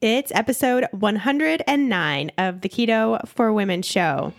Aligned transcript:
It's 0.00 0.32
episode 0.34 0.86
109 0.90 2.30
of 2.36 2.60
the 2.60 2.68
Keto 2.68 3.26
for 3.28 3.52
Women 3.52 3.80
show. 3.82 4.32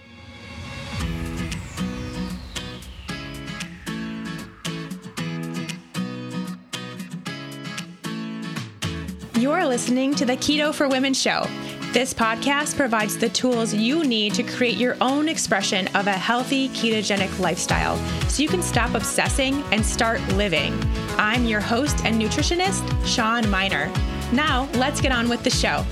You're 9.38 9.65
listening 9.65 10.15
to 10.15 10.26
the 10.26 10.38
Keto 10.38 10.73
for 10.73 10.88
Women 10.88 11.13
show. 11.13 11.46
This 11.94 12.13
podcast 12.13 12.76
provides 12.76 13.17
the 13.17 13.29
tools 13.29 13.74
you 13.74 14.03
need 14.03 14.33
to 14.35 14.44
create 14.44 14.78
your 14.78 14.97
own 15.01 15.29
expression 15.29 15.87
of 15.96 16.08
a 16.08 16.12
healthy 16.13 16.70
ketogenic 16.70 17.40
lifestyle 17.40 17.98
so 18.30 18.44
you 18.44 18.49
can 18.49 18.62
stop 18.62 18.94
obsessing 18.94 19.63
and 19.72 19.85
start 19.85 20.22
living. 20.34 20.73
I'm 21.17 21.45
your 21.45 21.62
host 21.62 22.03
and 22.03 22.22
nutritionist, 22.22 22.84
Shawn 23.05 23.44
Mynar. 23.45 23.90
Now, 24.31 24.67
let's 24.73 25.02
get 25.02 25.12
on 25.12 25.30
with 25.30 25.44
the 25.44 25.49
show. 25.49 25.85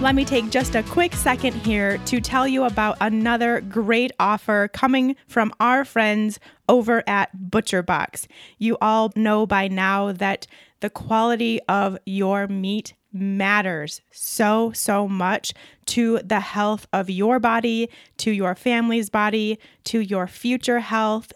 Let 0.00 0.14
me 0.14 0.26
take 0.26 0.50
just 0.50 0.74
a 0.74 0.82
quick 0.82 1.14
second 1.14 1.54
here 1.54 1.96
to 1.98 2.20
tell 2.20 2.46
you 2.46 2.64
about 2.64 2.98
another 3.00 3.62
great 3.62 4.12
offer 4.20 4.68
coming 4.68 5.16
from 5.26 5.54
our 5.58 5.86
friends 5.86 6.38
over 6.68 7.02
at 7.06 7.34
ButcherBox. 7.34 8.26
You 8.58 8.76
all 8.82 9.10
know 9.16 9.46
by 9.46 9.68
now 9.68 10.12
that 10.12 10.46
the 10.80 10.90
quality 10.90 11.60
of 11.62 11.96
your 12.04 12.46
meat 12.46 12.92
matters 13.10 14.02
so, 14.10 14.70
so 14.72 15.08
much 15.08 15.54
to 15.86 16.20
the 16.22 16.40
health 16.40 16.86
of 16.92 17.08
your 17.08 17.40
body, 17.40 17.88
to 18.18 18.30
your 18.30 18.54
family's 18.54 19.08
body, 19.08 19.58
to 19.84 20.00
your 20.00 20.26
future 20.26 20.80
health, 20.80 21.32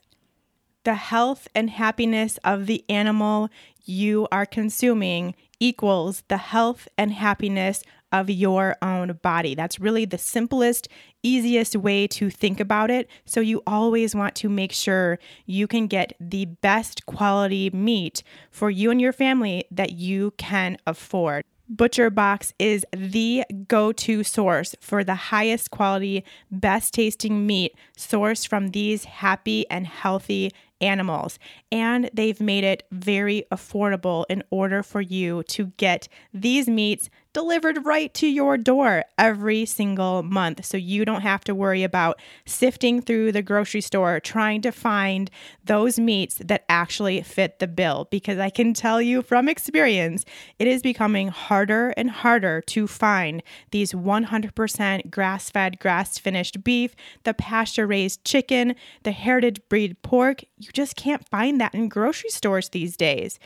the 0.85 0.95
health 0.95 1.49
and 1.55 1.71
happiness 1.71 2.39
of 2.45 2.67
the 2.67 2.85
animal 2.89 3.49
you 3.91 4.29
are 4.31 4.47
consuming 4.47 5.35
equals 5.59 6.23
the 6.29 6.37
health 6.37 6.89
and 6.97 7.13
happiness 7.13 7.83
of 8.13 8.31
your 8.31 8.77
own 8.83 9.19
body. 9.23 9.55
That's 9.55 9.79
really 9.79 10.05
the 10.05 10.19
simplest, 10.19 10.89
easiest 11.23 11.77
way 11.77 12.07
to 12.09 12.31
think 12.31 12.59
about 12.59 12.91
it. 12.91 13.09
So, 13.25 13.41
you 13.41 13.63
always 13.67 14.15
want 14.15 14.35
to 14.37 14.49
make 14.49 14.73
sure 14.73 15.19
you 15.47 15.67
can 15.67 15.87
get 15.87 16.15
the 16.19 16.47
best 16.47 17.07
quality 17.07 17.71
meat 17.71 18.23
for 18.51 18.71
you 18.71 18.91
and 18.91 19.01
your 19.01 19.13
family 19.13 19.65
that 19.71 19.93
you 19.93 20.33
can 20.39 20.77
afford. 20.87 21.45
Butcher 21.73 22.11
Box 22.11 22.53
is 22.59 22.85
the 22.93 23.45
go 23.69 23.93
to 23.93 24.25
source 24.25 24.75
for 24.81 25.05
the 25.05 25.15
highest 25.15 25.71
quality, 25.71 26.25
best 26.51 26.95
tasting 26.95 27.47
meat 27.47 27.77
sourced 27.97 28.49
from 28.49 28.69
these 28.71 29.05
happy 29.05 29.71
and 29.71 29.87
healthy 29.87 30.51
animals. 30.81 31.39
And 31.71 32.11
they've 32.13 32.41
made 32.41 32.65
it 32.65 32.83
very 32.91 33.45
affordable 33.53 34.25
in 34.29 34.43
order 34.51 34.83
for 34.83 35.01
you 35.01 35.45
to 35.45 35.67
get 35.77 36.09
these 36.35 36.69
meats 36.69 37.09
delivered 37.33 37.85
right 37.85 38.13
to 38.15 38.27
your 38.27 38.57
door 38.57 39.05
every 39.19 39.65
single 39.65 40.23
month. 40.23 40.65
So 40.65 40.77
you 40.77 41.05
don't 41.05 41.21
have 41.21 41.45
to 41.45 41.55
worry 41.55 41.83
about 41.83 42.21
sifting 42.45 43.01
through 43.01 43.33
the 43.33 43.43
grocery 43.43 43.81
store 43.81 44.19
trying 44.21 44.63
to 44.63 44.73
find 44.73 45.31
those 45.65 45.99
meats 45.99 46.37
that 46.45 46.65
actually 46.69 47.23
fit 47.23 47.59
the 47.59 47.69
bill. 47.69 48.09
Because 48.11 48.39
I 48.39 48.51
can 48.51 48.75
tell 48.75 49.01
you 49.01 49.23
from 49.23 49.49
experience, 49.49 50.25
it 50.59 50.67
is 50.67 50.83
becoming 50.83 51.29
harder 51.29 51.91
and 51.97 52.11
harder 52.11 52.61
to 52.63 52.87
find 52.87 53.43
these 53.71 53.93
100% 53.93 55.11
grass 55.11 55.51
fed, 55.51 55.79
grass 55.79 56.19
finished 56.19 56.65
beef, 56.65 56.95
the 57.25 57.35
pasture 57.35 57.87
raised 57.87 58.25
chicken, 58.25 58.75
the 59.05 59.13
heritage 59.13 59.61
breed 59.69 60.03
pork. 60.03 60.43
You 60.59 60.71
just 60.73 60.97
can't 60.97 61.29
find 61.29 61.61
that 61.61 61.75
in 61.75 61.89
grocery 61.89 62.31
stores 62.31 62.71
these 62.71 62.97
days. 62.97 63.39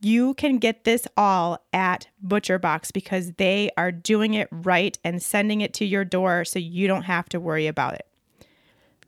You 0.00 0.34
can 0.34 0.58
get 0.58 0.84
this 0.84 1.08
all 1.16 1.58
at 1.72 2.06
ButcherBox 2.24 2.92
because 2.92 3.32
they 3.32 3.70
are 3.76 3.90
doing 3.90 4.34
it 4.34 4.48
right 4.50 4.96
and 5.04 5.22
sending 5.22 5.60
it 5.60 5.74
to 5.74 5.84
your 5.84 6.04
door 6.04 6.44
so 6.44 6.58
you 6.58 6.86
don't 6.86 7.02
have 7.02 7.28
to 7.30 7.40
worry 7.40 7.66
about 7.66 7.94
it. 7.94 8.06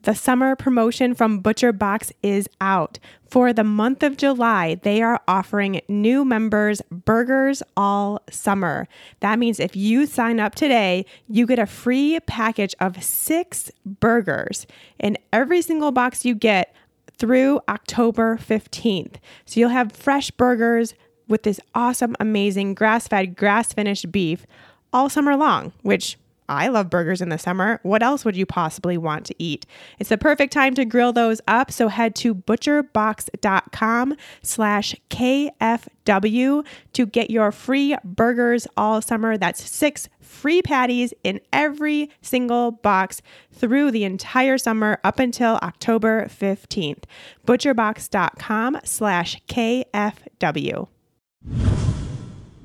The 0.03 0.15
summer 0.15 0.57
promotion 0.57 1.15
from 1.15 1.43
ButcherBox 1.43 2.13
is 2.23 2.49
out. 2.59 2.99
For 3.29 3.53
the 3.53 3.65
month 3.65 4.03
of 4.03 4.17
July, 4.17 4.77
they 4.77 5.03
are 5.03 5.21
offering 5.29 5.83
new 5.89 6.25
members 6.25 6.81
burgers 6.91 7.63
all 7.77 8.23
summer. 8.31 8.89
That 9.21 9.39
means 9.39 9.61
if 9.61 9.77
you 9.77 10.07
sign 10.07 10.41
up 10.41 10.55
today, 10.55 11.05
you 11.29 11.47
get 11.47 11.59
a 11.59 11.67
free 11.67 12.19
package 12.27 12.75
of 12.81 13.05
six 13.05 13.71
burgers. 13.85 14.67
In 14.99 15.19
every 15.35 15.61
single 15.61 15.93
box 15.93 16.25
you 16.25 16.35
get, 16.35 16.75
through 17.21 17.61
October 17.69 18.39
15th. 18.39 19.17
So 19.45 19.61
you'll 19.61 19.69
have 19.69 19.93
fresh 19.93 20.31
burgers 20.33 20.95
with 21.29 21.45
this 21.45 21.61
awesome, 21.75 22.17
amazing 22.19 22.75
grass 22.75 23.07
fed, 23.07 23.37
grass 23.37 23.73
finished 23.73 24.11
beef 24.11 24.47
all 24.93 25.09
summer 25.09 25.37
long, 25.37 25.73
which 25.83 26.19
I 26.51 26.67
love 26.67 26.91
burgers 26.91 27.23
in 27.23 27.29
the 27.29 27.39
summer. 27.39 27.79
What 27.85 28.03
else 28.03 28.25
would 28.25 28.37
you 28.37 28.45
possibly 28.45 28.99
want 28.99 29.25
to 29.27 29.35
eat? 29.39 29.67
It's 30.01 30.11
the 30.11 30.19
perfect 30.19 30.53
time 30.53 30.75
to 30.75 30.85
grill 30.85 31.13
those 31.13 31.41
up. 31.47 31.71
So 31.71 31.87
head 31.87 32.17
to 32.17 32.35
butcherbox.com 32.35 34.17
slash 34.43 34.97
KFW 35.11 36.67
to 36.93 37.07
get 37.07 37.31
your 37.31 37.53
free 37.53 37.97
burgers 38.05 38.67
all 38.77 39.01
summer. 39.01 39.39
That's 39.39 39.63
six 39.71 40.09
free 40.19 40.61
patties 40.61 41.15
in 41.23 41.41
every 41.53 42.11
single 42.21 42.73
box 42.73 43.23
through 43.53 43.93
the 43.93 44.03
entire 44.03 44.59
summer 44.59 44.99
up 45.05 45.21
until 45.21 45.57
October 45.63 46.27
15th. 46.27 47.05
Butcherbox.com 47.47 48.81
slash 48.83 49.41
KFW. 49.47 50.89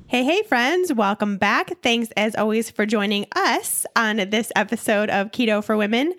Hey, 0.08 0.22
hey, 0.22 0.44
friends, 0.44 0.92
welcome 0.92 1.36
back. 1.36 1.82
Thanks 1.82 2.12
as 2.16 2.36
always 2.36 2.70
for 2.70 2.86
joining 2.86 3.26
us 3.34 3.84
on 3.96 4.18
this 4.30 4.52
episode 4.54 5.10
of 5.10 5.32
Keto 5.32 5.64
for 5.64 5.76
Women. 5.76 6.14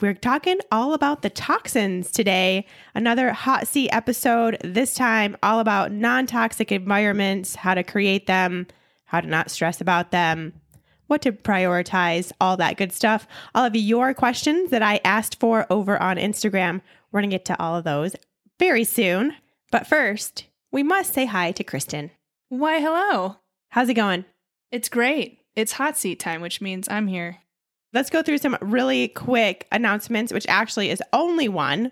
We're 0.00 0.14
talking 0.14 0.58
all 0.72 0.94
about 0.94 1.22
the 1.22 1.30
toxins 1.30 2.10
today. 2.10 2.66
Another 2.96 3.32
hot 3.32 3.68
seat 3.68 3.90
episode, 3.90 4.58
this 4.64 4.94
time 4.94 5.36
all 5.44 5.60
about 5.60 5.92
non 5.92 6.26
toxic 6.26 6.72
environments, 6.72 7.54
how 7.54 7.74
to 7.74 7.84
create 7.84 8.26
them, 8.26 8.66
how 9.04 9.20
to 9.20 9.28
not 9.28 9.52
stress 9.52 9.80
about 9.80 10.10
them, 10.10 10.52
what 11.06 11.22
to 11.22 11.30
prioritize, 11.30 12.32
all 12.40 12.56
that 12.56 12.78
good 12.78 12.90
stuff. 12.90 13.28
All 13.54 13.64
of 13.64 13.76
your 13.76 14.12
questions 14.12 14.70
that 14.70 14.82
I 14.82 15.00
asked 15.04 15.38
for 15.38 15.68
over 15.70 16.02
on 16.02 16.16
Instagram. 16.16 16.80
We're 17.12 17.20
going 17.20 17.30
to 17.30 17.34
get 17.34 17.44
to 17.44 17.62
all 17.62 17.76
of 17.76 17.84
those 17.84 18.16
very 18.58 18.82
soon. 18.82 19.36
But 19.70 19.86
first, 19.86 20.46
we 20.72 20.82
must 20.82 21.14
say 21.14 21.26
hi 21.26 21.52
to 21.52 21.62
Kristen. 21.62 22.10
Why, 22.48 22.80
hello. 22.80 23.36
How's 23.70 23.88
it 23.88 23.94
going? 23.94 24.24
It's 24.70 24.88
great. 24.88 25.40
It's 25.54 25.72
hot 25.72 25.96
seat 25.96 26.18
time, 26.20 26.40
which 26.40 26.60
means 26.60 26.88
I'm 26.88 27.06
here. 27.06 27.38
Let's 27.92 28.10
go 28.10 28.22
through 28.22 28.38
some 28.38 28.56
really 28.60 29.08
quick 29.08 29.66
announcements, 29.72 30.32
which 30.32 30.46
actually 30.48 30.90
is 30.90 31.02
only 31.12 31.48
one, 31.48 31.90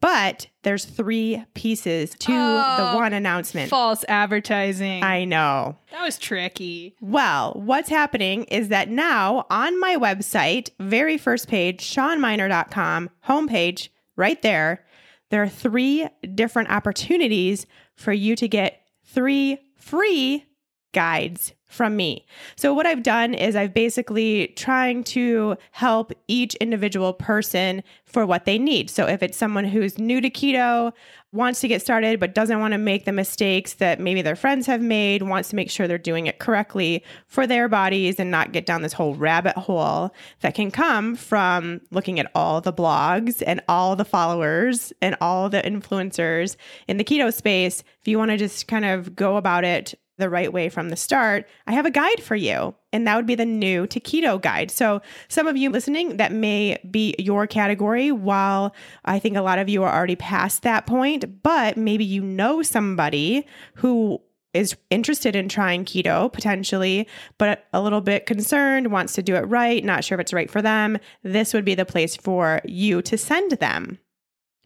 but 0.00 0.46
there's 0.62 0.86
three 0.86 1.44
pieces 1.54 2.10
to 2.20 2.32
Oh, 2.32 2.90
the 2.92 2.96
one 2.98 3.12
announcement. 3.12 3.68
False 3.68 4.02
advertising. 4.08 5.02
I 5.02 5.24
know. 5.24 5.76
that 5.90 6.02
was 6.02 6.18
tricky. 6.18 6.96
Well, 7.00 7.52
what's 7.54 7.90
happening 7.90 8.44
is 8.44 8.68
that 8.68 8.88
now 8.88 9.46
on 9.50 9.78
my 9.78 9.96
website, 9.96 10.70
very 10.80 11.18
first 11.18 11.48
page, 11.48 11.82
ShawnMynar.com, 11.84 13.10
homepage, 13.28 13.88
right 14.16 14.40
there, 14.40 14.84
there 15.30 15.42
are 15.42 15.48
three 15.48 16.08
different 16.34 16.70
opportunities 16.70 17.66
for 17.94 18.12
you 18.12 18.36
to 18.36 18.48
get 18.48 18.82
three 19.04 19.58
free 19.80 20.46
guides 20.92 21.52
from 21.70 21.96
me. 21.96 22.26
So 22.56 22.74
what 22.74 22.84
I've 22.84 23.02
done 23.02 23.32
is 23.32 23.54
I've 23.54 23.72
basically 23.72 24.48
trying 24.56 25.04
to 25.04 25.56
help 25.70 26.12
each 26.26 26.56
individual 26.56 27.12
person 27.12 27.84
for 28.04 28.26
what 28.26 28.44
they 28.44 28.58
need. 28.58 28.90
So 28.90 29.06
if 29.06 29.22
it's 29.22 29.38
someone 29.38 29.64
who's 29.64 29.96
new 29.96 30.20
to 30.20 30.28
keto, 30.28 30.92
wants 31.32 31.60
to 31.60 31.68
get 31.68 31.80
started 31.80 32.18
but 32.18 32.34
doesn't 32.34 32.58
want 32.58 32.72
to 32.72 32.78
make 32.78 33.04
the 33.04 33.12
mistakes 33.12 33.74
that 33.74 34.00
maybe 34.00 34.20
their 34.20 34.34
friends 34.34 34.66
have 34.66 34.82
made, 34.82 35.22
wants 35.22 35.50
to 35.50 35.56
make 35.56 35.70
sure 35.70 35.86
they're 35.86 35.96
doing 35.96 36.26
it 36.26 36.40
correctly 36.40 37.04
for 37.28 37.46
their 37.46 37.68
bodies 37.68 38.18
and 38.18 38.32
not 38.32 38.50
get 38.50 38.66
down 38.66 38.82
this 38.82 38.92
whole 38.92 39.14
rabbit 39.14 39.56
hole 39.56 40.12
that 40.40 40.54
can 40.54 40.72
come 40.72 41.14
from 41.14 41.80
looking 41.92 42.18
at 42.18 42.28
all 42.34 42.60
the 42.60 42.72
blogs 42.72 43.44
and 43.46 43.60
all 43.68 43.94
the 43.94 44.04
followers 44.04 44.92
and 45.00 45.16
all 45.20 45.48
the 45.48 45.62
influencers 45.62 46.56
in 46.88 46.96
the 46.96 47.04
keto 47.04 47.32
space. 47.32 47.84
If 48.00 48.08
you 48.08 48.18
want 48.18 48.32
to 48.32 48.36
just 48.36 48.66
kind 48.66 48.84
of 48.84 49.14
go 49.14 49.36
about 49.36 49.64
it 49.64 49.94
the 50.20 50.30
right 50.30 50.52
way 50.52 50.68
from 50.68 50.90
the 50.90 50.96
start, 50.96 51.48
I 51.66 51.72
have 51.72 51.86
a 51.86 51.90
guide 51.90 52.22
for 52.22 52.36
you. 52.36 52.74
And 52.92 53.06
that 53.06 53.16
would 53.16 53.26
be 53.26 53.34
the 53.34 53.46
new 53.46 53.86
to 53.88 54.00
keto 54.00 54.40
guide. 54.40 54.70
So, 54.70 55.00
some 55.28 55.46
of 55.46 55.56
you 55.56 55.70
listening, 55.70 56.16
that 56.16 56.32
may 56.32 56.78
be 56.90 57.14
your 57.18 57.46
category, 57.46 58.10
while 58.12 58.74
I 59.04 59.18
think 59.18 59.36
a 59.36 59.42
lot 59.42 59.58
of 59.58 59.68
you 59.68 59.82
are 59.84 59.94
already 59.94 60.16
past 60.16 60.62
that 60.62 60.86
point, 60.86 61.42
but 61.42 61.76
maybe 61.76 62.04
you 62.04 62.22
know 62.22 62.62
somebody 62.62 63.46
who 63.74 64.20
is 64.52 64.76
interested 64.90 65.36
in 65.36 65.48
trying 65.48 65.84
keto 65.84 66.32
potentially, 66.32 67.06
but 67.38 67.66
a 67.72 67.80
little 67.80 68.00
bit 68.00 68.26
concerned, 68.26 68.90
wants 68.90 69.12
to 69.14 69.22
do 69.22 69.36
it 69.36 69.40
right, 69.40 69.84
not 69.84 70.04
sure 70.04 70.16
if 70.16 70.20
it's 70.20 70.32
right 70.32 70.50
for 70.50 70.60
them. 70.60 70.98
This 71.22 71.54
would 71.54 71.64
be 71.64 71.74
the 71.74 71.86
place 71.86 72.16
for 72.16 72.60
you 72.64 73.02
to 73.02 73.16
send 73.16 73.52
them. 73.52 73.98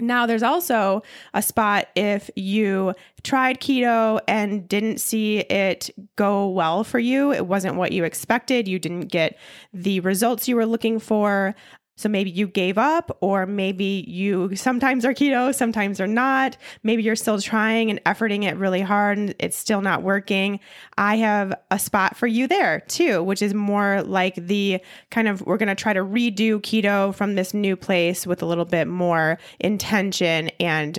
Now, 0.00 0.26
there's 0.26 0.42
also 0.42 1.02
a 1.34 1.42
spot 1.42 1.88
if 1.94 2.28
you 2.34 2.94
tried 3.22 3.60
keto 3.60 4.20
and 4.26 4.68
didn't 4.68 4.98
see 4.98 5.38
it 5.38 5.90
go 6.16 6.48
well 6.48 6.82
for 6.82 6.98
you. 6.98 7.32
It 7.32 7.46
wasn't 7.46 7.76
what 7.76 7.92
you 7.92 8.02
expected. 8.02 8.66
You 8.66 8.80
didn't 8.80 9.06
get 9.06 9.38
the 9.72 10.00
results 10.00 10.48
you 10.48 10.56
were 10.56 10.66
looking 10.66 10.98
for. 10.98 11.54
So 11.96 12.08
maybe 12.08 12.30
you 12.30 12.48
gave 12.48 12.76
up, 12.76 13.16
or 13.20 13.46
maybe 13.46 14.04
you 14.08 14.56
sometimes 14.56 15.04
are 15.04 15.14
keto, 15.14 15.54
sometimes 15.54 16.00
are 16.00 16.06
not. 16.06 16.56
Maybe 16.82 17.02
you're 17.02 17.16
still 17.16 17.40
trying 17.40 17.90
and 17.90 18.02
efforting 18.04 18.44
it 18.44 18.56
really 18.56 18.80
hard 18.80 19.18
and 19.18 19.34
it's 19.38 19.56
still 19.56 19.80
not 19.80 20.02
working. 20.02 20.60
I 20.98 21.16
have 21.16 21.54
a 21.70 21.78
spot 21.78 22.16
for 22.16 22.26
you 22.26 22.48
there 22.48 22.80
too, 22.88 23.22
which 23.22 23.42
is 23.42 23.54
more 23.54 24.02
like 24.02 24.34
the 24.34 24.80
kind 25.10 25.28
of 25.28 25.42
we're 25.42 25.56
going 25.56 25.68
to 25.68 25.74
try 25.74 25.92
to 25.92 26.00
redo 26.00 26.60
keto 26.60 27.14
from 27.14 27.34
this 27.34 27.54
new 27.54 27.76
place 27.76 28.26
with 28.26 28.42
a 28.42 28.46
little 28.46 28.64
bit 28.64 28.88
more 28.88 29.38
intention 29.60 30.48
and 30.60 30.98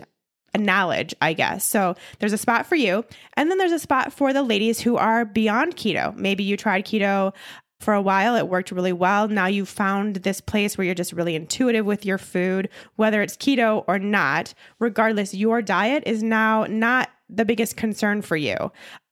knowledge, 0.58 1.14
I 1.22 1.34
guess. 1.34 1.68
So 1.68 1.96
there's 2.20 2.34
a 2.34 2.38
spot 2.38 2.66
for 2.66 2.76
you. 2.76 3.04
And 3.34 3.52
then 3.52 3.58
there's 3.58 3.72
a 3.72 3.80
spot 3.80 4.14
for 4.14 4.34
the 4.34 4.44
ladies 4.44 4.80
who 4.80 4.96
are 4.98 5.26
beyond 5.26 5.76
keto. 5.76 6.16
Maybe 6.16 6.44
you 6.44 6.58
tried 6.58 6.86
keto 6.86 7.34
for 7.80 7.94
a 7.94 8.02
while. 8.02 8.36
It 8.36 8.48
worked 8.48 8.72
really 8.72 8.94
well. 8.94 9.28
Now 9.28 9.48
you've 9.48 9.70
found 9.70 10.18
this 10.18 10.42
place 10.42 10.78
where 10.78 10.86
you're 10.86 10.96
just 10.96 11.14
really 11.14 11.36
intuitive 11.36 11.86
with 11.86 12.06
your 12.06 12.18
food, 12.18 12.70
whether 12.96 13.22
it's 13.22 13.38
keto 13.38 13.84
or 13.88 14.00
not. 14.00 14.54
Regardless, 14.80 15.34
your 15.34 15.62
diet 15.62 16.04
is 16.06 16.24
now 16.24 16.66
not 16.66 17.10
the 17.30 17.46
biggest 17.46 17.78
concern 17.78 18.22
for 18.22 18.38
you. 18.38 18.72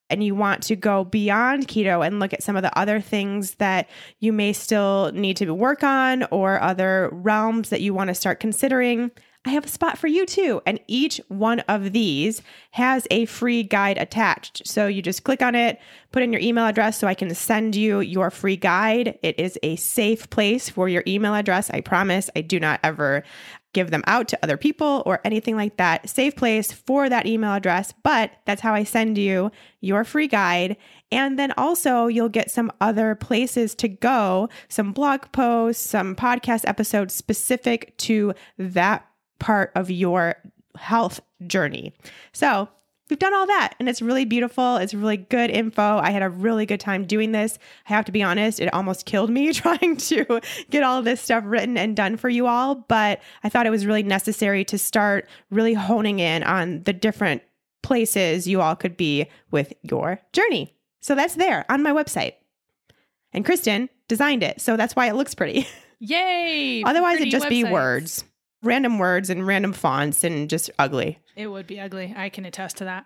And 0.10 0.24
you 0.24 0.36
want 0.36 0.62
to 0.63 0.75
go 0.75 1.06
beyond 1.06 1.68
keto 1.68 2.06
and 2.06 2.19
look 2.19 2.33
at 2.33 2.44
some 2.44 2.56
of 2.56 2.62
the 2.62 2.77
other 2.77 3.01
things 3.01 3.56
that 3.56 3.89
you 4.19 4.31
may 4.31 4.54
still 4.54 5.12
need 5.13 5.38
to 5.38 5.51
work 5.54 5.83
on 5.83 6.24
or 6.30 6.62
other 6.62 7.10
realms 7.12 7.69
that 7.69 7.81
you 7.81 7.94
want 7.94 8.10
to 8.10 8.15
start 8.15 8.39
considering. 8.39 9.12
I 9.45 9.50
have 9.50 9.66
a 9.66 9.69
spot 9.69 9.98
for 9.98 10.07
you 10.07 10.25
too. 10.25 10.62
And 10.66 10.80
each 10.88 11.19
one 11.28 11.60
of 11.62 11.92
these 11.92 12.42
has 12.72 13.06
a 13.12 13.25
free 13.25 13.62
guide 13.62 13.98
attached. 13.98 14.66
So 14.66 14.88
you 14.88 15.01
just 15.01 15.24
click 15.24 15.42
on 15.42 15.54
it, 15.54 15.81
put 16.12 16.24
in 16.24 16.31
your 16.31 16.42
email 16.42 16.66
address 16.66 16.98
so 16.98 17.07
I 17.07 17.13
can 17.13 17.34
send 17.36 17.75
you 17.75 18.00
your 18.00 18.31
free 18.31 18.56
guide. 18.56 19.19
It 19.22 19.38
is 19.38 19.60
a 19.62 19.75
safe 19.75 20.30
place 20.30 20.69
for 20.69 20.88
your 20.88 21.04
email 21.06 21.36
address. 21.36 21.69
I 21.72 21.81
promise 21.81 22.30
I 22.36 22.42
do 22.42 22.57
not 22.57 22.80
ever 22.84 23.24
give 23.74 23.92
them 23.92 24.04
out 24.06 24.28
to 24.30 24.40
other 24.44 24.56
people 24.56 25.04
or 25.06 25.19
anything 25.25 25.56
like 25.56 25.78
that. 25.78 26.07
Safe 26.07 26.36
place 26.36 26.72
for 26.72 27.10
that 27.10 27.25
email 27.25 27.54
address, 27.54 27.94
but 28.04 28.31
that's 28.46 28.62
how 28.62 28.74
I 28.74 28.84
send 28.84 29.18
you 29.18 29.51
your 29.81 30.04
free 30.04 30.28
guide. 30.28 30.78
And 31.12 31.38
then 31.38 31.51
also, 31.57 32.07
you'll 32.07 32.30
get 32.30 32.50
some 32.50 32.72
other 32.80 33.16
places 33.16 33.75
to 33.75 33.88
go, 33.88 34.48
some 34.69 34.94
blog 34.94 35.31
posts, 35.31 35.84
some 35.86 36.16
podcast 36.16 36.63
episodes 36.66 37.13
specific 37.13 37.98
to 37.98 38.34
that 38.57 39.06
part 39.44 39.74
of 39.75 39.92
your 39.92 40.36
health 40.78 41.19
journey. 41.45 41.94
So, 42.31 42.69
we've 43.10 43.19
done 43.19 43.34
all 43.34 43.45
that 43.45 43.75
and 43.80 43.90
it's 43.90 44.01
really 44.01 44.24
beautiful. 44.24 44.78
It's 44.78 44.94
really 44.94 45.18
good 45.18 45.50
info. 45.50 45.98
I 45.98 46.12
had 46.12 46.24
a 46.24 46.30
really 46.30 46.66
good 46.66 46.80
time 46.80 47.06
doing 47.06 47.34
this. 47.34 47.60
I 47.88 47.94
have 47.94 48.06
to 48.06 48.12
be 48.13 48.24
honest, 48.24 48.62
it 48.62 48.74
almost 48.74 49.06
killed 49.06 49.30
me 49.30 49.51
trying 49.54 49.98
to 49.98 50.42
get 50.69 50.84
all 50.84 51.01
this 51.01 51.22
stuff 51.22 51.44
written 51.45 51.78
and 51.78 51.95
done 51.95 52.16
for 52.18 52.30
you 52.30 52.48
all, 52.48 52.75
but 52.75 53.22
I 53.44 53.50
thought 53.50 53.68
it 53.68 53.72
was 53.72 53.86
really 53.86 54.04
necessary 54.04 54.63
to 54.66 54.78
start 54.78 55.28
really 55.51 55.74
honing 55.74 56.19
in 56.19 56.42
on 56.44 56.84
the 56.84 56.94
different 56.94 57.44
places 57.81 58.48
you 58.48 58.62
all 58.62 58.75
could 58.75 58.96
be 58.96 59.28
with 59.51 59.74
your 59.84 60.19
journey. 60.31 60.74
So 61.01 61.16
that's 61.16 61.36
there 61.36 61.66
on 61.69 61.84
my 61.84 61.92
website. 61.92 62.34
And 63.34 63.44
Kristen 63.44 63.89
designed 64.07 64.44
it, 64.44 64.62
so 64.62 64.78
that's 64.78 64.96
why 64.96 65.10
it 65.10 65.16
looks 65.16 65.36
pretty. 65.36 65.68
Yay! 66.00 66.84
Otherwise, 66.84 67.18
it'd 67.18 67.31
just 67.31 67.50
be 67.50 67.63
words, 67.63 68.24
random 68.63 68.98
words 68.98 69.30
and 69.30 69.45
random 69.45 69.74
fonts 69.74 70.24
and 70.24 70.50
just 70.50 70.71
ugly. 70.80 71.19
It 71.36 71.48
would 71.48 71.68
be 71.68 71.80
ugly. 71.80 72.13
I 72.15 72.30
can 72.30 72.45
attest 72.45 72.77
to 72.77 72.86
that. 72.86 73.06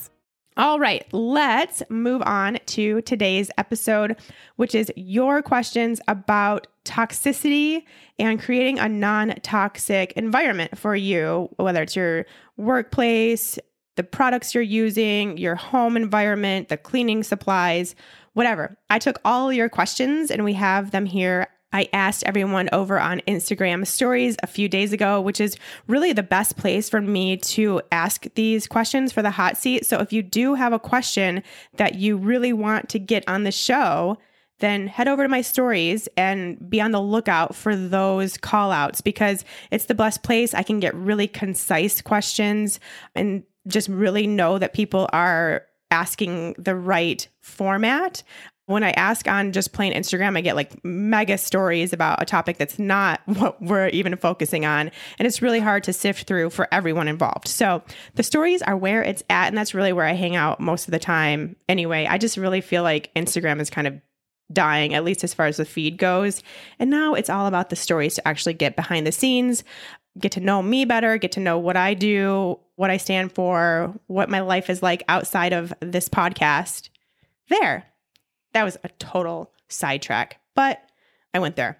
All 0.57 0.79
right, 0.79 1.05
let's 1.13 1.81
move 1.89 2.21
on 2.25 2.59
to 2.67 3.01
today's 3.03 3.49
episode, 3.57 4.17
which 4.57 4.75
is 4.75 4.91
your 4.97 5.41
questions 5.41 6.01
about 6.09 6.67
toxicity 6.83 7.83
and 8.19 8.41
creating 8.41 8.77
a 8.77 8.89
non 8.89 9.29
toxic 9.43 10.11
environment 10.13 10.77
for 10.77 10.93
you, 10.93 11.49
whether 11.55 11.81
it's 11.83 11.95
your 11.95 12.25
workplace, 12.57 13.59
the 13.95 14.03
products 14.03 14.53
you're 14.53 14.61
using, 14.61 15.37
your 15.37 15.55
home 15.55 15.95
environment, 15.95 16.67
the 16.67 16.77
cleaning 16.77 17.23
supplies, 17.23 17.95
whatever. 18.33 18.77
I 18.89 18.99
took 18.99 19.21
all 19.23 19.53
your 19.53 19.69
questions 19.69 20.29
and 20.29 20.43
we 20.43 20.53
have 20.53 20.91
them 20.91 21.05
here 21.05 21.47
I 21.73 21.87
asked 21.93 22.23
everyone 22.25 22.69
over 22.71 22.99
on 22.99 23.21
Instagram 23.27 23.87
stories 23.87 24.35
a 24.43 24.47
few 24.47 24.67
days 24.67 24.93
ago, 24.93 25.21
which 25.21 25.39
is 25.39 25.57
really 25.87 26.13
the 26.13 26.23
best 26.23 26.57
place 26.57 26.89
for 26.89 27.01
me 27.01 27.37
to 27.37 27.81
ask 27.91 28.25
these 28.35 28.67
questions 28.67 29.11
for 29.11 29.21
the 29.21 29.31
hot 29.31 29.57
seat. 29.57 29.85
So 29.85 29.99
if 29.99 30.11
you 30.11 30.21
do 30.21 30.55
have 30.55 30.73
a 30.73 30.79
question 30.79 31.43
that 31.77 31.95
you 31.95 32.17
really 32.17 32.53
want 32.53 32.89
to 32.89 32.99
get 32.99 33.27
on 33.27 33.43
the 33.43 33.51
show, 33.51 34.17
then 34.59 34.87
head 34.87 35.07
over 35.07 35.23
to 35.23 35.29
my 35.29 35.41
stories 35.41 36.07
and 36.15 36.69
be 36.69 36.79
on 36.79 36.91
the 36.91 37.01
lookout 37.01 37.55
for 37.55 37.75
those 37.75 38.37
call 38.37 38.71
outs 38.71 39.01
because 39.01 39.43
it's 39.71 39.85
the 39.85 39.95
best 39.95 40.23
place. 40.23 40.53
I 40.53 40.63
can 40.63 40.79
get 40.79 40.93
really 40.95 41.27
concise 41.27 42.01
questions 42.01 42.79
and 43.15 43.43
just 43.67 43.89
really 43.89 44.27
know 44.27 44.57
that 44.59 44.73
people 44.73 45.09
are 45.13 45.63
asking 45.89 46.55
the 46.57 46.75
right 46.75 47.27
format. 47.41 48.23
When 48.71 48.83
I 48.83 48.91
ask 48.91 49.27
on 49.27 49.51
just 49.51 49.73
plain 49.73 49.93
Instagram, 49.93 50.37
I 50.37 50.41
get 50.41 50.55
like 50.55 50.83
mega 50.83 51.37
stories 51.37 51.93
about 51.93 52.21
a 52.21 52.25
topic 52.25 52.57
that's 52.57 52.79
not 52.79 53.21
what 53.25 53.61
we're 53.61 53.89
even 53.89 54.15
focusing 54.17 54.65
on. 54.65 54.91
And 55.19 55.27
it's 55.27 55.41
really 55.41 55.59
hard 55.59 55.83
to 55.83 55.93
sift 55.93 56.27
through 56.27 56.49
for 56.49 56.67
everyone 56.71 57.07
involved. 57.07 57.47
So 57.47 57.83
the 58.15 58.23
stories 58.23 58.61
are 58.61 58.77
where 58.77 59.03
it's 59.03 59.23
at. 59.29 59.47
And 59.47 59.57
that's 59.57 59.73
really 59.73 59.93
where 59.93 60.05
I 60.05 60.13
hang 60.13 60.35
out 60.35 60.59
most 60.59 60.87
of 60.87 60.91
the 60.91 60.99
time. 60.99 61.55
Anyway, 61.69 62.07
I 62.09 62.17
just 62.17 62.37
really 62.37 62.61
feel 62.61 62.83
like 62.83 63.13
Instagram 63.15 63.59
is 63.59 63.69
kind 63.69 63.87
of 63.87 64.01
dying, 64.53 64.93
at 64.93 65.03
least 65.03 65.23
as 65.23 65.33
far 65.33 65.45
as 65.45 65.57
the 65.57 65.65
feed 65.65 65.97
goes. 65.97 66.41
And 66.79 66.89
now 66.89 67.13
it's 67.13 67.29
all 67.29 67.47
about 67.47 67.69
the 67.69 67.75
stories 67.75 68.15
to 68.15 68.27
actually 68.27 68.53
get 68.53 68.75
behind 68.75 69.07
the 69.07 69.11
scenes, 69.11 69.63
get 70.19 70.31
to 70.33 70.39
know 70.39 70.61
me 70.61 70.85
better, 70.85 71.17
get 71.17 71.31
to 71.33 71.39
know 71.39 71.57
what 71.57 71.77
I 71.77 71.93
do, 71.93 72.59
what 72.75 72.89
I 72.89 72.97
stand 72.97 73.31
for, 73.31 73.93
what 74.07 74.29
my 74.29 74.41
life 74.41 74.69
is 74.69 74.83
like 74.83 75.03
outside 75.07 75.53
of 75.53 75.73
this 75.79 76.09
podcast. 76.09 76.89
There. 77.49 77.85
That 78.53 78.63
was 78.63 78.77
a 78.83 78.89
total 78.99 79.51
sidetrack, 79.69 80.39
but 80.55 80.81
I 81.33 81.39
went 81.39 81.55
there. 81.55 81.77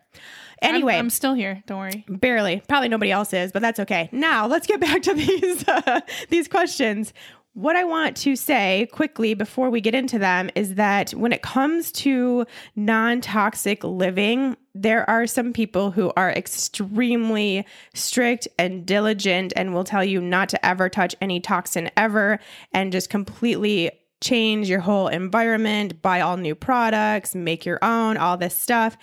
I'm- 0.62 0.76
Anyway, 0.76 0.96
I'm, 0.96 1.10
still 1.10 1.34
here. 1.34 1.64
Don't 1.66 1.80
worry. 1.80 2.06
Barely. 2.08 2.62
Probably 2.70 2.88
nobody 2.88 3.12
else 3.12 3.34
is, 3.34 3.52
but 3.52 3.64
that's 3.64 3.80
okay. 3.80 4.10
Now 4.12 4.46
let's 4.46 4.68
get 4.68 4.80
back 4.80 5.02
to 5.04 5.14
these 5.16 5.68
uh, 5.68 6.02
these 6.30 6.48
questions. 6.48 7.14
What 7.54 7.76
I 7.76 7.84
want 7.84 8.16
to 8.18 8.36
say 8.38 8.88
quickly 8.94 9.34
before 9.34 9.70
we 9.70 9.82
get 9.82 9.94
into 9.96 10.18
them 10.20 10.50
is 10.56 10.76
that 10.76 11.12
when 11.12 11.34
it 11.34 11.42
comes 11.42 11.92
to 11.94 12.46
non-toxic 12.78 13.84
living, 13.84 14.56
there 14.76 15.10
are 15.10 15.28
some 15.28 15.52
people 15.52 15.92
who 15.92 16.14
are 16.16 16.32
extremely 16.32 17.66
strict 17.94 18.48
and 18.58 18.86
diligent 18.86 19.52
and 19.56 19.74
will 19.74 19.84
tell 19.84 20.04
you 20.04 20.22
not 20.22 20.48
to 20.50 20.66
ever 20.66 20.88
touch 20.90 21.16
any 21.22 21.40
toxin 21.40 21.90
ever 21.98 22.40
and 22.74 22.92
just 22.92 23.10
completely 23.10 23.92
change 24.22 24.70
your 24.70 24.80
whole 24.80 25.08
environment, 25.08 26.02
buy 26.02 26.22
all 26.22 26.38
new 26.38 26.56
products, 26.56 27.36
make 27.36 27.66
your 27.66 27.80
own, 27.82 28.18
all 28.18 28.38
this 28.38 28.56
stuff. 28.56 28.98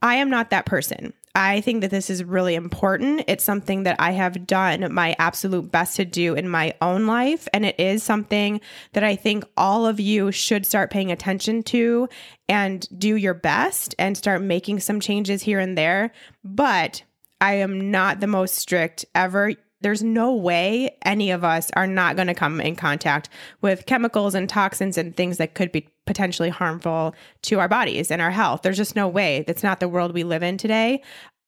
I 0.00 0.16
am 0.16 0.30
not 0.30 0.50
that 0.50 0.66
person. 0.66 1.12
I 1.34 1.60
think 1.60 1.82
that 1.82 1.90
this 1.90 2.10
is 2.10 2.24
really 2.24 2.56
important. 2.56 3.22
It's 3.28 3.44
something 3.44 3.84
that 3.84 3.96
I 4.00 4.10
have 4.10 4.46
done 4.46 4.92
my 4.92 5.14
absolute 5.18 5.70
best 5.70 5.96
to 5.96 6.04
do 6.04 6.34
in 6.34 6.48
my 6.48 6.74
own 6.80 7.06
life. 7.06 7.46
And 7.52 7.64
it 7.64 7.78
is 7.78 8.02
something 8.02 8.60
that 8.92 9.04
I 9.04 9.14
think 9.14 9.44
all 9.56 9.86
of 9.86 10.00
you 10.00 10.32
should 10.32 10.66
start 10.66 10.90
paying 10.90 11.12
attention 11.12 11.62
to 11.64 12.08
and 12.48 12.88
do 12.98 13.14
your 13.14 13.34
best 13.34 13.94
and 13.98 14.16
start 14.16 14.42
making 14.42 14.80
some 14.80 14.98
changes 14.98 15.42
here 15.42 15.60
and 15.60 15.78
there. 15.78 16.12
But 16.42 17.04
I 17.40 17.54
am 17.54 17.90
not 17.90 18.18
the 18.18 18.26
most 18.26 18.56
strict 18.56 19.04
ever. 19.14 19.52
There's 19.80 20.02
no 20.02 20.34
way 20.34 20.96
any 21.02 21.30
of 21.30 21.44
us 21.44 21.70
are 21.74 21.86
not 21.86 22.16
going 22.16 22.28
to 22.28 22.34
come 22.34 22.60
in 22.60 22.76
contact 22.76 23.28
with 23.60 23.86
chemicals 23.86 24.34
and 24.34 24.48
toxins 24.48 24.98
and 24.98 25.16
things 25.16 25.38
that 25.38 25.54
could 25.54 25.70
be 25.70 25.88
potentially 26.06 26.48
harmful 26.48 27.14
to 27.42 27.60
our 27.60 27.68
bodies 27.68 28.10
and 28.10 28.20
our 28.20 28.30
health. 28.30 28.62
There's 28.62 28.76
just 28.76 28.96
no 28.96 29.06
way. 29.06 29.44
That's 29.46 29.62
not 29.62 29.80
the 29.80 29.88
world 29.88 30.12
we 30.12 30.24
live 30.24 30.42
in 30.42 30.58
today. 30.58 31.02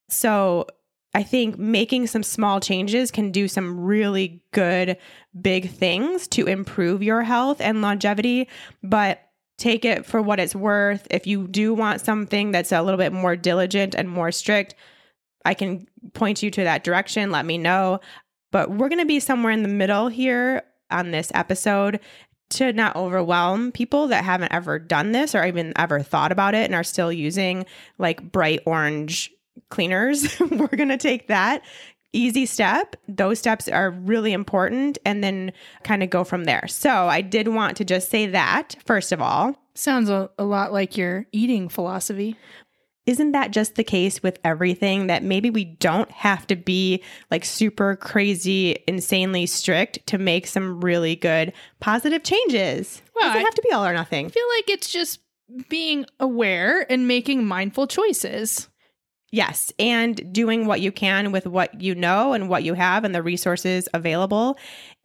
So 0.09 0.67
I 1.13 1.25
think 1.25 1.59
making 1.59 2.07
some 2.07 2.23
small 2.23 2.61
changes 2.61 3.11
can 3.11 3.33
do 3.33 3.49
some 3.49 3.81
really 3.81 4.43
good, 4.53 4.97
big 5.41 5.71
things 5.71 6.29
to 6.29 6.47
improve 6.47 7.03
your 7.03 7.23
health 7.23 7.61
and 7.61 7.83
longevity. 7.83 8.49
But 8.83 9.21
take 9.59 9.85
it 9.85 10.07
for 10.07 10.23
what 10.23 10.41
it's 10.41 10.55
worth. 10.55 11.07
If 11.11 11.27
you 11.27 11.49
do 11.49 11.75
want 11.75 12.01
something 12.01 12.53
that's 12.53 12.73
a 12.73 12.83
little 12.83 12.99
bit 12.99 13.13
more 13.13 13.35
diligent 13.35 13.95
and 13.95 14.09
more 14.09 14.31
strict, 14.31 14.75
I 15.45 15.55
can 15.55 15.87
point 16.13 16.43
you 16.43 16.51
to 16.51 16.65
that 16.65 16.85
direction. 16.85 17.31
Let 17.31 17.47
me 17.47 17.59
know. 17.59 18.01
But 18.51 18.71
we're 18.71 18.89
going 18.89 19.01
to 19.01 19.07
be 19.07 19.21
somewhere 19.21 19.53
in 19.53 19.63
the 19.63 19.69
middle 19.69 20.09
here 20.09 20.63
on 20.91 21.11
this 21.11 21.31
episode 21.35 22.01
to 22.51 22.73
not 22.73 22.97
overwhelm 22.97 23.71
people 23.71 24.09
that 24.09 24.25
haven't 24.25 24.53
ever 24.53 24.79
done 24.79 25.13
this 25.13 25.35
or 25.35 25.45
even 25.45 25.73
ever 25.77 26.01
thought 26.01 26.33
about 26.33 26.55
it 26.55 26.65
and 26.65 26.75
are 26.75 26.83
still 26.83 27.13
using 27.13 27.65
like 27.99 28.33
bright 28.33 28.61
orange 28.67 29.31
cleaners. 29.71 30.39
we're 30.51 30.67
going 30.67 30.89
to 30.89 30.97
take 30.97 31.29
that 31.29 31.63
easy 32.13 32.47
step. 32.47 32.97
Those 33.09 33.39
steps 33.39 33.69
are 33.69 33.91
really 33.91 34.33
important 34.33 34.99
and 35.05 35.23
then 35.23 35.53
kind 35.85 36.03
of 36.03 36.11
go 36.11 36.25
from 36.25 36.45
there. 36.45 36.67
So 36.67 36.91
I 36.91 37.21
did 37.21 37.49
want 37.49 37.77
to 37.79 37.85
just 37.85 38.11
say 38.11 38.27
that, 38.27 38.77
first 38.85 39.13
of 39.13 39.21
all. 39.21 39.57
Sounds 39.75 40.11
a, 40.11 40.29
a 40.39 40.45
lot 40.45 40.73
like 40.73 40.97
your 40.97 41.27
eating 41.33 41.69
philosophy. 41.69 42.37
Isn't 43.11 43.33
that 43.33 43.51
just 43.51 43.75
the 43.75 43.83
case 43.83 44.23
with 44.23 44.39
everything 44.45 45.09
that 45.09 45.25
maybe 45.25 45.51
we 45.51 45.65
don't 45.65 46.09
have 46.13 46.47
to 46.47 46.55
be 46.55 47.03
like 47.29 47.45
super 47.45 47.97
crazy, 47.97 48.85
insanely 48.87 49.47
strict 49.47 50.07
to 50.07 50.17
make 50.17 50.47
some 50.47 50.81
really 50.81 51.17
good 51.17 51.53
positive 51.81 52.23
changes? 52.23 53.03
Well, 53.17 53.27
Doesn't 53.31 53.41
I- 53.41 53.45
have 53.45 53.55
to 53.57 53.63
be 53.63 53.73
all 53.73 53.85
or 53.85 53.93
nothing. 53.93 54.27
I 54.27 54.29
feel 54.29 54.47
like 54.57 54.71
it's 54.71 54.93
just 54.93 55.19
being 55.69 56.07
aware 56.21 56.87
and 56.89 57.09
making 57.09 57.45
mindful 57.49 57.89
choices. 57.89 58.69
Yes, 59.33 59.73
and 59.81 60.33
doing 60.33 60.67
what 60.67 60.81
you 60.81 60.93
can 60.93 61.33
with 61.33 61.47
what 61.47 61.81
you 61.81 61.97
know 61.97 62.33
and 62.33 62.49
what 62.49 62.63
you 62.63 62.75
have 62.75 63.03
and 63.03 63.13
the 63.13 63.23
resources 63.25 63.89
available 63.93 64.57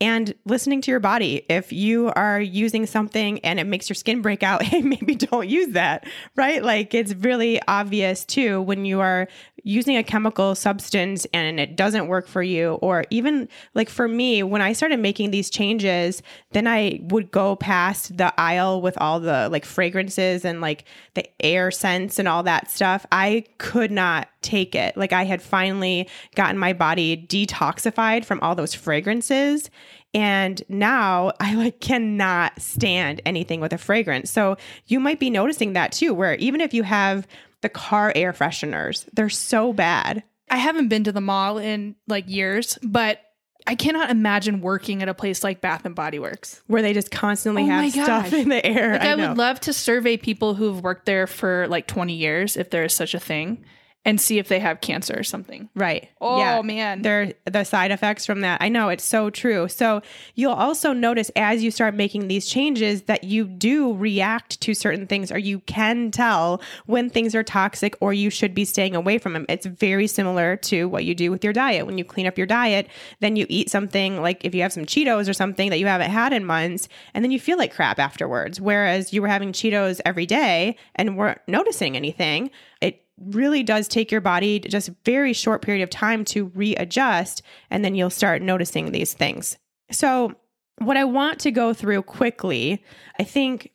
and 0.01 0.35
listening 0.45 0.81
to 0.81 0.91
your 0.91 0.99
body. 0.99 1.45
If 1.49 1.71
you 1.71 2.11
are 2.15 2.39
using 2.39 2.85
something 2.85 3.39
and 3.39 3.59
it 3.59 3.63
makes 3.63 3.89
your 3.89 3.95
skin 3.95 4.21
break 4.21 4.43
out, 4.43 4.61
hey, 4.63 4.81
maybe 4.81 5.15
don't 5.15 5.47
use 5.47 5.73
that, 5.73 6.07
right? 6.35 6.63
Like 6.63 6.93
it's 6.93 7.13
really 7.15 7.61
obvious 7.67 8.25
too 8.25 8.61
when 8.61 8.85
you 8.85 8.99
are 8.99 9.27
using 9.63 9.97
a 9.97 10.03
chemical 10.03 10.53
substance 10.53 11.25
and 11.33 11.59
it 11.59 11.75
doesn't 11.75 12.07
work 12.07 12.27
for 12.27 12.43
you 12.43 12.73
or 12.75 13.03
even 13.09 13.49
like 13.73 13.89
for 13.89 14.07
me 14.07 14.43
when 14.43 14.61
I 14.61 14.73
started 14.73 14.99
making 14.99 15.31
these 15.31 15.49
changes, 15.49 16.21
then 16.51 16.67
I 16.67 16.99
would 17.05 17.31
go 17.31 17.55
past 17.55 18.15
the 18.15 18.33
aisle 18.39 18.81
with 18.81 18.95
all 18.99 19.19
the 19.19 19.49
like 19.49 19.65
fragrances 19.65 20.45
and 20.45 20.61
like 20.61 20.85
the 21.15 21.27
air 21.43 21.71
scents 21.71 22.19
and 22.19 22.27
all 22.27 22.43
that 22.43 22.69
stuff. 22.69 23.07
I 23.11 23.45
could 23.57 23.91
not 23.91 24.27
take 24.41 24.75
it. 24.75 24.95
Like 24.95 25.11
I 25.11 25.23
had 25.23 25.41
finally 25.41 26.07
gotten 26.35 26.57
my 26.57 26.71
body 26.71 27.25
detoxified 27.27 28.23
from 28.23 28.39
all 28.41 28.53
those 28.53 28.75
fragrances. 28.75 29.69
And 30.15 30.63
now 30.69 31.33
I 31.41 31.55
like 31.55 31.81
cannot 31.81 32.61
stand 32.61 33.21
anything 33.25 33.59
with 33.59 33.73
a 33.73 33.77
fragrance. 33.77 34.31
So 34.31 34.55
you 34.87 35.01
might 35.01 35.19
be 35.19 35.29
noticing 35.29 35.73
that 35.73 35.91
too, 35.91 36.13
where 36.13 36.35
even 36.35 36.61
if 36.61 36.73
you 36.73 36.83
have 36.83 37.27
the 37.59 37.67
car 37.67 38.13
air 38.15 38.31
fresheners, 38.31 39.09
they're 39.11 39.29
so 39.29 39.73
bad. 39.73 40.23
I 40.49 40.55
haven't 40.55 40.87
been 40.87 41.03
to 41.03 41.11
the 41.11 41.19
mall 41.19 41.57
in 41.57 41.97
like 42.07 42.29
years, 42.29 42.79
but 42.81 43.19
I 43.67 43.75
cannot 43.75 44.09
imagine 44.09 44.61
working 44.61 45.01
at 45.01 45.09
a 45.09 45.13
place 45.13 45.43
like 45.43 45.59
Bath 45.59 45.83
and 45.83 45.95
Body 45.95 46.19
Works. 46.19 46.61
Where 46.67 46.81
they 46.81 46.93
just 46.93 47.11
constantly 47.11 47.63
Oh 47.63 47.65
have 47.65 47.91
stuff 47.91 48.31
in 48.31 48.47
the 48.47 48.65
air. 48.65 48.93
Like 48.93 49.01
I, 49.01 49.11
I, 49.11 49.15
would 49.15 49.37
love 49.37 49.59
to 49.61 49.73
survey 49.73 50.15
people 50.15 50.53
who've 50.53 50.81
worked 50.81 51.07
there 51.07 51.27
for 51.27 51.67
like 51.67 51.87
20 51.87 52.13
years, 52.13 52.55
if 52.55 52.69
there 52.69 52.85
is 52.85 52.93
such 52.93 53.13
a 53.13 53.19
thing, 53.19 53.65
and 54.05 54.21
see 54.21 54.37
if 54.37 54.47
they 54.47 54.59
have 54.59 54.81
cancer 54.81 55.17
or 55.17 55.23
something. 55.23 55.67
Right. 55.75 56.09
Oh 56.21 56.37
yeah. 56.37 56.61
man. 56.61 57.01
They're 57.01 57.33
the 57.45 57.63
side 57.63 57.91
effects 57.91 58.25
from 58.25 58.41
that. 58.41 58.61
I 58.61 58.69
know 58.69 58.89
it's 58.89 59.03
so 59.03 59.31
true. 59.31 59.67
So 59.67 60.01
you'll 60.35 60.53
also 60.53 60.93
notice 60.93 61.31
as 61.35 61.63
you 61.63 61.71
start 61.71 61.95
making 61.95 62.27
these 62.27 62.45
changes 62.45 63.03
that 63.03 63.23
you 63.23 63.45
do 63.45 63.93
react 63.95 64.61
to 64.61 64.75
certain 64.75 65.07
things 65.07 65.31
or 65.31 65.39
you 65.39 65.59
can 65.61 66.11
tell 66.11 66.61
when 66.85 67.09
things 67.09 67.33
are 67.33 67.43
toxic 67.43 67.97
or 67.99 68.13
you 68.13 68.29
should 68.29 68.53
be 68.53 68.63
staying 68.63 68.95
away 68.95 69.17
from 69.17 69.33
them. 69.33 69.45
It's 69.49 69.65
very 69.65 70.07
similar 70.07 70.55
to 70.57 70.87
what 70.87 71.03
you 71.03 71.15
do 71.15 71.31
with 71.31 71.43
your 71.43 71.53
diet. 71.53 71.87
When 71.87 71.97
you 71.97 72.05
clean 72.05 72.27
up 72.27 72.37
your 72.37 72.47
diet, 72.47 72.87
then 73.21 73.35
you 73.35 73.47
eat 73.49 73.71
something 73.71 74.21
like 74.21 74.45
if 74.45 74.53
you 74.53 74.61
have 74.61 74.73
some 74.73 74.85
Cheetos 74.85 75.27
or 75.27 75.33
something 75.33 75.71
that 75.71 75.79
you 75.79 75.87
haven't 75.87 76.11
had 76.11 76.31
in 76.31 76.45
months, 76.45 76.87
and 77.13 77.23
then 77.23 77.31
you 77.31 77.39
feel 77.39 77.57
like 77.57 77.73
crap 77.73 77.97
afterwards. 77.97 78.61
Whereas 78.61 79.13
you 79.13 79.21
were 79.21 79.27
having 79.27 79.51
Cheetos 79.51 79.99
every 80.05 80.25
day 80.25 80.77
and 80.95 81.17
weren't 81.17 81.41
noticing 81.47 81.95
anything. 81.95 82.51
It 82.81 83.04
really 83.17 83.63
does 83.63 83.87
take 83.87 84.11
your 84.11 84.21
body 84.21 84.59
just 84.59 84.89
a 84.89 84.95
very 85.05 85.33
short 85.33 85.61
period 85.61 85.83
of 85.83 85.89
time 85.89 86.25
to 86.25 86.45
readjust 86.47 87.41
and 87.69 87.83
then 87.83 87.95
you'll 87.95 88.09
start 88.09 88.41
noticing 88.41 88.91
these 88.91 89.13
things. 89.13 89.57
So, 89.91 90.33
what 90.79 90.97
I 90.97 91.05
want 91.05 91.39
to 91.39 91.51
go 91.51 91.73
through 91.73 92.01
quickly, 92.03 92.83
I 93.17 93.23
think 93.23 93.71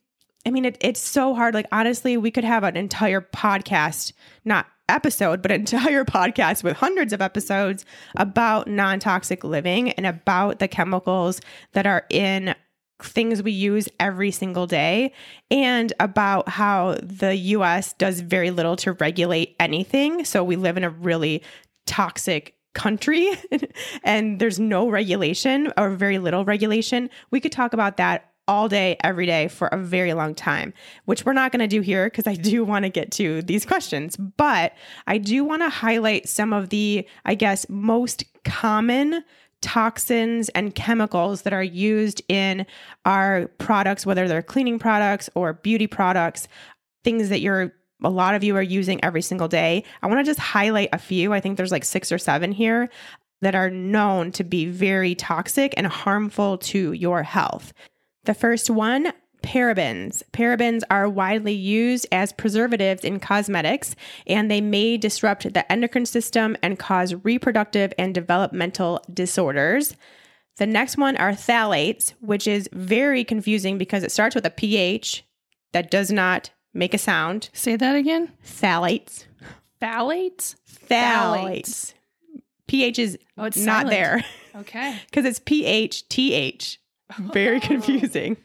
I 0.46 0.50
mean 0.50 0.66
it, 0.66 0.76
it's 0.80 1.00
so 1.00 1.34
hard 1.34 1.54
like 1.54 1.66
honestly, 1.72 2.16
we 2.16 2.30
could 2.30 2.44
have 2.44 2.64
an 2.64 2.76
entire 2.76 3.22
podcast, 3.22 4.12
not 4.44 4.66
episode, 4.88 5.40
but 5.40 5.50
entire 5.52 6.04
podcast 6.04 6.62
with 6.62 6.76
hundreds 6.76 7.12
of 7.12 7.22
episodes 7.22 7.86
about 8.16 8.68
non-toxic 8.68 9.44
living 9.44 9.92
and 9.92 10.06
about 10.06 10.58
the 10.58 10.68
chemicals 10.68 11.40
that 11.72 11.86
are 11.86 12.04
in 12.10 12.54
things 13.04 13.42
we 13.42 13.52
use 13.52 13.88
every 13.98 14.30
single 14.30 14.66
day 14.66 15.12
and 15.50 15.92
about 16.00 16.48
how 16.48 16.96
the 17.02 17.34
US 17.36 17.92
does 17.94 18.20
very 18.20 18.50
little 18.50 18.76
to 18.76 18.92
regulate 18.92 19.56
anything. 19.58 20.24
So 20.24 20.44
we 20.44 20.56
live 20.56 20.76
in 20.76 20.84
a 20.84 20.90
really 20.90 21.42
toxic 21.86 22.54
country 22.72 23.28
and 24.04 24.38
there's 24.38 24.60
no 24.60 24.88
regulation 24.88 25.72
or 25.76 25.90
very 25.90 26.18
little 26.18 26.44
regulation. 26.44 27.10
We 27.30 27.40
could 27.40 27.52
talk 27.52 27.72
about 27.72 27.96
that 27.96 28.30
all 28.50 28.68
day, 28.68 28.96
every 29.04 29.26
day 29.26 29.46
for 29.46 29.68
a 29.68 29.78
very 29.78 30.12
long 30.12 30.34
time, 30.34 30.74
which 31.04 31.24
we're 31.24 31.32
not 31.32 31.52
going 31.52 31.60
to 31.60 31.68
do 31.68 31.80
here 31.82 32.06
because 32.06 32.26
I 32.26 32.34
do 32.34 32.64
want 32.64 32.84
to 32.84 32.88
get 32.88 33.12
to 33.12 33.42
these 33.42 33.64
questions. 33.64 34.16
But 34.16 34.72
I 35.06 35.18
do 35.18 35.44
want 35.44 35.62
to 35.62 35.68
highlight 35.68 36.28
some 36.28 36.52
of 36.52 36.70
the, 36.70 37.06
I 37.24 37.36
guess, 37.36 37.64
most 37.68 38.24
common 38.44 39.22
toxins 39.62 40.48
and 40.50 40.74
chemicals 40.74 41.42
that 41.42 41.52
are 41.52 41.62
used 41.62 42.22
in 42.28 42.66
our 43.04 43.48
products, 43.58 44.06
whether 44.06 44.26
they're 44.26 44.42
cleaning 44.42 44.78
products 44.78 45.28
or 45.34 45.52
beauty 45.52 45.86
products, 45.86 46.48
things 47.04 47.28
that 47.28 47.40
you're 47.40 47.72
a 48.02 48.10
lot 48.10 48.34
of 48.34 48.42
you 48.42 48.56
are 48.56 48.62
using 48.62 49.02
every 49.04 49.22
single 49.22 49.48
day. 49.48 49.84
I 50.02 50.06
want 50.06 50.20
to 50.20 50.24
just 50.24 50.40
highlight 50.40 50.88
a 50.92 50.98
few. 50.98 51.32
I 51.34 51.40
think 51.40 51.56
there's 51.56 51.72
like 51.72 51.84
six 51.84 52.10
or 52.10 52.18
seven 52.18 52.52
here 52.52 52.88
that 53.42 53.54
are 53.54 53.70
known 53.70 54.32
to 54.32 54.44
be 54.44 54.66
very 54.66 55.14
toxic 55.14 55.74
and 55.76 55.86
harmful 55.86 56.58
to 56.58 56.92
your 56.92 57.22
health. 57.22 57.72
The 58.24 58.34
first 58.34 58.70
one, 58.70 59.12
parabens. 59.42 60.22
Parabens 60.32 60.82
are 60.90 61.08
widely 61.08 61.52
used 61.52 62.06
as 62.12 62.32
preservatives 62.32 63.04
in 63.04 63.20
cosmetics, 63.20 63.94
and 64.26 64.50
they 64.50 64.60
may 64.60 64.96
disrupt 64.96 65.52
the 65.52 65.70
endocrine 65.70 66.06
system 66.06 66.56
and 66.62 66.78
cause 66.78 67.14
reproductive 67.14 67.92
and 67.98 68.14
developmental 68.14 69.02
disorders. 69.12 69.96
The 70.56 70.66
next 70.66 70.98
one 70.98 71.16
are 71.16 71.32
phthalates, 71.32 72.12
which 72.20 72.46
is 72.46 72.68
very 72.72 73.24
confusing 73.24 73.78
because 73.78 74.02
it 74.02 74.12
starts 74.12 74.34
with 74.34 74.44
a 74.44 74.50
pH 74.50 75.24
that 75.72 75.90
does 75.90 76.10
not 76.10 76.50
make 76.74 76.94
a 76.94 76.98
sound. 76.98 77.50
Say 77.52 77.76
that 77.76 77.96
again. 77.96 78.32
Phthalates. 78.44 79.24
Phthalates? 79.80 80.56
Phthalates. 80.88 81.94
pH 82.66 82.98
is 82.98 83.18
Oh, 83.38 83.44
it's 83.44 83.56
not 83.56 83.86
silent. 83.86 83.90
there 83.90 84.24
Okay. 84.56 84.98
because 85.06 85.24
it's 85.24 85.38
pH 85.38 86.08
TH. 86.08 86.78
Very 87.32 87.56
oh. 87.56 87.60
confusing. 87.60 88.36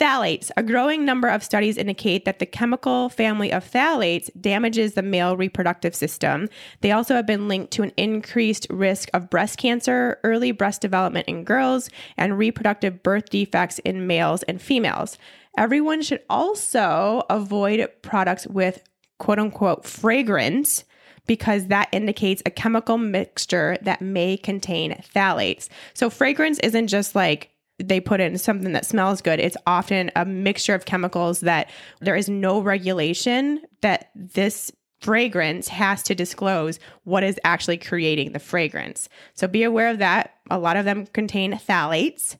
Phthalates. 0.00 0.50
A 0.56 0.62
growing 0.64 1.04
number 1.04 1.28
of 1.28 1.44
studies 1.44 1.76
indicate 1.76 2.24
that 2.24 2.40
the 2.40 2.46
chemical 2.46 3.08
family 3.08 3.52
of 3.52 3.64
phthalates 3.64 4.28
damages 4.40 4.94
the 4.94 5.02
male 5.02 5.36
reproductive 5.36 5.94
system. 5.94 6.48
They 6.80 6.90
also 6.90 7.14
have 7.14 7.26
been 7.26 7.46
linked 7.46 7.72
to 7.74 7.84
an 7.84 7.92
increased 7.96 8.66
risk 8.70 9.08
of 9.14 9.30
breast 9.30 9.56
cancer, 9.56 10.18
early 10.24 10.50
breast 10.50 10.80
development 10.80 11.28
in 11.28 11.44
girls, 11.44 11.90
and 12.16 12.36
reproductive 12.36 13.04
birth 13.04 13.30
defects 13.30 13.78
in 13.80 14.08
males 14.08 14.42
and 14.44 14.60
females. 14.60 15.16
Everyone 15.56 16.02
should 16.02 16.22
also 16.28 17.22
avoid 17.30 17.88
products 18.02 18.48
with 18.48 18.82
quote 19.18 19.38
unquote 19.38 19.84
fragrance 19.84 20.82
because 21.26 21.68
that 21.68 21.88
indicates 21.92 22.42
a 22.44 22.50
chemical 22.50 22.98
mixture 22.98 23.78
that 23.82 24.02
may 24.02 24.36
contain 24.36 25.00
phthalates. 25.14 25.68
So, 25.94 26.10
fragrance 26.10 26.58
isn't 26.58 26.88
just 26.88 27.14
like 27.14 27.53
they 27.78 28.00
put 28.00 28.20
in 28.20 28.38
something 28.38 28.72
that 28.72 28.86
smells 28.86 29.20
good. 29.20 29.40
It's 29.40 29.56
often 29.66 30.10
a 30.14 30.24
mixture 30.24 30.74
of 30.74 30.84
chemicals 30.84 31.40
that 31.40 31.70
there 32.00 32.16
is 32.16 32.28
no 32.28 32.60
regulation 32.60 33.60
that 33.80 34.10
this 34.14 34.70
fragrance 35.00 35.68
has 35.68 36.02
to 36.04 36.14
disclose 36.14 36.78
what 37.02 37.22
is 37.22 37.38
actually 37.44 37.76
creating 37.76 38.32
the 38.32 38.38
fragrance. 38.38 39.08
So, 39.34 39.46
be 39.46 39.62
aware 39.62 39.88
of 39.88 39.98
that. 39.98 40.34
A 40.50 40.58
lot 40.58 40.76
of 40.76 40.84
them 40.84 41.06
contain 41.06 41.52
phthalates. 41.52 42.36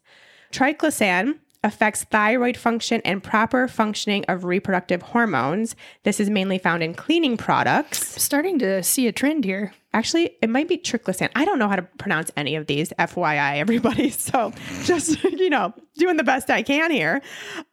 Triclosan, 0.53 1.38
affects 1.64 2.04
thyroid 2.04 2.56
function 2.56 3.00
and 3.04 3.25
proper 3.25 3.66
functioning 3.66 4.25
of 4.28 4.44
reproductive 4.44 5.02
hormones. 5.02 5.75
This 6.04 6.21
is 6.21 6.30
mainly 6.30 6.59
found 6.59 6.83
in 6.83 6.94
cleaning 6.94 7.37
products. 7.37 8.23
Starting 8.23 8.59
to 8.61 8.83
see 8.83 9.09
a 9.09 9.12
trend 9.12 9.44
here. 9.44 9.73
Actually, 9.94 10.37
it 10.42 10.50
might 10.50 10.68
be 10.68 10.76
triclosan. 10.76 11.30
I 11.35 11.44
don't 11.44 11.59
know 11.59 11.68
how 11.68 11.76
to 11.76 11.83
pronounce 11.83 12.30
any 12.37 12.56
of 12.56 12.66
these, 12.66 12.92
FYI, 12.99 13.59
everybody. 13.59 14.11
So 14.25 14.52
just, 14.85 15.23
you 15.25 15.50
know, 15.50 15.75
doing 15.97 16.16
the 16.16 16.25
best 16.25 16.50
I 16.50 16.62
can 16.62 16.90
here. 16.90 17.21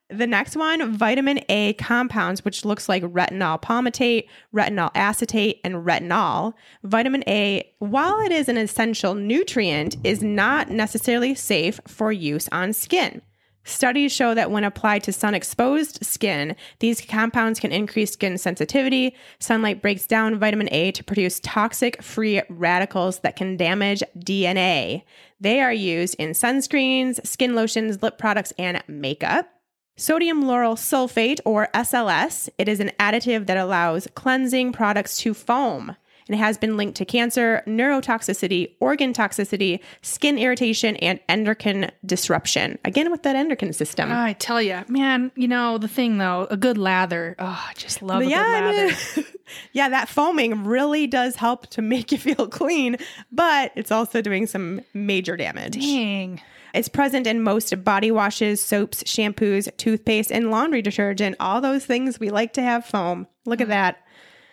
The 0.10 0.28
next 0.28 0.58
one, 0.58 0.96
vitamin 0.96 1.40
A 1.50 1.74
compounds, 1.74 2.44
which 2.44 2.66
looks 2.66 2.90
like 2.90 3.04
retinol 3.04 3.62
palmitate, 3.62 4.28
retinol 4.54 4.92
acetate, 4.94 5.62
and 5.64 5.76
retinol. 5.76 6.54
Vitamin 6.84 7.24
A, 7.28 7.74
while 7.80 8.20
it 8.20 8.32
is 8.32 8.50
an 8.50 8.58
essential 8.58 9.16
nutrient, 9.16 9.96
is 10.04 10.22
not 10.22 10.70
necessarily 10.70 11.34
safe 11.34 11.80
for 11.88 12.12
use 12.12 12.50
on 12.52 12.74
skin. 12.74 13.22
Studies 13.64 14.12
show 14.12 14.34
that 14.34 14.50
when 14.50 14.64
applied 14.64 15.04
to 15.04 15.14
sun 15.14 15.36
exposed 15.36 16.04
skin, 16.04 16.56
these 16.80 17.02
compounds 17.02 17.60
can 17.60 17.72
increase 17.72 18.14
skin 18.14 18.38
sensitivity. 18.38 19.16
Sunlight 19.40 19.82
breaks 19.82 20.08
down 20.08 20.40
vitamin 20.40 20.68
A 20.72 20.92
to 20.94 21.04
produce 21.04 21.40
toxic 21.42 22.02
free 22.02 22.42
radicals 22.50 23.20
that 23.20 23.36
can 23.36 23.58
damage 23.58 24.02
DNA. 24.18 25.04
They 25.40 25.62
are 25.62 25.74
used 25.74 26.16
in 26.18 26.32
sunscreens, 26.32 27.26
skin 27.26 27.54
lotions, 27.54 28.02
lip 28.02 28.18
products, 28.18 28.52
and 28.58 28.84
makeup. 28.88 29.48
Sodium 29.96 30.44
lauryl 30.44 30.76
sulfate, 30.76 31.40
or 31.46 31.70
SLS, 31.76 32.50
it 32.58 32.68
is 32.68 32.80
an 32.80 32.92
additive 33.00 33.46
that 33.46 33.58
allows 33.58 34.08
cleansing 34.16 34.74
products 34.74 35.18
to 35.20 35.34
foam 35.36 35.96
and 36.32 36.40
has 36.40 36.58
been 36.58 36.78
linked 36.78 36.96
to 36.98 37.06
cancer, 37.06 37.62
neurotoxicity, 37.68 38.72
organ 38.80 39.14
toxicity, 39.14 39.82
skin 40.02 40.38
irritation, 40.38 40.96
and 40.98 41.20
endocrine 41.28 41.92
disruption. 42.06 42.80
Again, 42.86 43.12
with 43.12 43.24
that 43.24 43.36
endocrine 43.36 43.74
system. 43.74 44.12
I 44.12 44.34
tell 44.34 44.62
you, 44.62 44.84
man, 44.88 45.32
you 45.36 45.50
know, 45.50 45.78
the 45.78 45.90
thing 45.90 46.20
though, 46.20 46.48
a 46.50 46.56
good 46.56 46.78
lather. 46.78 47.36
Oh, 47.38 47.46
I 47.70 47.74
just 47.76 48.02
love 48.02 48.22
a 48.22 48.26
yeah, 48.26 48.44
good 48.44 48.64
I 48.64 48.72
lather. 48.72 48.98
mean, 49.18 49.26
yeah, 49.74 49.90
that 49.90 50.08
foaming 50.08 50.64
really 50.64 51.06
does 51.06 51.36
help 51.36 51.68
to 51.72 51.82
make 51.82 52.14
you 52.14 52.18
feel 52.18 52.48
clean, 52.48 52.96
but 53.32 53.74
it's 53.76 53.92
also 53.92 54.22
doing 54.22 54.48
some 54.48 54.82
major 54.94 55.36
damage. 55.36 55.74
Dang. 55.74 56.42
It's 56.74 56.88
present 56.88 57.28
in 57.28 57.44
most 57.44 57.84
body 57.84 58.12
washes, 58.12 58.62
soaps, 58.62 59.04
shampoos, 59.04 59.76
toothpaste, 59.76 60.32
and 60.32 60.50
laundry 60.50 60.82
detergent. 60.82 61.36
All 61.42 61.60
those 61.60 61.86
things 61.86 62.18
we 62.18 62.30
like 62.30 62.54
to 62.54 62.62
have 62.62 62.86
foam. 62.86 63.28
Look 63.46 63.60
at 63.60 63.68
that. 63.68 63.98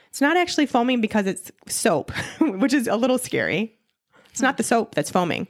It's 0.09 0.21
not 0.21 0.37
actually 0.37 0.67
foaming 0.67 1.01
because 1.01 1.27
it's 1.27 1.51
soap, 1.67 2.11
which 2.41 2.73
is 2.73 2.87
a 2.87 2.97
little 2.97 3.19
scary. 3.19 3.79
It's 4.31 4.43
not 4.43 4.57
the 4.57 4.63
soap 4.63 4.95
that's 4.95 5.11
foaming. 5.11 5.49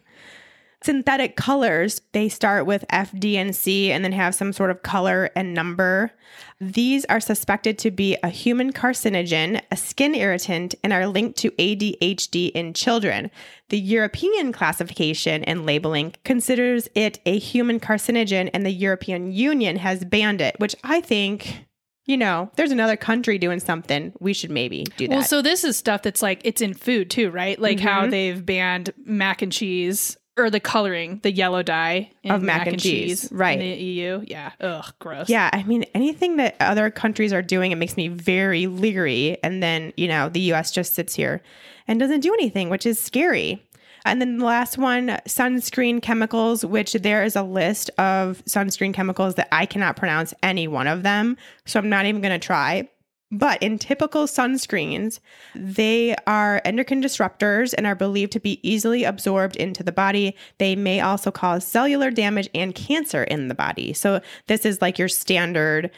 Synthetic 0.80 1.34
colors, 1.34 2.00
they 2.12 2.28
start 2.28 2.64
with 2.64 2.84
F, 2.88 3.12
D, 3.18 3.36
and 3.36 3.54
C 3.54 3.90
and 3.90 4.04
then 4.04 4.12
have 4.12 4.32
some 4.32 4.52
sort 4.52 4.70
of 4.70 4.82
color 4.84 5.28
and 5.34 5.52
number. 5.52 6.12
These 6.60 7.04
are 7.06 7.18
suspected 7.18 7.78
to 7.78 7.90
be 7.90 8.16
a 8.22 8.28
human 8.28 8.72
carcinogen, 8.72 9.60
a 9.72 9.76
skin 9.76 10.14
irritant, 10.14 10.76
and 10.84 10.92
are 10.92 11.08
linked 11.08 11.36
to 11.38 11.50
ADHD 11.52 12.52
in 12.52 12.74
children. 12.74 13.32
The 13.70 13.78
European 13.78 14.52
classification 14.52 15.42
and 15.44 15.66
labeling 15.66 16.14
considers 16.24 16.88
it 16.94 17.18
a 17.26 17.40
human 17.40 17.80
carcinogen, 17.80 18.48
and 18.54 18.64
the 18.64 18.70
European 18.70 19.32
Union 19.32 19.76
has 19.76 20.04
banned 20.04 20.40
it, 20.40 20.60
which 20.60 20.76
I 20.84 21.00
think, 21.00 21.66
you 22.08 22.16
know, 22.16 22.50
there's 22.56 22.72
another 22.72 22.96
country 22.96 23.38
doing 23.38 23.60
something. 23.60 24.14
We 24.18 24.32
should 24.32 24.50
maybe 24.50 24.84
do 24.96 25.06
that. 25.06 25.14
Well, 25.14 25.22
so 25.22 25.42
this 25.42 25.62
is 25.62 25.76
stuff 25.76 26.02
that's 26.02 26.22
like 26.22 26.40
it's 26.42 26.62
in 26.62 26.72
food 26.72 27.10
too, 27.10 27.30
right? 27.30 27.60
Like 27.60 27.78
how 27.78 28.00
mm-hmm. 28.00 28.10
they've 28.10 28.44
banned 28.44 28.92
mac 29.04 29.42
and 29.42 29.52
cheese 29.52 30.16
or 30.38 30.48
the 30.48 30.60
coloring, 30.60 31.20
the 31.22 31.30
yellow 31.32 31.62
dye 31.62 32.10
in 32.22 32.30
Of 32.30 32.42
mac 32.42 32.66
and 32.66 32.80
cheese, 32.80 33.28
right. 33.30 33.60
In 33.60 33.78
the 33.78 33.84
EU, 33.84 34.24
yeah. 34.26 34.52
Ugh, 34.60 34.86
gross. 35.00 35.28
Yeah, 35.28 35.50
I 35.52 35.64
mean, 35.64 35.84
anything 35.94 36.36
that 36.36 36.56
other 36.60 36.90
countries 36.90 37.32
are 37.32 37.42
doing, 37.42 37.72
it 37.72 37.76
makes 37.76 37.96
me 37.96 38.08
very 38.08 38.66
leery. 38.68 39.36
And 39.42 39.62
then, 39.62 39.92
you 39.96 40.08
know, 40.08 40.28
the 40.28 40.40
US 40.52 40.70
just 40.70 40.94
sits 40.94 41.14
here 41.14 41.42
and 41.86 42.00
doesn't 42.00 42.20
do 42.20 42.32
anything, 42.32 42.70
which 42.70 42.86
is 42.86 42.98
scary. 42.98 43.62
And 44.04 44.20
then 44.20 44.38
the 44.38 44.44
last 44.44 44.78
one, 44.78 45.08
sunscreen 45.26 46.02
chemicals, 46.02 46.64
which 46.64 46.92
there 46.94 47.22
is 47.22 47.36
a 47.36 47.42
list 47.42 47.90
of 47.98 48.44
sunscreen 48.44 48.94
chemicals 48.94 49.34
that 49.36 49.48
I 49.52 49.66
cannot 49.66 49.96
pronounce 49.96 50.34
any 50.42 50.68
one 50.68 50.86
of 50.86 51.02
them. 51.02 51.36
So 51.66 51.78
I'm 51.78 51.88
not 51.88 52.06
even 52.06 52.22
going 52.22 52.38
to 52.38 52.44
try. 52.44 52.88
But 53.30 53.62
in 53.62 53.78
typical 53.78 54.24
sunscreens, 54.24 55.20
they 55.54 56.16
are 56.26 56.62
endocrine 56.64 57.02
disruptors 57.02 57.74
and 57.76 57.86
are 57.86 57.94
believed 57.94 58.32
to 58.32 58.40
be 58.40 58.58
easily 58.66 59.04
absorbed 59.04 59.56
into 59.56 59.82
the 59.82 59.92
body. 59.92 60.34
They 60.56 60.74
may 60.74 61.00
also 61.00 61.30
cause 61.30 61.66
cellular 61.66 62.10
damage 62.10 62.48
and 62.54 62.74
cancer 62.74 63.24
in 63.24 63.48
the 63.48 63.54
body. 63.54 63.92
So, 63.92 64.22
this 64.46 64.64
is 64.64 64.80
like 64.80 64.98
your 64.98 65.08
standard 65.08 65.90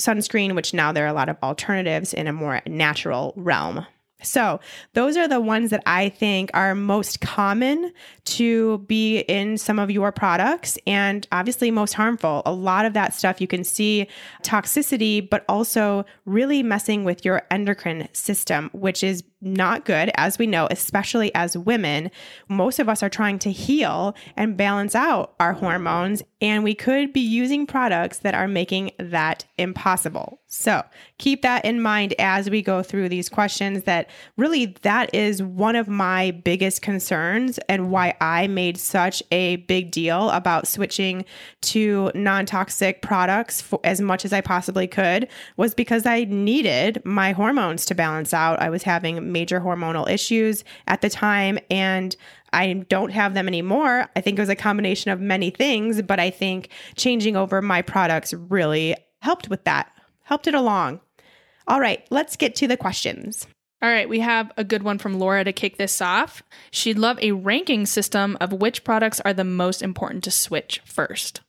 sunscreen, 0.00 0.54
which 0.54 0.72
now 0.72 0.92
there 0.92 1.04
are 1.04 1.08
a 1.08 1.12
lot 1.12 1.28
of 1.28 1.36
alternatives 1.42 2.14
in 2.14 2.26
a 2.26 2.32
more 2.32 2.62
natural 2.66 3.34
realm. 3.36 3.84
So, 4.22 4.58
those 4.94 5.16
are 5.16 5.28
the 5.28 5.40
ones 5.40 5.70
that 5.70 5.82
I 5.86 6.08
think 6.08 6.50
are 6.52 6.74
most 6.74 7.20
common 7.20 7.92
to 8.24 8.78
be 8.78 9.20
in 9.20 9.58
some 9.58 9.78
of 9.78 9.92
your 9.92 10.10
products 10.10 10.76
and 10.88 11.26
obviously 11.30 11.70
most 11.70 11.94
harmful. 11.94 12.42
A 12.44 12.52
lot 12.52 12.84
of 12.84 12.94
that 12.94 13.14
stuff 13.14 13.40
you 13.40 13.46
can 13.46 13.62
see 13.62 14.08
toxicity, 14.42 15.28
but 15.28 15.44
also 15.48 16.04
really 16.24 16.64
messing 16.64 17.04
with 17.04 17.24
your 17.24 17.42
endocrine 17.50 18.08
system, 18.12 18.70
which 18.72 19.04
is 19.04 19.22
not 19.40 19.84
good, 19.84 20.10
as 20.16 20.38
we 20.38 20.46
know, 20.46 20.66
especially 20.70 21.32
as 21.34 21.56
women. 21.56 22.10
Most 22.48 22.78
of 22.78 22.88
us 22.88 23.02
are 23.02 23.08
trying 23.08 23.38
to 23.40 23.52
heal 23.52 24.16
and 24.36 24.56
balance 24.56 24.94
out 24.94 25.34
our 25.38 25.52
hormones, 25.52 26.22
and 26.40 26.64
we 26.64 26.74
could 26.74 27.12
be 27.12 27.20
using 27.20 27.66
products 27.66 28.18
that 28.18 28.34
are 28.34 28.48
making 28.48 28.90
that 28.98 29.44
impossible. 29.56 30.40
So 30.46 30.82
keep 31.18 31.42
that 31.42 31.64
in 31.64 31.80
mind 31.80 32.14
as 32.18 32.50
we 32.50 32.62
go 32.62 32.82
through 32.82 33.10
these 33.10 33.28
questions. 33.28 33.84
That 33.84 34.08
really, 34.36 34.76
that 34.82 35.14
is 35.14 35.42
one 35.42 35.76
of 35.76 35.88
my 35.88 36.30
biggest 36.30 36.82
concerns, 36.82 37.58
and 37.68 37.90
why 37.90 38.16
I 38.20 38.48
made 38.48 38.78
such 38.78 39.22
a 39.30 39.56
big 39.56 39.90
deal 39.90 40.30
about 40.30 40.66
switching 40.66 41.24
to 41.60 42.10
non 42.14 42.46
toxic 42.46 43.02
products 43.02 43.60
for 43.60 43.78
as 43.84 44.00
much 44.00 44.24
as 44.24 44.32
I 44.32 44.40
possibly 44.40 44.86
could, 44.86 45.28
was 45.56 45.74
because 45.74 46.06
I 46.06 46.24
needed 46.24 47.02
my 47.04 47.32
hormones 47.32 47.84
to 47.86 47.94
balance 47.94 48.34
out. 48.34 48.60
I 48.60 48.70
was 48.70 48.82
having 48.82 49.27
major 49.28 49.60
hormonal 49.60 50.08
issues 50.08 50.64
at 50.86 51.00
the 51.00 51.10
time, 51.10 51.58
and 51.70 52.16
I 52.52 52.84
don't 52.88 53.10
have 53.10 53.34
them 53.34 53.48
anymore. 53.48 54.08
I 54.16 54.20
think 54.20 54.38
it 54.38 54.42
was 54.42 54.48
a 54.48 54.56
combination 54.56 55.10
of 55.10 55.20
many 55.20 55.50
things, 55.50 56.02
but 56.02 56.18
I 56.18 56.30
think 56.30 56.70
changing 56.96 57.36
over 57.36 57.62
my 57.62 57.82
products 57.82 58.32
really 58.32 58.96
helped 59.20 59.48
with 59.48 59.64
that, 59.64 59.92
helped 60.22 60.46
it 60.46 60.54
along. 60.54 61.00
All 61.66 61.80
right, 61.80 62.06
let's 62.10 62.36
get 62.36 62.54
to 62.56 62.66
the 62.66 62.76
questions. 62.76 63.46
All 63.80 63.88
right, 63.88 64.08
we 64.08 64.20
have 64.20 64.50
a 64.56 64.64
good 64.64 64.82
one 64.82 64.98
from 64.98 65.20
Laura 65.20 65.44
to 65.44 65.52
kick 65.52 65.76
this 65.76 66.00
off. 66.00 66.42
She'd 66.72 66.98
love 66.98 67.18
a 67.20 67.32
ranking 67.32 67.86
system 67.86 68.36
of 68.40 68.52
which 68.52 68.82
products 68.82 69.20
are 69.20 69.32
the 69.32 69.44
most 69.44 69.82
important 69.82 70.24
to 70.24 70.32
switch 70.32 70.80
first. 70.84 71.42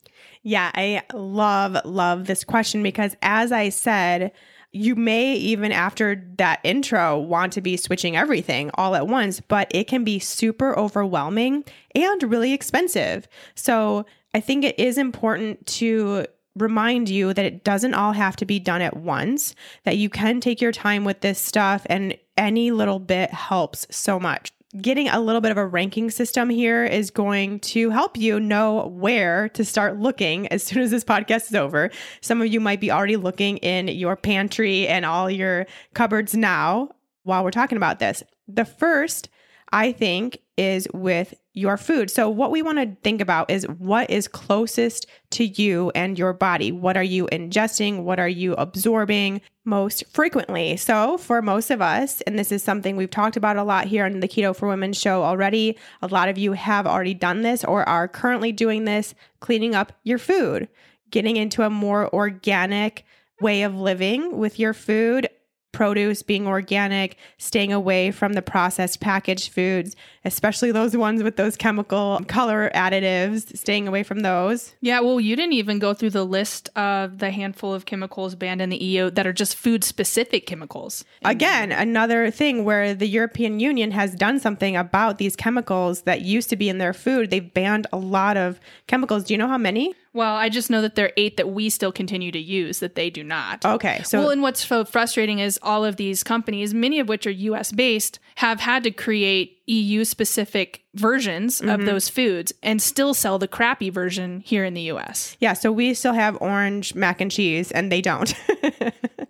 Yeah, 0.44 0.72
I 0.74 1.02
love, 1.14 1.78
love 1.86 2.28
this 2.28 2.44
question 2.44 2.84
because 2.84 3.16
as 3.22 3.52
I 3.52 3.70
said, 3.70 4.32
you 4.72 4.96
may 4.96 5.34
even 5.34 5.72
after 5.72 6.24
that 6.38 6.60
intro 6.64 7.18
want 7.18 7.54
to 7.54 7.62
be 7.62 7.76
switching 7.76 8.16
everything 8.16 8.70
all 8.76 8.96
at 8.96 9.08
once, 9.08 9.42
but 9.42 9.68
it 9.72 9.88
can 9.88 10.04
be 10.04 10.20
super 10.20 10.78
overwhelming 10.78 11.64
and 11.96 12.24
really 12.24 12.54
expensive. 12.54 13.28
So 13.56 14.06
I 14.34 14.40
think 14.40 14.64
it 14.64 14.80
is 14.80 14.98
important 14.98 15.66
to 15.68 16.28
remind 16.56 17.10
you 17.10 17.34
that 17.34 17.46
it 17.46 17.64
doesn't 17.64 17.94
all 17.94 18.12
have 18.12 18.36
to 18.36 18.46
be 18.46 18.60
done 18.60 18.82
at 18.82 18.98
once, 18.98 19.56
that 19.86 19.98
you 19.98 20.10
can 20.10 20.40
take 20.40 20.62
your 20.62 20.72
time 20.72 21.04
with 21.04 21.22
this 21.22 21.40
stuff, 21.40 21.86
and 21.88 22.16
any 22.38 22.72
little 22.72 23.00
bit 23.00 23.32
helps 23.32 23.88
so 23.90 24.20
much 24.20 24.52
getting 24.82 25.08
a 25.08 25.20
little 25.20 25.42
bit 25.42 25.52
of 25.52 25.58
a 25.58 25.66
ranking 25.66 26.12
system 26.12 26.50
here 26.50 26.86
is 26.86 27.10
going 27.10 27.60
to 27.60 27.90
help 27.90 28.18
you 28.18 28.40
know 28.40 28.88
where 28.88 29.50
to 29.50 29.66
start 29.66 29.98
looking 29.98 30.48
as 30.48 30.64
soon 30.64 30.82
as 30.82 30.92
this 30.92 31.04
podcast 31.04 31.48
is 31.48 31.56
over. 31.56 31.90
Some 32.22 32.42
of 32.42 32.48
you 32.48 32.60
might 32.60 32.80
be 32.80 32.92
already 32.92 33.18
looking 33.18 33.58
in 33.58 33.88
your 33.88 34.16
pantry 34.16 34.88
and 34.88 35.06
all 35.06 35.30
your 35.30 35.66
cupboards 35.94 36.36
now 36.36 36.90
while 37.24 37.44
we're 37.44 37.52
talking 37.52 37.78
about 37.78 38.00
this. 38.00 38.24
The 38.48 38.66
first, 38.66 39.30
I 39.72 39.92
think, 39.92 40.40
is 40.58 40.88
with 40.94 41.34
your 41.54 41.78
food. 41.78 42.12
So, 42.12 42.30
what 42.30 42.52
we 42.52 42.62
want 42.62 42.78
to 42.78 42.96
think 43.04 43.22
about 43.22 43.50
is 43.50 43.66
what 43.78 44.10
is 44.10 44.28
closest 44.28 45.08
to 45.32 45.46
you 45.46 45.92
and 45.96 46.18
your 46.18 46.34
body. 46.34 46.72
What 46.72 46.96
are 46.96 47.04
you 47.04 47.28
ingesting? 47.32 48.04
What 48.04 48.20
are 48.20 48.30
you 48.30 48.54
absorbing 48.54 49.42
most 49.70 50.04
frequently? 50.12 50.76
So, 50.76 51.18
for 51.18 51.42
most 51.42 51.70
of 51.70 51.82
us, 51.82 52.22
and 52.22 52.38
this 52.38 52.52
is 52.52 52.62
something 52.64 52.96
we've 52.96 53.10
talked 53.10 53.38
about 53.38 53.58
a 53.58 53.64
lot 53.64 53.86
here 53.86 54.06
on 54.06 54.20
the 54.20 54.28
Keto 54.28 54.56
for 54.56 54.68
Women 54.68 54.92
show 54.92 55.24
already, 55.24 55.78
a 56.02 56.08
lot 56.08 56.28
of 56.28 56.38
you 56.38 56.54
have 56.54 56.86
already 56.86 57.14
done 57.14 57.44
this 57.44 57.64
or 57.64 57.88
are 57.88 58.08
currently 58.08 58.52
doing 58.52 58.86
this, 58.86 59.16
cleaning 59.40 59.76
up 59.76 59.94
your 60.04 60.18
food, 60.18 60.68
getting 61.12 61.38
into 61.38 61.64
a 61.64 61.70
more 61.70 62.14
organic 62.14 63.06
way 63.40 63.64
of 63.64 63.76
living 63.76 64.38
with 64.38 64.60
your 64.60 64.74
food 64.74 65.30
produce 65.72 66.24
being 66.24 66.48
organic, 66.48 67.18
staying 67.38 67.72
away 67.72 68.12
from 68.12 68.34
the 68.34 68.42
processed 68.42 69.00
packaged 69.00 69.52
foods, 69.52 69.96
especially 70.26 70.72
those 70.72 70.98
ones 70.98 71.24
with 71.24 71.38
those 71.38 71.56
chemical 71.56 72.20
color 72.28 72.72
additives, 72.74 73.56
staying 73.58 73.88
away 73.88 74.04
from 74.04 74.22
those. 74.22 74.76
Yeah, 74.82 75.00
well, 75.02 75.20
you 75.20 75.36
didn't 75.36 75.54
even 75.54 75.80
go 75.80 75.94
through 75.94 76.10
the 76.12 76.26
list 76.26 76.70
of 76.76 77.20
the 77.20 77.32
handful 77.32 77.74
of 77.74 77.86
chemicals 77.86 78.36
banned 78.36 78.62
in 78.62 78.70
the 78.70 78.84
EU 78.84 79.10
that 79.12 79.28
are 79.28 79.34
just 79.34 79.56
food 79.56 79.84
specific 79.84 80.46
chemicals. 80.46 81.06
Again, 81.24 81.72
another 81.72 82.32
thing 82.32 82.66
where 82.66 82.94
the 82.94 83.08
European 83.08 83.60
Union 83.60 83.92
has 83.92 84.16
done 84.16 84.40
something 84.40 84.76
about 84.76 85.18
these 85.18 85.36
chemicals 85.36 86.02
that 86.02 86.22
used 86.22 86.50
to 86.50 86.56
be 86.56 86.70
in 86.70 86.80
their 86.80 86.94
food. 86.94 87.30
They've 87.30 87.54
banned 87.54 87.88
a 87.94 87.98
lot 87.98 88.38
of 88.38 88.60
chemicals. 88.88 89.26
Do 89.26 89.34
you 89.34 89.38
know 89.38 89.48
how 89.48 89.58
many? 89.58 89.94
Well, 90.14 90.36
I 90.36 90.50
just 90.50 90.70
know 90.70 90.82
that 90.82 90.96
there 90.96 91.06
are 91.08 91.12
eight 91.18 91.38
that 91.38 91.50
we 91.50 91.70
still 91.70 91.92
continue 91.92 92.32
to 92.32 92.40
use 92.40 92.80
that 92.80 92.96
they 92.96 93.10
do 93.10 93.24
not. 93.24 93.64
Okay. 93.64 94.02
So 94.04 94.20
well, 94.20 94.30
and 94.32 94.42
what's 94.42 94.66
so 94.66 94.84
frustrating 94.86 95.40
is 95.40 95.60
all 95.62 95.86
of 95.86 95.98
these 95.98 96.24
companies, 96.24 96.74
many 96.74 97.00
of 97.00 97.08
which 97.08 97.28
are 97.28 97.32
US 97.32 97.72
based, 97.72 98.20
have 98.36 98.60
had 98.60 98.84
to 98.84 98.92
create 98.92 99.58
EU 99.68 100.04
specific 100.04 100.82
versions 100.96 101.60
Mm-hmm. 101.62 101.70
of 101.70 101.86
those 101.86 102.10
foods 102.10 102.52
and 102.64 102.82
still 102.82 103.14
sell 103.14 103.38
the 103.38 103.48
crappy 103.48 103.90
version 103.92 104.42
here 104.46 104.66
in 104.66 104.74
the 104.74 104.82
US. 104.92 105.38
yeah, 105.40 105.54
so 105.54 105.72
we 105.72 105.94
still 105.94 106.14
have 106.14 106.38
orange 106.42 106.96
mac 106.96 107.22
and 107.22 107.30
cheese 107.32 107.72
and 107.72 107.92
they 107.92 108.02
don't. 108.02 108.34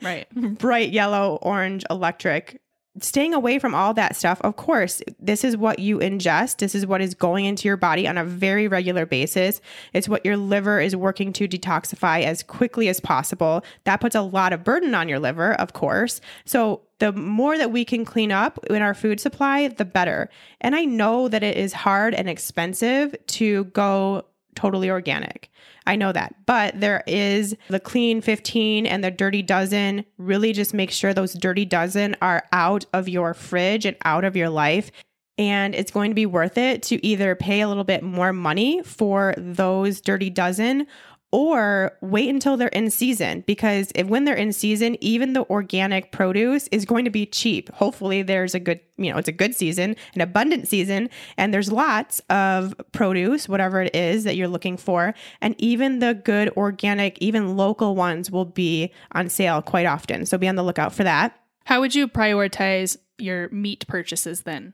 Right. 0.02 0.28
bright 0.58 0.92
yellow, 0.92 1.40
orange, 1.42 1.84
electric. 1.90 2.62
Staying 3.02 3.34
away 3.34 3.60
from 3.60 3.74
all 3.74 3.94
that 3.94 4.16
stuff, 4.16 4.42
of 4.42 4.56
course, 4.56 5.02
this 5.20 5.44
is 5.44 5.56
what 5.56 5.80
you 5.80 6.00
ingest. 6.00 6.58
This 6.58 6.76
is 6.76 6.86
what 6.86 7.02
is 7.02 7.14
going 7.14 7.46
into 7.46 7.68
your 7.68 7.78
body 7.78 8.08
on 8.08 8.18
a 8.18 8.26
very 8.26 8.68
regular 8.68 9.06
basis. 9.06 9.62
It's 9.94 10.10
what 10.10 10.26
your 10.26 10.38
liver 10.38 10.80
is 10.80 10.96
working 10.96 11.34
to 11.34 11.48
detoxify 11.48 12.24
as 12.24 12.44
quickly 12.44 12.90
as 12.90 13.00
possible. 13.00 13.64
That 13.84 14.02
puts 14.02 14.16
a 14.16 14.22
lot 14.22 14.54
of 14.54 14.64
burden 14.64 14.94
on 14.96 15.10
your 15.10 15.20
liver, 15.20 15.54
of 15.54 15.74
course. 15.74 16.22
So, 16.46 16.82
the 17.00 17.14
more 17.14 17.58
that 17.58 17.72
we 17.72 17.86
can 17.86 18.04
clean 18.04 18.30
up 18.30 18.60
in 18.70 18.82
our 18.82 18.94
food 18.94 19.22
supply, 19.22 19.70
the 19.70 19.86
better. 19.86 20.30
And 20.60 20.76
I 20.76 20.84
know 20.84 21.30
that 21.30 21.44
it 21.44 21.56
is 21.56 21.72
hard 21.72 22.14
and 22.14 22.30
expensive 22.30 23.16
to 23.28 23.64
go 23.66 24.26
totally 24.60 24.90
organic. 24.90 25.50
I 25.88 25.96
know 25.96 26.12
that. 26.12 26.36
But 26.46 26.80
there 26.80 27.02
is 27.08 27.56
the 27.70 27.80
clean 27.80 28.22
15 28.22 28.86
and 28.86 29.04
the 29.04 29.10
dirty 29.10 29.42
dozen. 29.42 30.04
Really 30.18 30.52
just 30.52 30.74
make 30.74 30.92
sure 30.92 31.14
those 31.14 31.34
dirty 31.34 31.64
dozen 31.64 32.18
are 32.22 32.44
out 32.52 32.86
of 32.94 33.08
your 33.08 33.34
fridge 33.34 33.86
and 33.86 33.96
out 34.04 34.26
of 34.26 34.36
your 34.36 34.50
life. 34.50 34.92
And 35.38 35.74
it's 35.74 35.92
going 35.92 36.12
to 36.12 36.16
be 36.16 36.26
worth 36.26 36.58
it 36.58 36.84
to 36.84 37.06
either 37.06 37.34
pay 37.36 37.62
a 37.62 37.70
little 37.70 37.86
bit 37.86 38.04
more 38.04 38.34
money 38.34 38.84
for 38.84 39.34
those 39.38 40.02
dirty 40.02 40.30
dozen 40.30 40.86
or 41.32 41.92
wait 42.02 42.30
until 42.30 42.58
they're 42.58 42.70
in 42.70 42.90
season 42.90 43.44
because 43.46 43.92
if 43.96 44.08
when 44.08 44.26
they're 44.26 44.36
in 44.36 44.52
season 44.52 44.98
even 45.02 45.34
the 45.34 45.44
organic 45.50 46.12
produce 46.12 46.68
is 46.70 46.86
going 46.86 47.06
to 47.06 47.12
be 47.12 47.26
cheap 47.26 47.72
hopefully 47.74 48.22
there's 48.22 48.56
a 48.56 48.60
good 48.60 48.80
you 48.98 49.12
know 49.12 49.18
it's 49.18 49.28
a 49.28 49.34
good 49.34 49.54
season 49.54 49.96
an 50.16 50.22
abundant 50.22 50.68
season 50.68 51.10
and 51.38 51.54
there's 51.54 51.72
lots 51.72 52.20
of 52.30 52.74
produce 52.92 53.48
whatever 53.48 53.82
it 53.82 53.96
is 53.96 54.24
that 54.24 54.36
you're 54.36 54.48
looking 54.48 54.78
for 54.78 55.14
and 55.42 55.56
even 55.60 56.00
the 56.00 56.14
good 56.14 56.50
organic 56.58 57.18
even 57.20 57.56
local 57.56 57.96
ones 57.96 58.32
will 58.32 58.46
be 58.46 58.92
on 59.12 59.30
sale 59.30 59.62
quite 59.62 59.86
often 59.86 60.26
so 60.26 60.38
be 60.38 60.48
on 60.48 60.56
the 60.56 60.64
lookout 60.64 60.94
for 60.94 61.04
that 61.04 61.40
How 61.66 61.82
would 61.82 61.94
you 61.94 62.08
prioritize 62.08 62.98
your 63.20 63.48
meat 63.50 63.86
purchases 63.88 64.42
then? 64.42 64.74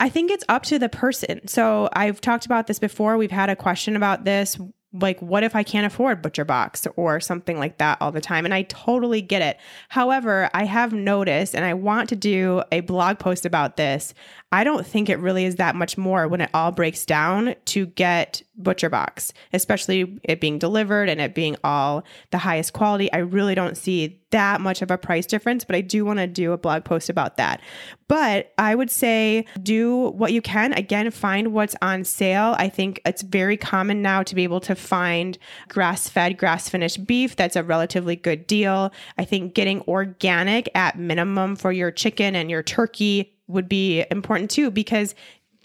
I 0.00 0.08
think 0.08 0.30
it's 0.30 0.44
up 0.48 0.62
to 0.64 0.78
the 0.78 0.88
person. 0.88 1.46
So 1.46 1.90
I've 1.92 2.22
talked 2.22 2.46
about 2.46 2.66
this 2.66 2.78
before. 2.78 3.18
We've 3.18 3.30
had 3.30 3.50
a 3.50 3.56
question 3.56 3.96
about 3.96 4.24
this. 4.24 4.58
Like, 4.92 5.20
what 5.20 5.42
if 5.42 5.56
I 5.56 5.62
can't 5.62 5.86
afford 5.86 6.20
Butcher 6.20 6.44
Box 6.44 6.86
or 6.96 7.18
something 7.18 7.58
like 7.58 7.78
that 7.78 7.96
all 8.00 8.12
the 8.12 8.20
time? 8.20 8.44
And 8.44 8.52
I 8.52 8.62
totally 8.62 9.22
get 9.22 9.40
it. 9.40 9.58
However, 9.88 10.50
I 10.52 10.64
have 10.64 10.92
noticed, 10.92 11.54
and 11.54 11.64
I 11.64 11.72
want 11.74 12.08
to 12.10 12.16
do 12.16 12.62
a 12.70 12.80
blog 12.80 13.18
post 13.18 13.46
about 13.46 13.76
this. 13.76 14.12
I 14.52 14.64
don't 14.64 14.86
think 14.86 15.08
it 15.08 15.18
really 15.18 15.46
is 15.46 15.56
that 15.56 15.74
much 15.74 15.96
more 15.96 16.28
when 16.28 16.42
it 16.42 16.50
all 16.52 16.70
breaks 16.70 17.06
down 17.06 17.54
to 17.66 17.86
get 17.86 18.42
Butcher 18.54 18.90
Box, 18.90 19.32
especially 19.54 20.20
it 20.24 20.40
being 20.40 20.58
delivered 20.58 21.08
and 21.08 21.22
it 21.22 21.34
being 21.34 21.56
all 21.64 22.04
the 22.30 22.38
highest 22.38 22.74
quality. 22.74 23.10
I 23.12 23.18
really 23.18 23.54
don't 23.54 23.78
see 23.78 24.20
that 24.30 24.60
much 24.60 24.82
of 24.82 24.90
a 24.90 24.98
price 24.98 25.26
difference, 25.26 25.64
but 25.64 25.74
I 25.74 25.80
do 25.80 26.04
want 26.04 26.18
to 26.18 26.26
do 26.26 26.52
a 26.52 26.58
blog 26.58 26.84
post 26.84 27.08
about 27.08 27.38
that. 27.38 27.60
But 28.08 28.52
I 28.58 28.74
would 28.74 28.90
say 28.90 29.46
do 29.62 30.10
what 30.10 30.32
you 30.32 30.42
can. 30.42 30.74
Again, 30.74 31.10
find 31.10 31.54
what's 31.54 31.76
on 31.80 32.04
sale. 32.04 32.54
I 32.58 32.68
think 32.68 33.00
it's 33.06 33.22
very 33.22 33.56
common 33.56 34.02
now 34.02 34.22
to 34.22 34.34
be 34.34 34.44
able 34.44 34.60
to 34.60 34.74
find 34.74 35.38
grass 35.68 36.08
fed, 36.08 36.36
grass 36.36 36.68
finished 36.68 37.06
beef. 37.06 37.36
That's 37.36 37.56
a 37.56 37.62
relatively 37.62 38.16
good 38.16 38.46
deal. 38.46 38.92
I 39.16 39.24
think 39.24 39.54
getting 39.54 39.80
organic 39.82 40.68
at 40.74 40.98
minimum 40.98 41.56
for 41.56 41.72
your 41.72 41.90
chicken 41.90 42.34
and 42.34 42.50
your 42.50 42.62
turkey 42.62 43.31
would 43.48 43.68
be 43.68 44.04
important 44.10 44.50
too 44.50 44.70
because 44.70 45.14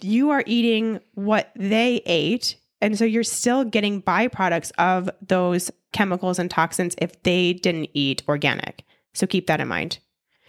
you 0.00 0.30
are 0.30 0.44
eating 0.46 1.00
what 1.14 1.50
they 1.56 2.02
ate. 2.06 2.56
And 2.80 2.96
so 2.96 3.04
you're 3.04 3.24
still 3.24 3.64
getting 3.64 4.02
byproducts 4.02 4.70
of 4.78 5.10
those 5.26 5.70
chemicals 5.92 6.38
and 6.38 6.50
toxins 6.50 6.94
if 6.98 7.20
they 7.22 7.54
didn't 7.54 7.90
eat 7.94 8.22
organic. 8.28 8.84
So 9.14 9.26
keep 9.26 9.48
that 9.48 9.60
in 9.60 9.68
mind. 9.68 9.98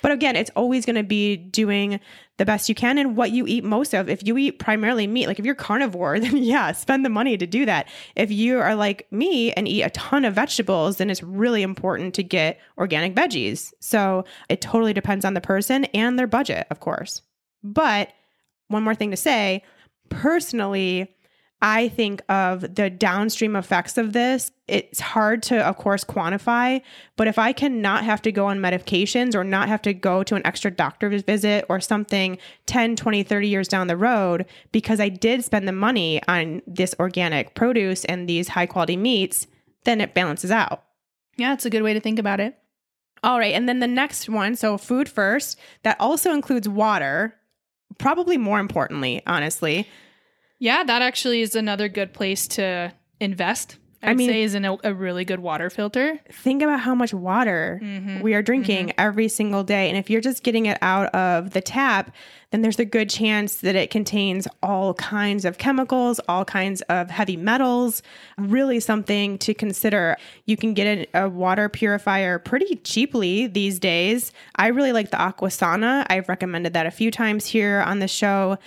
But 0.01 0.11
again, 0.11 0.35
it's 0.35 0.51
always 0.55 0.85
going 0.85 0.95
to 0.95 1.03
be 1.03 1.35
doing 1.35 1.99
the 2.39 2.45
best 2.45 2.69
you 2.69 2.73
can 2.73 2.97
and 2.97 3.15
what 3.15 3.31
you 3.31 3.45
eat 3.45 3.63
most 3.63 3.93
of. 3.93 4.09
If 4.09 4.25
you 4.25 4.35
eat 4.37 4.59
primarily 4.59 5.05
meat, 5.05 5.27
like 5.27 5.37
if 5.37 5.45
you're 5.45 5.53
carnivore, 5.53 6.19
then 6.19 6.37
yeah, 6.37 6.71
spend 6.71 7.05
the 7.05 7.09
money 7.09 7.37
to 7.37 7.45
do 7.45 7.65
that. 7.67 7.87
If 8.15 8.31
you 8.31 8.59
are 8.59 8.73
like 8.73 9.07
me 9.11 9.51
and 9.53 9.67
eat 9.67 9.83
a 9.83 9.91
ton 9.91 10.25
of 10.25 10.33
vegetables, 10.33 10.97
then 10.97 11.11
it's 11.11 11.21
really 11.21 11.61
important 11.61 12.15
to 12.15 12.23
get 12.23 12.59
organic 12.77 13.13
veggies. 13.13 13.71
So 13.79 14.25
it 14.47 14.61
totally 14.61 14.93
depends 14.93 15.25
on 15.25 15.35
the 15.35 15.41
person 15.41 15.85
and 15.85 16.17
their 16.17 16.27
budget, 16.27 16.65
of 16.71 16.79
course. 16.79 17.21
But 17.61 18.09
one 18.69 18.83
more 18.83 18.95
thing 18.95 19.11
to 19.11 19.17
say 19.17 19.63
personally, 20.09 21.13
I 21.61 21.89
think 21.89 22.21
of 22.29 22.75
the 22.75 22.89
downstream 22.89 23.55
effects 23.57 23.97
of 23.97 24.13
this. 24.13 24.51
It's 24.67 25.01
hard 25.01 25.43
to, 25.43 25.57
of 25.57 25.75
course, 25.75 26.05
quantify, 26.05 26.81
but 27.17 27.27
if 27.27 27.37
I 27.37 27.51
cannot 27.51 28.05
have 28.05 28.21
to 28.21 28.31
go 28.31 28.45
on 28.45 28.59
medications 28.59 29.35
or 29.35 29.43
not 29.43 29.67
have 29.67 29.81
to 29.81 29.93
go 29.93 30.23
to 30.23 30.35
an 30.35 30.45
extra 30.45 30.71
doctor's 30.71 31.21
visit 31.23 31.65
or 31.67 31.81
something 31.81 32.37
10, 32.67 32.95
20, 32.95 33.23
30 33.23 33.47
years 33.47 33.67
down 33.67 33.87
the 33.87 33.97
road 33.97 34.45
because 34.71 35.01
I 35.01 35.09
did 35.09 35.43
spend 35.43 35.67
the 35.67 35.73
money 35.73 36.21
on 36.29 36.61
this 36.65 36.95
organic 36.97 37.55
produce 37.55 38.05
and 38.05 38.29
these 38.29 38.49
high 38.49 38.65
quality 38.65 38.95
meats, 38.95 39.47
then 39.83 39.99
it 39.99 40.13
balances 40.13 40.51
out. 40.51 40.83
Yeah, 41.35 41.53
it's 41.53 41.65
a 41.65 41.69
good 41.69 41.83
way 41.83 41.93
to 41.93 41.99
think 41.99 42.19
about 42.19 42.39
it. 42.39 42.57
All 43.21 43.37
right. 43.37 43.53
And 43.53 43.67
then 43.67 43.79
the 43.79 43.87
next 43.87 44.29
one 44.29 44.55
so 44.55 44.77
food 44.77 45.09
first, 45.09 45.59
that 45.83 45.99
also 45.99 46.31
includes 46.31 46.69
water, 46.69 47.35
probably 47.97 48.37
more 48.37 48.59
importantly, 48.59 49.21
honestly. 49.27 49.87
Yeah, 50.59 50.83
that 50.83 51.01
actually 51.01 51.41
is 51.41 51.55
another 51.55 51.87
good 51.87 52.13
place 52.13 52.47
to 52.49 52.93
invest. 53.19 53.77
I'd 54.01 54.11
I 54.11 54.13
mean- 54.13 54.29
say 54.29 54.43
is 54.43 54.55
in 54.55 54.63
a, 54.63 54.93
really 54.93 55.25
good 55.25 55.41
water 55.41 55.69
filter. 55.69 56.19
think 56.31 56.61
about 56.61 56.79
how 56.79 56.95
much 56.95 57.13
water 57.13 57.79
mm-hmm. 57.83 58.21
we 58.21 58.33
are 58.33 58.41
drinking 58.41 58.87
mm-hmm. 58.87 58.99
every 58.99 59.27
single 59.27 59.63
day. 59.63 59.89
And 59.89 59.97
if 59.97 60.09
you're 60.09 60.21
just 60.21 60.43
getting 60.43 60.67
it 60.67 60.77
out 60.81 61.13
of 61.13 61.51
the 61.51 61.59
tap, 61.59 62.15
then 62.51 62.61
there's 62.61 62.79
a 62.79 62.85
good 62.85 63.09
chance 63.09 63.57
that 63.57 63.75
it 63.75 63.91
contains 63.91 64.47
all 64.63 64.93
kinds 64.93 65.43
of 65.43 65.57
chemicals, 65.57 66.19
all 66.29 66.45
kinds 66.45 66.81
of 66.83 67.09
heavy 67.09 67.35
metals. 67.35 68.01
Really 68.37 68.79
something 68.79 69.37
to 69.39 69.53
consider. 69.53 70.15
You 70.45 70.55
can 70.55 70.73
get 70.73 71.09
a, 71.13 71.25
a 71.25 71.29
water 71.29 71.67
purifier 71.67 72.39
pretty 72.39 72.77
cheaply 72.77 73.47
these 73.47 73.79
days. 73.79 74.31
I 74.55 74.67
really 74.67 74.93
like 74.93 75.11
the 75.11 75.17
Aquasana. 75.17 76.05
I've 76.09 76.29
recommended 76.29 76.73
that 76.73 76.85
a 76.85 76.91
few 76.91 77.11
times 77.11 77.45
here 77.45 77.83
on 77.85 77.99
the 77.99 78.07
show. 78.07 78.57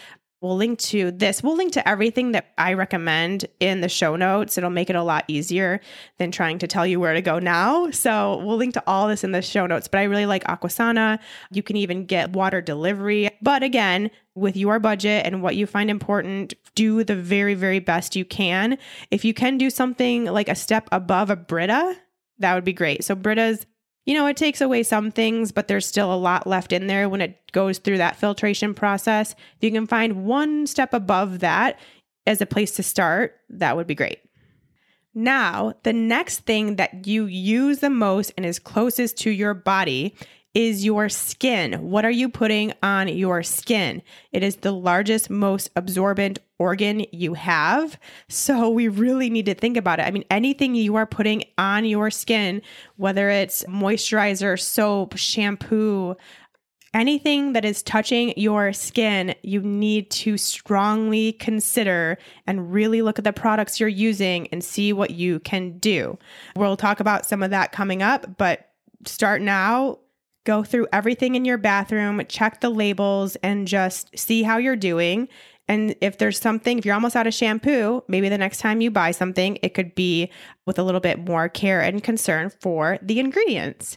We'll 0.42 0.56
link 0.56 0.80
to 0.80 1.12
this. 1.12 1.40
We'll 1.40 1.56
link 1.56 1.72
to 1.74 1.88
everything 1.88 2.32
that 2.32 2.52
I 2.58 2.72
recommend 2.72 3.46
in 3.60 3.80
the 3.80 3.88
show 3.88 4.16
notes. 4.16 4.58
It'll 4.58 4.70
make 4.70 4.90
it 4.90 4.96
a 4.96 5.02
lot 5.04 5.24
easier 5.28 5.80
than 6.18 6.32
trying 6.32 6.58
to 6.58 6.66
tell 6.66 6.84
you 6.84 6.98
where 6.98 7.14
to 7.14 7.22
go 7.22 7.38
now. 7.38 7.92
So 7.92 8.42
we'll 8.44 8.56
link 8.56 8.74
to 8.74 8.82
all 8.84 9.06
this 9.06 9.22
in 9.22 9.30
the 9.30 9.40
show 9.40 9.68
notes. 9.68 9.86
But 9.86 9.98
I 9.98 10.02
really 10.04 10.26
like 10.26 10.42
Aquasana. 10.44 11.20
You 11.52 11.62
can 11.62 11.76
even 11.76 12.06
get 12.06 12.32
water 12.32 12.60
delivery. 12.60 13.30
But 13.40 13.62
again, 13.62 14.10
with 14.34 14.56
your 14.56 14.80
budget 14.80 15.24
and 15.24 15.42
what 15.42 15.54
you 15.54 15.64
find 15.64 15.88
important, 15.88 16.54
do 16.74 17.04
the 17.04 17.14
very, 17.14 17.54
very 17.54 17.78
best 17.78 18.16
you 18.16 18.24
can. 18.24 18.78
If 19.12 19.24
you 19.24 19.34
can 19.34 19.58
do 19.58 19.70
something 19.70 20.24
like 20.24 20.48
a 20.48 20.56
step 20.56 20.88
above 20.90 21.30
a 21.30 21.36
Brita, 21.36 21.96
that 22.40 22.54
would 22.54 22.64
be 22.64 22.72
great. 22.72 23.04
So 23.04 23.14
Brita's 23.14 23.64
you 24.04 24.14
know, 24.14 24.26
it 24.26 24.36
takes 24.36 24.60
away 24.60 24.82
some 24.82 25.10
things, 25.10 25.52
but 25.52 25.68
there's 25.68 25.86
still 25.86 26.12
a 26.12 26.16
lot 26.16 26.46
left 26.46 26.72
in 26.72 26.88
there 26.88 27.08
when 27.08 27.20
it 27.20 27.52
goes 27.52 27.78
through 27.78 27.98
that 27.98 28.16
filtration 28.16 28.74
process. 28.74 29.32
If 29.32 29.62
you 29.62 29.70
can 29.70 29.86
find 29.86 30.24
one 30.24 30.66
step 30.66 30.92
above 30.92 31.40
that 31.40 31.78
as 32.26 32.40
a 32.40 32.46
place 32.46 32.72
to 32.72 32.82
start, 32.82 33.36
that 33.50 33.76
would 33.76 33.86
be 33.86 33.94
great. 33.94 34.18
Now, 35.14 35.74
the 35.82 35.92
next 35.92 36.40
thing 36.40 36.76
that 36.76 37.06
you 37.06 37.26
use 37.26 37.78
the 37.78 37.90
most 37.90 38.32
and 38.36 38.46
is 38.46 38.58
closest 38.58 39.18
to 39.18 39.30
your 39.30 39.54
body 39.54 40.16
is 40.54 40.84
your 40.84 41.08
skin. 41.08 41.74
What 41.90 42.04
are 42.04 42.10
you 42.10 42.28
putting 42.28 42.72
on 42.82 43.08
your 43.08 43.42
skin? 43.42 44.02
It 44.32 44.42
is 44.42 44.56
the 44.56 44.72
largest, 44.72 45.30
most 45.30 45.70
absorbent 45.76 46.38
organ 46.58 47.06
you 47.12 47.34
have. 47.34 47.98
So 48.28 48.68
we 48.70 48.88
really 48.88 49.30
need 49.30 49.46
to 49.46 49.54
think 49.54 49.76
about 49.76 49.98
it. 49.98 50.06
I 50.06 50.10
mean, 50.10 50.24
anything 50.30 50.74
you 50.74 50.96
are 50.96 51.06
putting 51.06 51.44
on 51.58 51.84
your 51.84 52.10
skin, 52.10 52.62
whether 52.96 53.30
it's 53.30 53.64
moisturizer, 53.64 54.60
soap, 54.60 55.16
shampoo, 55.16 56.16
anything 56.94 57.54
that 57.54 57.64
is 57.64 57.82
touching 57.82 58.34
your 58.36 58.72
skin, 58.72 59.34
you 59.42 59.62
need 59.62 60.10
to 60.10 60.36
strongly 60.36 61.32
consider 61.32 62.18
and 62.46 62.72
really 62.72 63.02
look 63.02 63.18
at 63.18 63.24
the 63.24 63.32
products 63.32 63.80
you're 63.80 63.88
using 63.88 64.46
and 64.48 64.62
see 64.62 64.92
what 64.92 65.10
you 65.10 65.40
can 65.40 65.78
do. 65.78 66.18
We'll 66.54 66.76
talk 66.76 67.00
about 67.00 67.24
some 67.24 67.42
of 67.42 67.50
that 67.50 67.72
coming 67.72 68.02
up, 68.02 68.36
but 68.36 68.68
start 69.06 69.40
now 69.40 69.98
go 70.44 70.62
through 70.64 70.88
everything 70.92 71.34
in 71.34 71.44
your 71.44 71.58
bathroom, 71.58 72.22
check 72.28 72.60
the 72.60 72.70
labels, 72.70 73.36
and 73.36 73.66
just 73.68 74.16
see 74.18 74.42
how 74.42 74.58
you're 74.58 74.76
doing. 74.76 75.28
And 75.68 75.94
if 76.00 76.18
there's 76.18 76.40
something, 76.40 76.78
if 76.78 76.84
you're 76.84 76.94
almost 76.94 77.16
out 77.16 77.26
of 77.26 77.34
shampoo, 77.34 78.02
maybe 78.08 78.28
the 78.28 78.38
next 78.38 78.58
time 78.58 78.80
you 78.80 78.90
buy 78.90 79.12
something, 79.12 79.58
it 79.62 79.74
could 79.74 79.94
be 79.94 80.30
with 80.66 80.78
a 80.78 80.82
little 80.82 81.00
bit 81.00 81.20
more 81.20 81.48
care 81.48 81.80
and 81.80 82.02
concern 82.02 82.50
for 82.60 82.98
the 83.00 83.20
ingredients. 83.20 83.96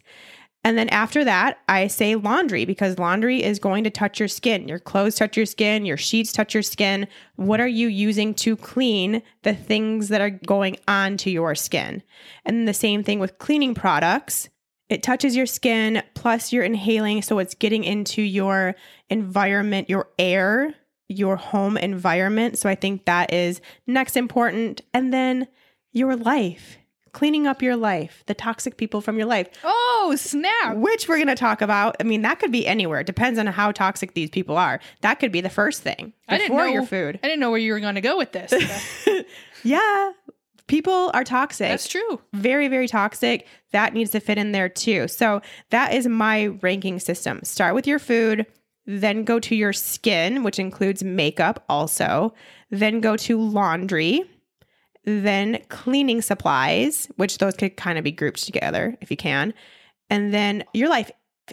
And 0.64 0.80
then 0.80 0.90
after 0.90 1.24
that, 1.24 1.60
I 1.70 1.86
say 1.86 2.16
laundry 2.16 2.66
because 2.66 2.98
laundry 2.98 3.44
is 3.44 3.60
going 3.60 3.84
to 3.84 3.92
touch 3.92 4.20
your 4.20 4.28
skin. 4.28 4.68
Your 4.68 4.80
clothes 4.80 5.14
touch 5.14 5.38
your 5.38 5.46
skin, 5.46 5.86
your 5.86 5.96
sheets 5.96 6.32
touch 6.32 6.56
your 6.56 6.64
skin. 6.64 7.08
What 7.36 7.60
are 7.60 7.68
you 7.68 7.88
using 7.88 8.34
to 8.36 8.58
clean 8.58 9.22
the 9.44 9.54
things 9.54 10.08
that 10.08 10.22
are 10.22 10.32
going 10.32 10.78
onto 10.88 11.30
your 11.30 11.54
skin? 11.54 12.02
And 12.46 12.68
the 12.68 12.74
same 12.74 13.04
thing 13.04 13.20
with 13.20 13.38
cleaning 13.38 13.76
products. 13.76 14.50
It 14.89 15.02
touches 15.04 15.36
your 15.36 15.45
skin, 15.45 16.04
plus 16.13 16.54
you're 16.54 16.63
inhaling. 16.63 17.21
So 17.21 17.39
it's 17.39 17.56
getting 17.56 17.84
into 17.84 18.21
your 18.21 18.76
environment, 19.10 19.89
your 19.89 20.10
air, 20.19 20.76
your 21.10 21.36
home 21.36 21.78
environment. 21.78 22.58
So 22.58 22.69
I 22.69 22.76
think 22.76 23.06
that 23.06 23.34
is 23.34 23.62
next 23.88 24.15
important. 24.15 24.82
And 24.93 25.13
then 25.13 25.48
your 25.91 26.15
life, 26.15 26.78
cleaning 27.13 27.48
up 27.48 27.62
your 27.62 27.76
life, 27.76 28.24
the 28.28 28.34
toxic 28.34 28.78
people 28.78 29.02
from 29.02 29.17
your 29.17 29.26
life. 29.26 29.48
Oh, 29.63 30.13
snap. 30.17 30.76
Which 30.78 31.08
we're 31.08 31.17
going 31.17 31.28
to 31.28 31.36
talk 31.36 31.62
about. 31.62 31.95
I 32.00 32.04
mean, 32.04 32.21
that 32.24 32.39
could 32.39 32.52
be 32.52 32.67
anywhere. 32.67 33.00
It 33.00 33.08
depends 33.08 33.39
on 33.39 33.48
how 33.48 33.71
toxic 33.71 34.13
these 34.13 34.30
people 34.30 34.58
are. 34.58 34.80
That 35.02 35.15
could 35.15 35.32
be 35.32 35.41
the 35.41 35.50
first 35.50 35.82
thing 35.82 36.13
I 36.28 36.38
didn't 36.38 36.52
before 36.52 36.67
know 36.67 36.74
your 36.74 36.86
food. 36.86 37.19
I 37.24 37.28
didn't 37.28 37.39
know 37.39 37.50
where 37.50 37.60
you 37.60 37.74
were 37.74 37.80
going 37.80 37.95
to 37.95 38.02
go 38.02 38.17
with 38.17 38.34
this. 38.34 38.54
Yeah, 39.63 40.12
people 40.67 41.12
are 41.13 41.23
toxic. 41.23 41.69
That's 41.69 41.88
true. 41.88 42.21
very, 42.34 42.67
very 42.67 42.88
toxic. 42.88 43.47
That 43.71 43.93
needs 43.93 44.12
to 44.12 44.19
fit 44.19 44.38
in 44.38 44.51
there 44.51 44.69
too. 44.69 45.08
So 45.08 45.41
that 45.69 45.93
is 45.93 46.08
my 46.08 46.45
ranking 46.62 46.99
system. 46.99 47.41
Start 47.43 47.75
with 47.75 47.88
your 47.88 47.99
food, 47.99 48.45
then 48.86 49.23
go 49.23 49.39
to 49.39 49.56
your 49.56 49.73
skin, 49.73 50.43
which 50.43 50.60
includes 50.60 51.04
makeup 51.04 51.63
also, 51.69 52.34
then 52.69 52.99
go 53.01 53.15
to 53.17 53.39
laundry, 53.39 54.23
then 55.04 55.60
cleaning 55.69 56.21
supplies, 56.21 57.08
which 57.15 57.38
those 57.38 57.56
could 57.56 57.78
kind 57.78 57.97
of 57.97 58.04
be 58.04 58.12
grouped 58.12 58.43
together 58.43 58.97
if 59.01 59.12
you 59.12 59.17
can, 59.17 59.54
and 60.10 60.34
then 60.34 60.63
your 60.73 60.89
life. 60.89 61.12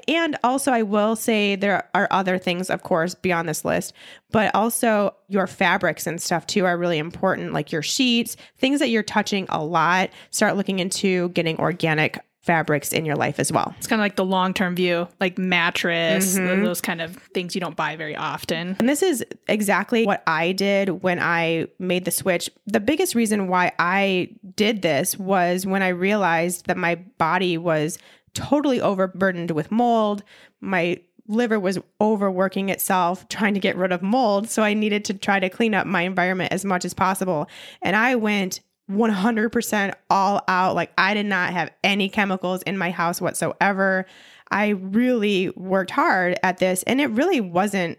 And 0.09 0.37
also, 0.43 0.73
I 0.73 0.83
will 0.83 1.17
say 1.17 1.55
there 1.57 1.89
are 1.95 2.09
other 2.11 2.39
things, 2.39 2.71
of 2.71 2.83
course, 2.83 3.15
beyond 3.15 3.49
this 3.49 3.65
list, 3.65 3.93
but 4.31 4.55
also 4.55 5.15
your 5.29 5.47
fabrics 5.47 6.07
and 6.07 6.21
stuff 6.21 6.47
too 6.47 6.65
are 6.65 6.79
really 6.79 6.99
important, 6.99 7.53
like 7.53 7.73
your 7.73 7.83
sheets, 7.83 8.37
things 8.57 8.81
that 8.81 8.89
you're 8.89 9.03
touching 9.03 9.47
a 9.51 9.63
lot. 9.63 10.11
Start 10.31 10.57
looking 10.57 10.79
into 10.79 11.29
getting 11.31 11.59
organic 11.59 12.19
fabrics 12.41 12.93
in 12.93 13.05
your 13.05 13.15
life 13.15 13.39
as 13.39 13.53
well. 13.53 13.73
It's 13.79 13.87
kind 13.87 14.01
of 14.01 14.05
like 14.05 14.17
the 14.17 14.25
long 14.25 14.53
term 14.53 14.75
view, 14.75 15.07
like 15.21 15.39
mattress, 15.39 16.37
Mm-hmm. 16.37 16.65
those 16.65 16.81
kind 16.81 17.01
of 17.01 17.15
things 17.35 17.55
you 17.55 17.61
don't 17.61 17.77
buy 17.77 17.95
very 17.95 18.17
often. 18.17 18.75
And 18.81 18.89
this 18.89 19.01
is 19.03 19.25
exactly 19.49 20.05
what 20.07 20.25
I 20.27 20.51
did 20.51 21.03
when 21.05 21.21
I 21.21 21.69
made 21.79 22.05
the 22.05 22.11
switch. 22.11 22.51
The 22.67 22.81
biggest 22.81 23.15
reason 23.15 23.47
why 23.47 23.71
I 23.79 24.31
did 24.57 24.83
this 24.83 25.17
was 25.17 25.67
when 25.67 25.83
I 25.83 25.89
realized 25.89 26.67
that 26.67 26.77
my 26.77 26.97
body 26.97 27.59
was 27.59 27.99
totally 28.35 28.81
overburdened 28.81 29.51
with 29.51 29.71
mold. 29.71 30.23
My 30.61 31.01
liver 31.29 31.59
was 31.59 31.79
overworking 32.01 32.69
itself 32.69 33.29
trying 33.29 33.55
to 33.55 33.61
get 33.61 33.77
rid 33.77 33.93
of 33.93 34.03
mold. 34.03 34.49
So 34.49 34.63
I 34.63 34.75
needed 34.75 35.05
to 35.07 35.15
try 35.15 35.41
to 35.41 35.49
clean 35.49 35.75
up 35.75 35.87
my 35.87 36.03
environment 36.03 36.53
as 36.53 36.65
much 36.65 36.85
as 36.85 36.95
possible. 36.95 37.49
And 37.81 37.97
I 37.97 38.17
went 38.17 38.61
100% 38.91 39.95
all 40.11 40.43
out. 40.49 40.75
Like 40.75 40.93
I 40.99 41.15
did 41.15 41.27
not 41.27 41.53
have 41.53 41.71
any 41.85 42.09
chemicals 42.09 42.63
in 42.63 42.77
my 42.77 42.91
house 42.91 43.21
whatsoever. 43.21 44.07
I 44.51 44.69
really 44.69 45.51
worked 45.51 45.93
hard 45.93 46.39
at 46.43 46.59
this 46.59 46.83
and 46.85 47.01
it 47.01 47.07
really 47.07 47.41
wasn't 47.41 47.99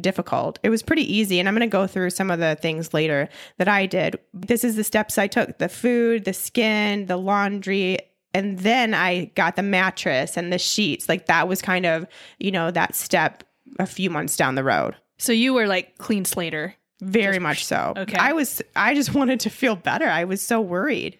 difficult. 0.00 0.58
It 0.62 0.70
was 0.70 0.82
pretty 0.82 1.12
easy. 1.12 1.38
And 1.38 1.48
I'm 1.48 1.54
going 1.54 1.68
to 1.68 1.72
go 1.72 1.86
through 1.86 2.10
some 2.10 2.30
of 2.30 2.40
the 2.40 2.56
things 2.60 2.92
later 2.92 3.28
that 3.58 3.68
I 3.68 3.86
did. 3.86 4.18
This 4.32 4.64
is 4.64 4.76
the 4.76 4.84
steps 4.84 5.18
I 5.18 5.26
took 5.26 5.58
the 5.58 5.68
food, 5.68 6.24
the 6.24 6.32
skin, 6.32 7.06
the 7.06 7.16
laundry. 7.16 7.98
And 8.34 8.58
then 8.58 8.92
I 8.94 9.26
got 9.36 9.56
the 9.56 9.62
mattress 9.62 10.36
and 10.36 10.52
the 10.52 10.58
sheets. 10.58 11.08
Like 11.08 11.26
that 11.26 11.48
was 11.48 11.62
kind 11.62 11.86
of, 11.86 12.06
you 12.38 12.50
know, 12.50 12.70
that 12.72 12.94
step 12.94 13.44
a 13.78 13.86
few 13.86 14.10
months 14.10 14.36
down 14.36 14.56
the 14.56 14.64
road. 14.64 14.96
So 15.18 15.32
you 15.32 15.54
were 15.54 15.66
like 15.66 15.96
clean 15.98 16.24
slater. 16.24 16.74
Very 17.00 17.38
much 17.38 17.64
so. 17.64 17.92
okay. 17.96 18.16
I 18.18 18.32
was, 18.32 18.60
I 18.76 18.94
just 18.94 19.14
wanted 19.14 19.40
to 19.40 19.50
feel 19.50 19.76
better. 19.76 20.06
I 20.06 20.24
was 20.24 20.42
so 20.42 20.60
worried 20.60 21.18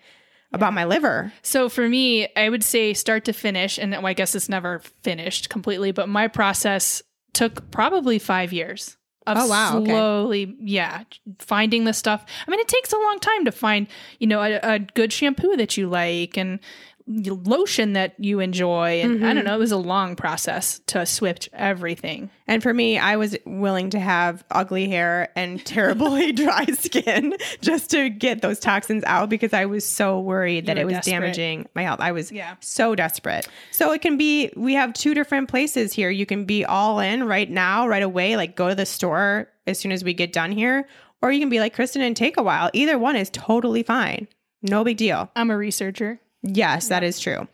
about 0.53 0.73
my 0.73 0.85
liver. 0.85 1.33
So 1.43 1.69
for 1.69 1.89
me, 1.89 2.29
I 2.37 2.49
would 2.49 2.63
say 2.65 2.95
start 2.95 3.25
to 3.25 3.33
finish, 3.33 3.77
and 3.79 3.91
well, 3.93 4.07
I 4.07 4.13
guess 4.13 4.35
it's 4.35 4.49
never 4.49 4.81
finished 5.03 5.51
completely, 5.51 5.91
but 5.91 6.09
my 6.09 6.29
process 6.29 7.03
took 7.33 7.71
probably 7.73 8.19
five 8.19 8.53
years. 8.53 8.97
Of 9.27 9.39
Oh, 9.39 9.49
wow, 9.49 9.79
okay. 9.79 9.91
slowly, 9.91 10.55
yeah, 10.61 11.05
finding 11.39 11.85
the 11.85 11.95
stuff. 11.95 12.25
I 12.47 12.51
mean, 12.51 12.61
it 12.61 12.69
takes 12.69 12.93
a 12.93 12.99
long 12.99 13.19
time 13.21 13.47
to 13.47 13.53
find, 13.53 13.87
you 14.21 14.27
know, 14.27 14.43
a, 14.43 14.61
a 14.63 14.79
good 14.79 15.13
shampoo 15.15 15.57
that 15.57 15.77
you 15.79 15.89
like 15.89 16.37
and 16.37 16.61
lotion 17.07 17.93
that 17.93 18.15
you 18.19 18.41
enjoy. 18.41 19.01
And 19.03 19.13
I 19.25 19.29
Mm-hmm. 19.29 19.35
don't 19.37 19.45
know, 19.45 19.55
it 19.55 19.59
was 19.59 19.73
a 19.73 19.77
long 19.77 20.17
process 20.17 20.81
to 20.87 21.05
switch 21.05 21.49
everything. 21.53 22.31
And 22.47 22.63
for 22.63 22.73
me, 22.73 22.99
I 22.99 23.17
was 23.17 23.37
willing 23.45 23.91
to 23.91 24.01
have 24.01 24.45
ugly 24.51 24.89
hair 24.89 25.31
and 25.37 25.65
terribly 25.67 26.33
dry 26.33 26.65
skin 26.67 27.35
just 27.61 27.91
to 27.91 28.09
get 28.09 28.41
those 28.43 28.59
toxins 28.59 29.05
out 29.07 29.29
because 29.29 29.53
I 29.53 29.67
was 29.67 29.85
so 29.87 30.19
worried 30.21 30.67
that 30.67 30.79
it 30.79 30.85
was 30.87 30.95
desperate. 30.95 31.13
damaging 31.21 31.69
my 31.75 31.83
health. 31.83 32.01
I 32.01 32.13
was 32.13 32.33
Yeah. 32.33 32.55
so 32.61 32.95
desperate. 32.95 33.49
So 33.71 33.93
it 33.93 34.01
can 34.01 34.17
be, 34.17 34.51
we 34.57 34.75
have 34.75 34.93
two 34.95 35.15
different 35.15 35.49
places 35.49 35.93
here. 35.93 36.11
You 36.11 36.27
can 36.27 36.45
be 36.47 36.65
all 36.65 37.01
in 37.01 37.25
right 37.25 37.51
now, 37.51 37.87
right 37.87 38.03
away, 38.03 38.37
like 38.37 38.57
go 38.57 38.69
to 38.69 38.75
the 38.75 38.87
store 38.87 39.49
as 39.67 39.79
soon 39.79 39.93
as 39.93 40.03
we 40.05 40.15
get 40.15 40.33
done 40.33 40.53
here, 40.53 40.87
or 41.23 41.33
you 41.33 41.41
can 41.41 41.49
be 41.51 41.61
like 41.61 41.75
Kristen 41.75 42.03
and 42.03 42.17
take 42.17 42.37
a 42.37 42.43
while. 42.43 42.71
Either 42.73 42.99
one 42.99 43.17
is 43.17 43.31
totally 43.31 43.83
fine. 43.83 44.27
No 44.63 44.85
big 44.85 44.97
deal. 44.97 45.31
I'm 45.37 45.51
a 45.51 45.57
researcher. 45.57 46.21
Yes, 46.45 46.89
that 46.89 47.03
is 47.03 47.19
true. 47.19 47.49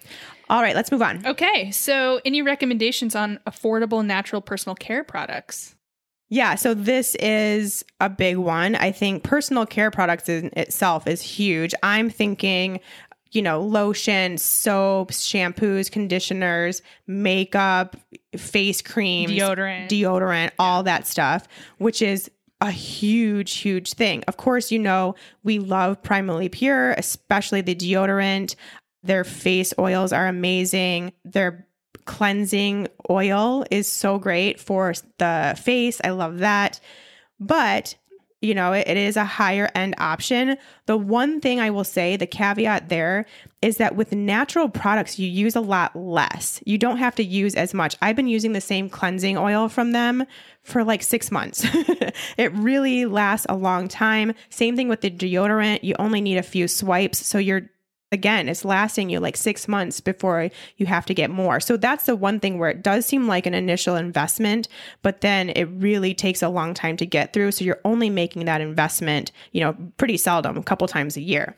All 0.50 0.62
right, 0.62 0.74
let's 0.74 0.90
move 0.90 1.00
on. 1.00 1.24
Okay, 1.24 1.70
so 1.70 2.20
any 2.24 2.42
recommendations 2.42 3.14
on 3.14 3.38
affordable 3.46 4.05
natural 4.05 4.42
personal 4.42 4.74
care 4.74 5.05
products? 5.05 5.76
Yeah, 6.29 6.57
so 6.57 6.74
this 6.74 7.14
is 7.16 7.85
a 8.00 8.09
big 8.09 8.37
one. 8.37 8.74
I 8.74 8.90
think 8.92 9.22
personal 9.22 9.64
care 9.64 9.90
products 9.90 10.29
in 10.29 10.50
itself 10.57 11.07
is 11.07 11.22
huge. 11.22 11.72
I'm 11.85 12.11
thinking, 12.11 12.81
you 13.33 13.42
know, 13.42 13.61
lotion, 13.61 14.38
soaps, 14.38 15.26
shampoos, 15.29 15.90
conditioners, 15.90 16.83
makeup, 17.07 17.96
face 18.37 18.83
creams, 18.83 19.33
Deodorant. 19.33 19.88
deodorant, 19.88 20.50
all 20.59 20.83
that 20.83 21.07
stuff, 21.07 21.46
which 21.79 22.03
is 22.03 22.29
a 22.61 22.70
huge, 22.70 23.55
huge 23.57 23.94
thing. 23.94 24.22
Of 24.29 24.37
course, 24.37 24.70
you 24.70 24.79
know, 24.79 25.14
we 25.44 25.59
love 25.59 26.03
Primally 26.03 26.53
Pure, 26.53 26.92
especially 26.92 27.61
the 27.62 27.74
deodorant. 27.74 28.55
Their 29.02 29.24
face 29.24 29.72
oils 29.78 30.12
are 30.12 30.26
amazing. 30.26 31.12
Their 31.24 31.66
cleansing 32.04 32.88
oil 33.08 33.64
is 33.70 33.90
so 33.90 34.18
great 34.18 34.60
for 34.60 34.92
the 35.18 35.58
face. 35.62 36.00
I 36.02 36.10
love 36.10 36.38
that. 36.38 36.80
But, 37.38 37.94
you 38.42 38.54
know, 38.54 38.72
it, 38.72 38.86
it 38.88 38.96
is 38.96 39.16
a 39.16 39.24
higher 39.24 39.70
end 39.74 39.94
option. 39.98 40.56
The 40.86 40.96
one 40.96 41.40
thing 41.40 41.60
I 41.60 41.70
will 41.70 41.84
say, 41.84 42.16
the 42.16 42.26
caveat 42.26 42.88
there 42.88 43.26
is 43.62 43.76
that 43.76 43.96
with 43.96 44.12
natural 44.12 44.68
products, 44.68 45.18
you 45.18 45.28
use 45.28 45.56
a 45.56 45.60
lot 45.60 45.94
less. 45.96 46.60
You 46.66 46.78
don't 46.78 46.98
have 46.98 47.14
to 47.14 47.24
use 47.24 47.54
as 47.54 47.72
much. 47.72 47.96
I've 48.02 48.16
been 48.16 48.28
using 48.28 48.52
the 48.52 48.60
same 48.60 48.90
cleansing 48.90 49.38
oil 49.38 49.68
from 49.68 49.92
them 49.92 50.26
for 50.62 50.84
like 50.84 51.02
six 51.02 51.30
months. 51.30 51.64
it 52.36 52.52
really 52.54 53.06
lasts 53.06 53.46
a 53.48 53.56
long 53.56 53.88
time. 53.88 54.34
Same 54.50 54.76
thing 54.76 54.88
with 54.88 55.00
the 55.00 55.10
deodorant. 55.10 55.84
You 55.84 55.94
only 55.98 56.20
need 56.20 56.36
a 56.36 56.42
few 56.42 56.68
swipes. 56.68 57.24
So 57.24 57.38
you're 57.38 57.70
again, 58.12 58.48
it's 58.48 58.64
lasting 58.64 59.10
you 59.10 59.20
like 59.20 59.36
six 59.36 59.68
months 59.68 60.00
before 60.00 60.50
you 60.76 60.86
have 60.86 61.06
to 61.06 61.14
get 61.14 61.30
more. 61.30 61.60
So 61.60 61.76
that's 61.76 62.06
the 62.06 62.16
one 62.16 62.40
thing 62.40 62.58
where 62.58 62.70
it 62.70 62.82
does 62.82 63.06
seem 63.06 63.28
like 63.28 63.46
an 63.46 63.54
initial 63.54 63.96
investment, 63.96 64.68
but 65.02 65.20
then 65.20 65.50
it 65.50 65.64
really 65.64 66.14
takes 66.14 66.42
a 66.42 66.48
long 66.48 66.74
time 66.74 66.96
to 66.96 67.06
get 67.06 67.32
through. 67.32 67.52
So 67.52 67.64
you're 67.64 67.80
only 67.84 68.10
making 68.10 68.46
that 68.46 68.60
investment, 68.60 69.30
you 69.52 69.60
know, 69.60 69.76
pretty 69.96 70.16
seldom, 70.16 70.56
a 70.56 70.62
couple 70.62 70.88
times 70.88 71.16
a 71.16 71.22
year. 71.22 71.56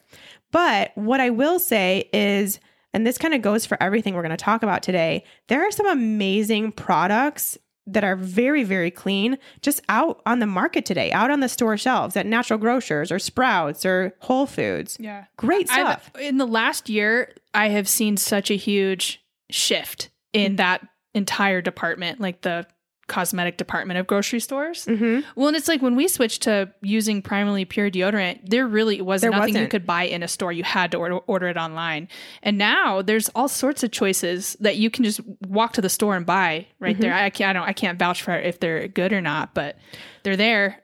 But 0.50 0.92
what 0.94 1.20
I 1.20 1.30
will 1.30 1.58
say 1.58 2.10
is, 2.12 2.60
and 2.92 3.06
this 3.06 3.16
kind 3.16 3.32
of 3.32 3.40
goes 3.40 3.64
for 3.64 3.82
everything 3.82 4.14
we're 4.14 4.22
going 4.22 4.30
to 4.30 4.36
talk 4.36 4.62
about 4.62 4.82
today, 4.82 5.24
there 5.48 5.66
are 5.66 5.70
some 5.70 5.88
amazing 5.88 6.72
products 6.72 7.56
that 7.86 8.04
are 8.04 8.16
very, 8.16 8.64
very 8.64 8.90
clean 8.90 9.38
just 9.60 9.80
out 9.88 10.22
on 10.24 10.38
the 10.38 10.46
market 10.46 10.84
today, 10.84 11.10
out 11.12 11.30
on 11.30 11.40
the 11.40 11.48
store 11.48 11.76
shelves 11.76 12.16
at 12.16 12.26
natural 12.26 12.58
grocers 12.58 13.10
or 13.10 13.18
Sprouts 13.18 13.84
or 13.84 14.14
Whole 14.20 14.46
Foods. 14.46 14.96
Yeah. 15.00 15.24
Great 15.36 15.70
I've- 15.70 15.80
stuff. 15.80 16.10
in 16.20 16.38
the 16.38 16.46
last 16.46 16.88
year, 16.88 17.32
I 17.54 17.68
have 17.68 17.88
seen 17.88 18.16
such 18.16 18.50
a 18.50 18.56
huge 18.56 19.22
shift 19.50 20.10
in 20.32 20.54
mm. 20.54 20.56
that 20.58 20.86
entire 21.14 21.60
department, 21.60 22.20
like 22.20 22.42
the 22.42 22.66
cosmetic 23.08 23.56
department 23.56 23.98
of 23.98 24.06
grocery 24.06 24.40
stores. 24.40 24.84
hmm 24.86 25.20
Well, 25.36 25.48
and 25.48 25.56
it's 25.56 25.68
like 25.68 25.82
when 25.82 25.96
we 25.96 26.08
switched 26.08 26.42
to 26.42 26.72
using 26.82 27.20
Primally 27.22 27.68
Pure 27.68 27.90
deodorant, 27.90 28.48
there 28.48 28.66
really 28.66 29.00
was 29.02 29.20
There 29.20 29.30
nothing 29.30 29.48
you 29.48 29.54
wasn't. 29.60 29.70
could 29.70 29.86
buy 29.86 30.04
in 30.04 30.22
a 30.22 30.28
store. 30.28 30.52
You 30.52 30.64
had 30.64 30.90
to 30.92 30.98
order, 30.98 31.16
order 31.18 31.48
it 31.48 31.56
online. 31.56 32.08
And 32.42 32.56
now 32.58 33.02
there's 33.02 33.28
all 33.30 33.48
sorts 33.48 33.82
of 33.82 33.90
choices 33.90 34.56
that 34.60 34.76
you 34.76 34.88
can 34.88 35.04
just 35.04 35.20
walk 35.46 35.72
to 35.74 35.80
the 35.80 35.88
store 35.90 36.16
and 36.16 36.24
buy 36.24 36.66
right 36.80 36.92
Mm-hmm. 36.94 37.02
there. 37.02 37.14
I 37.14 37.28
can't, 37.30 37.50
I 37.50 37.52
don't, 37.52 37.68
I 37.68 37.72
can't 37.72 37.98
vouch 37.98 38.22
for 38.22 38.34
if 38.34 38.60
they're 38.60 38.88
good 38.88 39.12
or 39.12 39.20
not, 39.20 39.52
but 39.54 39.76
they're 40.22 40.36
there. 40.36 40.78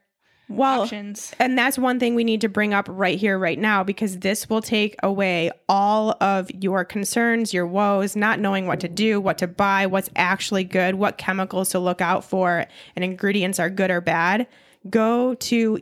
Well, 0.51 0.83
Options. 0.83 1.33
and 1.39 1.59
that's 1.59 1.79
one 1.79 2.01
thing 2.01 2.15
we 2.15 2.25
need 2.25 2.41
to 2.41 2.49
bring 2.49 2.73
up 2.73 2.87
right 2.91 3.19
here, 3.19 3.39
right 3.39 3.59
now, 3.59 3.85
because 3.85 4.21
this 4.21 4.49
will 4.49 4.63
take 4.63 4.97
away 5.03 5.51
all 5.69 6.17
of 6.23 6.51
your 6.63 6.87
concerns, 6.87 7.53
your 7.53 7.67
woes, 7.67 8.17
not 8.17 8.41
knowing 8.41 8.67
what 8.67 8.81
to 8.81 8.89
do, 8.89 9.21
what 9.21 9.37
to 9.39 9.47
buy, 9.47 9.87
what's 9.87 10.09
actually 10.17 10.65
good, 10.65 10.95
what 10.95 11.19
chemicals 11.19 11.69
to 11.71 11.79
look 11.79 12.01
out 12.01 12.25
for, 12.25 12.65
and 12.97 13.05
ingredients 13.05 13.59
are 13.61 13.69
good 13.69 13.91
or 13.91 14.01
bad. 14.01 14.47
Go 14.89 15.35
to 15.35 15.77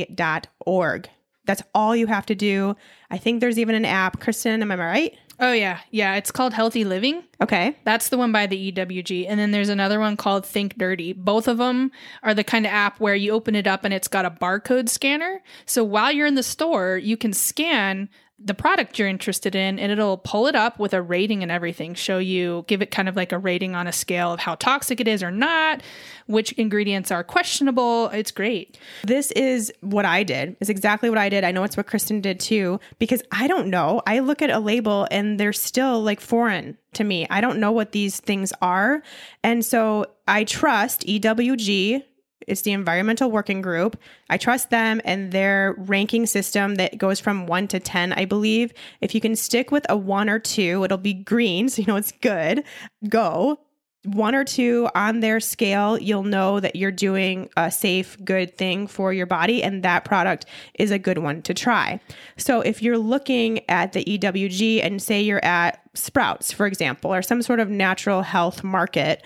ewg.org. 0.00 1.08
That's 1.46 1.62
all 1.74 1.96
you 1.96 2.06
have 2.06 2.26
to 2.26 2.34
do. 2.34 2.76
I 3.10 3.18
think 3.18 3.40
there's 3.40 3.58
even 3.58 3.74
an 3.74 3.84
app. 3.84 4.20
Kristen, 4.20 4.62
am 4.62 4.70
I 4.72 4.76
right? 4.76 5.16
Oh, 5.40 5.52
yeah. 5.52 5.80
Yeah. 5.90 6.16
It's 6.16 6.30
called 6.30 6.52
Healthy 6.52 6.84
Living. 6.84 7.24
Okay. 7.42 7.74
That's 7.84 8.10
the 8.10 8.18
one 8.18 8.30
by 8.30 8.46
the 8.46 8.72
EWG. 8.72 9.24
And 9.26 9.40
then 9.40 9.50
there's 9.50 9.70
another 9.70 9.98
one 9.98 10.16
called 10.16 10.44
Think 10.44 10.76
Dirty. 10.76 11.14
Both 11.14 11.48
of 11.48 11.56
them 11.56 11.90
are 12.22 12.34
the 12.34 12.44
kind 12.44 12.66
of 12.66 12.72
app 12.72 13.00
where 13.00 13.14
you 13.14 13.32
open 13.32 13.54
it 13.54 13.66
up 13.66 13.84
and 13.84 13.94
it's 13.94 14.08
got 14.08 14.26
a 14.26 14.30
barcode 14.30 14.90
scanner. 14.90 15.42
So 15.64 15.82
while 15.82 16.12
you're 16.12 16.26
in 16.26 16.34
the 16.34 16.42
store, 16.42 16.98
you 16.98 17.16
can 17.16 17.32
scan 17.32 18.10
the 18.42 18.54
product 18.54 18.98
you're 18.98 19.08
interested 19.08 19.54
in 19.54 19.78
and 19.78 19.92
it'll 19.92 20.16
pull 20.16 20.46
it 20.46 20.54
up 20.54 20.78
with 20.78 20.94
a 20.94 21.02
rating 21.02 21.42
and 21.42 21.52
everything, 21.52 21.94
show 21.94 22.18
you, 22.18 22.64
give 22.66 22.80
it 22.80 22.90
kind 22.90 23.08
of 23.08 23.14
like 23.14 23.32
a 23.32 23.38
rating 23.38 23.74
on 23.74 23.86
a 23.86 23.92
scale 23.92 24.32
of 24.32 24.40
how 24.40 24.54
toxic 24.54 24.98
it 24.98 25.06
is 25.06 25.22
or 25.22 25.30
not, 25.30 25.82
which 26.26 26.52
ingredients 26.52 27.10
are 27.10 27.22
questionable. 27.22 28.08
It's 28.08 28.30
great. 28.30 28.78
This 29.04 29.30
is 29.32 29.70
what 29.80 30.06
I 30.06 30.22
did. 30.22 30.56
Is 30.60 30.70
exactly 30.70 31.10
what 31.10 31.18
I 31.18 31.28
did. 31.28 31.44
I 31.44 31.52
know 31.52 31.64
it's 31.64 31.76
what 31.76 31.86
Kristen 31.86 32.22
did 32.22 32.40
too 32.40 32.80
because 32.98 33.22
I 33.30 33.46
don't 33.46 33.68
know. 33.68 34.00
I 34.06 34.20
look 34.20 34.40
at 34.40 34.50
a 34.50 34.58
label 34.58 35.06
and 35.10 35.38
they're 35.38 35.52
still 35.52 36.02
like 36.02 36.20
foreign 36.20 36.78
to 36.94 37.04
me. 37.04 37.26
I 37.28 37.40
don't 37.40 37.58
know 37.58 37.72
what 37.72 37.92
these 37.92 38.20
things 38.20 38.52
are. 38.62 39.02
And 39.44 39.64
so 39.64 40.06
I 40.26 40.44
trust 40.44 41.06
EWG 41.06 42.04
it's 42.46 42.62
the 42.62 42.72
environmental 42.72 43.30
working 43.30 43.62
group. 43.62 43.96
I 44.28 44.36
trust 44.36 44.70
them 44.70 45.00
and 45.04 45.32
their 45.32 45.74
ranking 45.78 46.26
system 46.26 46.76
that 46.76 46.98
goes 46.98 47.20
from 47.20 47.46
one 47.46 47.68
to 47.68 47.80
10, 47.80 48.12
I 48.12 48.24
believe. 48.24 48.72
If 49.00 49.14
you 49.14 49.20
can 49.20 49.36
stick 49.36 49.70
with 49.70 49.86
a 49.88 49.96
one 49.96 50.28
or 50.28 50.38
two, 50.38 50.84
it'll 50.84 50.98
be 50.98 51.14
green. 51.14 51.68
So 51.70 51.82
you 51.82 51.86
know 51.86 51.96
it's 51.96 52.12
good. 52.20 52.64
Go 53.08 53.60
one 54.04 54.34
or 54.34 54.44
two 54.44 54.88
on 54.94 55.20
their 55.20 55.40
scale, 55.40 55.98
you'll 55.98 56.22
know 56.22 56.58
that 56.58 56.74
you're 56.74 56.90
doing 56.90 57.50
a 57.56 57.70
safe, 57.70 58.16
good 58.24 58.56
thing 58.56 58.86
for 58.86 59.12
your 59.12 59.26
body, 59.26 59.62
and 59.62 59.82
that 59.82 60.04
product 60.04 60.46
is 60.74 60.90
a 60.90 60.98
good 60.98 61.18
one 61.18 61.42
to 61.42 61.52
try. 61.52 62.00
So, 62.38 62.62
if 62.62 62.82
you're 62.82 62.98
looking 62.98 63.68
at 63.68 63.92
the 63.92 64.04
EWG 64.04 64.82
and 64.82 65.02
say 65.02 65.20
you're 65.20 65.44
at 65.44 65.82
Sprouts, 65.94 66.50
for 66.52 66.66
example, 66.66 67.12
or 67.12 67.20
some 67.20 67.42
sort 67.42 67.60
of 67.60 67.68
natural 67.68 68.22
health 68.22 68.64
market, 68.64 69.22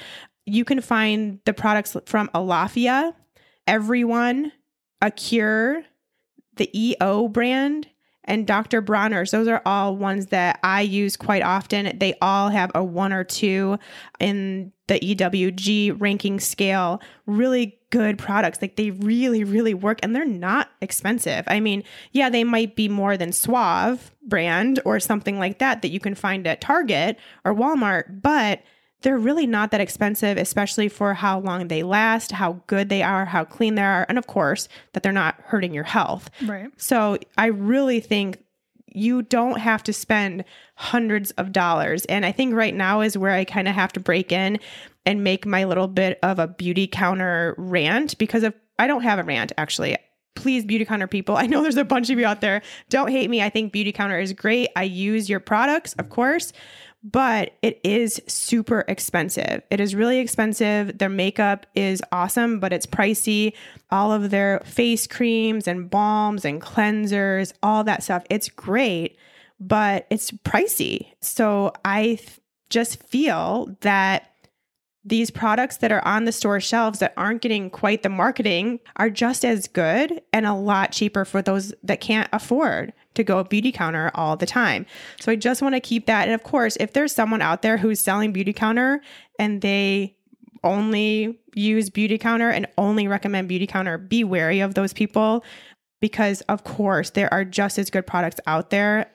you 0.47 0.65
can 0.65 0.81
find 0.81 1.41
the 1.45 1.55
products 1.55 1.97
from 2.07 2.29
Alaffia, 2.35 3.15
Everyone, 3.67 4.53
Acure, 5.01 5.85
the 6.57 6.71
EO 6.79 7.29
brand, 7.29 7.89
and 8.25 8.47
Dr. 8.47 8.83
Bronner's. 8.83 9.31
Those 9.31 9.49
are 9.49 9.63
all 9.67 9.97
ones 9.97 10.27
that 10.27 10.59
I 10.63 10.81
use 10.81 11.17
quite 11.17 11.43
often. 11.43 11.99
They 11.99 12.15
all 12.21 12.49
have 12.49 12.71
a 12.75 12.83
one 12.83 13.13
or 13.13 13.25
two 13.25 13.79
in 14.19 14.73
the 14.87 14.99
EWG 14.99 16.01
ranking 16.01 16.41
scale. 16.41 17.01
Really 17.27 17.79
good 17.91 18.19
products. 18.19 18.61
Like 18.61 18.77
they 18.77 18.91
really, 18.91 19.45
really 19.45 19.75
work 19.75 20.01
and 20.03 20.17
they're 20.17 20.25
not 20.25 20.71
expensive. 20.81 21.45
I 21.47 21.61
mean, 21.61 21.85
yeah, 22.13 22.29
they 22.29 22.45
might 22.45 22.77
be 22.77 22.89
more 22.89 23.17
than 23.17 23.33
Suave 23.33 24.11
brand 24.27 24.81
or 24.85 24.99
something 25.01 25.39
like 25.39 25.59
that 25.59 25.83
that 25.83 25.91
you 25.91 26.01
can 26.01 26.15
find 26.15 26.47
at 26.47 26.61
Target 26.61 27.19
or 27.45 27.55
Walmart, 27.55 28.23
but 28.23 28.63
they're 29.05 29.19
really 29.19 29.47
not 29.47 29.71
that 29.71 29.83
expensive, 29.83 30.39
especially 30.39 30.89
for 30.89 31.13
how 31.13 31.39
long 31.39 31.69
they 31.69 31.83
last, 31.83 32.33
how 32.33 32.55
good 32.67 32.89
they 32.89 33.03
are, 33.03 33.27
how 33.27 33.45
clean 33.45 33.75
they 33.75 33.83
are, 33.83 34.07
and 34.09 34.17
of 34.17 34.27
course, 34.27 34.67
that 34.95 35.03
they're 35.03 35.13
not 35.13 35.37
hurting 35.45 35.75
your 35.75 35.85
health. 35.85 36.31
Right. 36.45 36.71
So 36.79 37.19
I 37.37 37.47
really 37.47 38.01
think 38.01 38.43
you 38.87 39.21
don't 39.21 39.59
have 39.59 39.83
to 39.83 39.93
spend 39.93 40.43
hundreds 40.77 41.33
of 41.33 41.53
dollars. 41.53 42.07
And 42.07 42.25
I 42.25 42.33
think 42.33 42.55
right 42.55 42.75
now 42.75 43.03
is 43.03 43.19
where 43.19 43.33
I 43.33 43.45
kind 43.45 43.69
of 43.69 43.75
have 43.75 43.93
to 43.93 44.01
break 44.01 44.33
in 44.33 44.59
and 45.05 45.23
make 45.23 45.45
my 45.45 45.65
little 45.65 45.89
bit 45.89 46.19
of 46.23 46.39
a 46.39 46.49
Beautycounter 46.49 47.55
rant 47.59 48.17
because 48.17 48.43
of 48.43 48.55
I 48.79 48.87
don't 48.87 49.03
have 49.03 49.19
a 49.19 49.23
rant 49.23 49.53
actually. 49.59 49.99
Please, 50.35 50.65
Beautycounter 50.65 51.11
people. 51.11 51.37
I 51.37 51.47
know 51.47 51.61
there's 51.61 51.77
a 51.77 51.85
bunch 51.85 52.09
of 52.09 52.19
you 52.19 52.25
out 52.25 52.41
there. 52.41 52.63
Don't 52.89 53.11
hate 53.11 53.29
me. 53.29 53.43
I 53.43 53.51
think 53.51 53.75
Beautycounter 53.75 54.23
is 54.23 54.33
great. 54.33 54.71
I 54.77 54.85
use 54.85 55.29
your 55.29 55.41
products, 55.41 55.93
of 55.95 56.09
course, 56.09 56.55
but 57.05 57.53
it 57.61 57.79
is 57.85 58.21
super 58.27 58.83
expensive. 58.89 59.63
It 59.71 59.79
is 59.79 59.95
really 59.95 60.19
expensive. 60.19 60.97
Their 60.97 61.11
makeup 61.11 61.67
is 61.75 62.03
awesome, 62.11 62.61
but 62.61 62.73
it's 62.73 62.87
pricey. 62.87 63.53
All 63.91 64.11
of 64.11 64.31
their 64.31 64.61
face 64.65 65.07
creams 65.07 65.69
and 65.69 65.91
balms 65.91 66.47
and 66.47 66.63
cleansers, 66.63 67.53
all 67.63 67.85
that 67.85 68.03
stuff, 68.03 68.25
it's 68.31 68.49
great, 68.49 69.19
but 69.61 70.07
it's 70.09 70.31
pricey. 70.31 71.09
So 71.21 71.75
I 71.85 72.17
th- 72.17 72.41
just 72.71 73.03
feel 73.03 73.77
that 73.83 74.31
these 75.05 75.31
products 75.31 75.77
that 75.79 75.93
are 75.93 76.07
on 76.07 76.25
the 76.25 76.33
store 76.33 76.61
shelves 76.61 77.01
that 77.01 77.13
aren't 77.19 77.43
getting 77.43 77.69
quite 77.69 78.03
the 78.03 78.09
marketing 78.09 78.81
are 78.97 79.11
just 79.11 79.45
as 79.45 79.69
good 79.69 80.23
and 80.33 80.47
a 80.47 80.55
lot 80.55 80.93
cheaper 80.93 81.27
for 81.27 81.43
those 81.43 81.75
that 81.83 82.01
can't 82.01 82.31
afford 82.33 82.95
to 83.15 83.25
go 83.25 83.45
Beautycounter 83.45 84.11
all 84.15 84.37
the 84.37 84.47
time. 84.47 84.87
So 85.21 85.33
I 85.33 85.37
just 85.37 85.63
want 85.63 85.75
to 85.75 85.81
keep 85.81 86.07
that. 86.07 86.25
And 86.25 86.35
of 86.35 86.43
course, 86.43 86.77
if 86.81 86.93
there's 86.93 87.13
someone 87.13 87.43
out 87.43 87.63
there 87.63 87.77
who's 87.77 88.01
selling 88.01 88.33
Beautycounter 88.33 89.01
and 89.39 89.61
they 89.61 90.17
only 90.63 91.39
use 91.55 91.91
Beautycounter 91.91 92.53
and 92.53 92.67
only 92.79 93.07
recommend 93.07 93.49
Beautycounter, 93.51 94.09
be 94.09 94.25
wary 94.25 94.61
of 94.61 94.75
those 94.75 94.93
people 94.93 95.45
because 96.01 96.41
of 96.43 96.65
course 96.65 97.11
there 97.11 97.33
are 97.33 97.45
just 97.45 97.79
as 97.79 97.91
good 97.91 98.07
products 98.07 98.41
out 98.47 98.71
there 98.71 99.11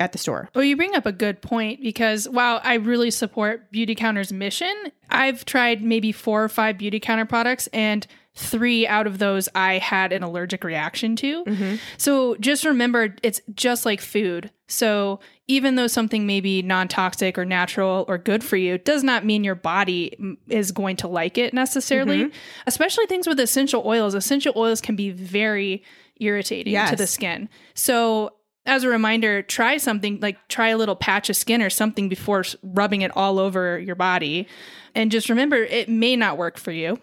at 0.00 0.12
the 0.12 0.18
store. 0.18 0.48
Well, 0.54 0.64
you 0.64 0.76
bring 0.76 0.96
up 0.96 1.06
a 1.06 1.12
good 1.12 1.42
point 1.42 1.82
because 1.82 2.28
while 2.28 2.60
I 2.64 2.74
really 2.74 3.10
support 3.10 3.70
Beautycounter's 3.70 4.32
mission, 4.32 4.74
I've 5.10 5.44
tried 5.44 5.82
maybe 5.82 6.10
four 6.10 6.42
or 6.42 6.48
five 6.48 6.78
Beautycounter 6.78 7.28
products 7.28 7.68
and 7.68 8.06
three 8.40 8.86
out 8.86 9.06
of 9.06 9.18
those 9.18 9.48
I 9.54 9.78
had 9.78 10.12
an 10.12 10.22
allergic 10.22 10.64
reaction 10.64 11.14
to. 11.16 11.44
Mm-hmm. 11.44 11.74
So 11.98 12.36
just 12.36 12.64
remember, 12.64 13.14
it's 13.22 13.40
just 13.54 13.84
like 13.84 14.00
food. 14.00 14.50
So 14.66 15.20
even 15.46 15.74
though 15.74 15.86
something 15.86 16.26
may 16.26 16.40
be 16.40 16.62
non 16.62 16.88
toxic 16.88 17.36
or 17.36 17.44
natural 17.44 18.04
or 18.08 18.18
good 18.18 18.42
for 18.42 18.56
you, 18.56 18.78
does 18.78 19.04
not 19.04 19.24
mean 19.24 19.44
your 19.44 19.54
body 19.54 20.16
is 20.48 20.72
going 20.72 20.96
to 20.96 21.08
like 21.08 21.36
it 21.38 21.52
necessarily. 21.52 22.24
Mm-hmm. 22.24 22.36
Especially 22.66 23.06
things 23.06 23.26
with 23.26 23.38
essential 23.38 23.82
oils. 23.84 24.14
Essential 24.14 24.54
oils 24.56 24.80
can 24.80 24.96
be 24.96 25.10
very 25.10 25.82
irritating 26.20 26.74
to 26.86 26.96
the 26.96 27.06
skin. 27.06 27.48
So 27.74 28.32
as 28.66 28.84
a 28.84 28.88
reminder, 28.88 29.42
try 29.42 29.76
something 29.78 30.18
like 30.20 30.36
try 30.48 30.68
a 30.68 30.78
little 30.78 30.96
patch 30.96 31.30
of 31.30 31.36
skin 31.36 31.62
or 31.62 31.70
something 31.70 32.08
before 32.08 32.44
rubbing 32.62 33.02
it 33.02 33.14
all 33.16 33.38
over 33.38 33.78
your 33.78 33.96
body. 33.96 34.46
And 34.94 35.10
just 35.10 35.28
remember, 35.28 35.56
it 35.56 35.88
may 35.88 36.16
not 36.16 36.36
work 36.36 36.58
for 36.58 36.72
you, 36.72 37.00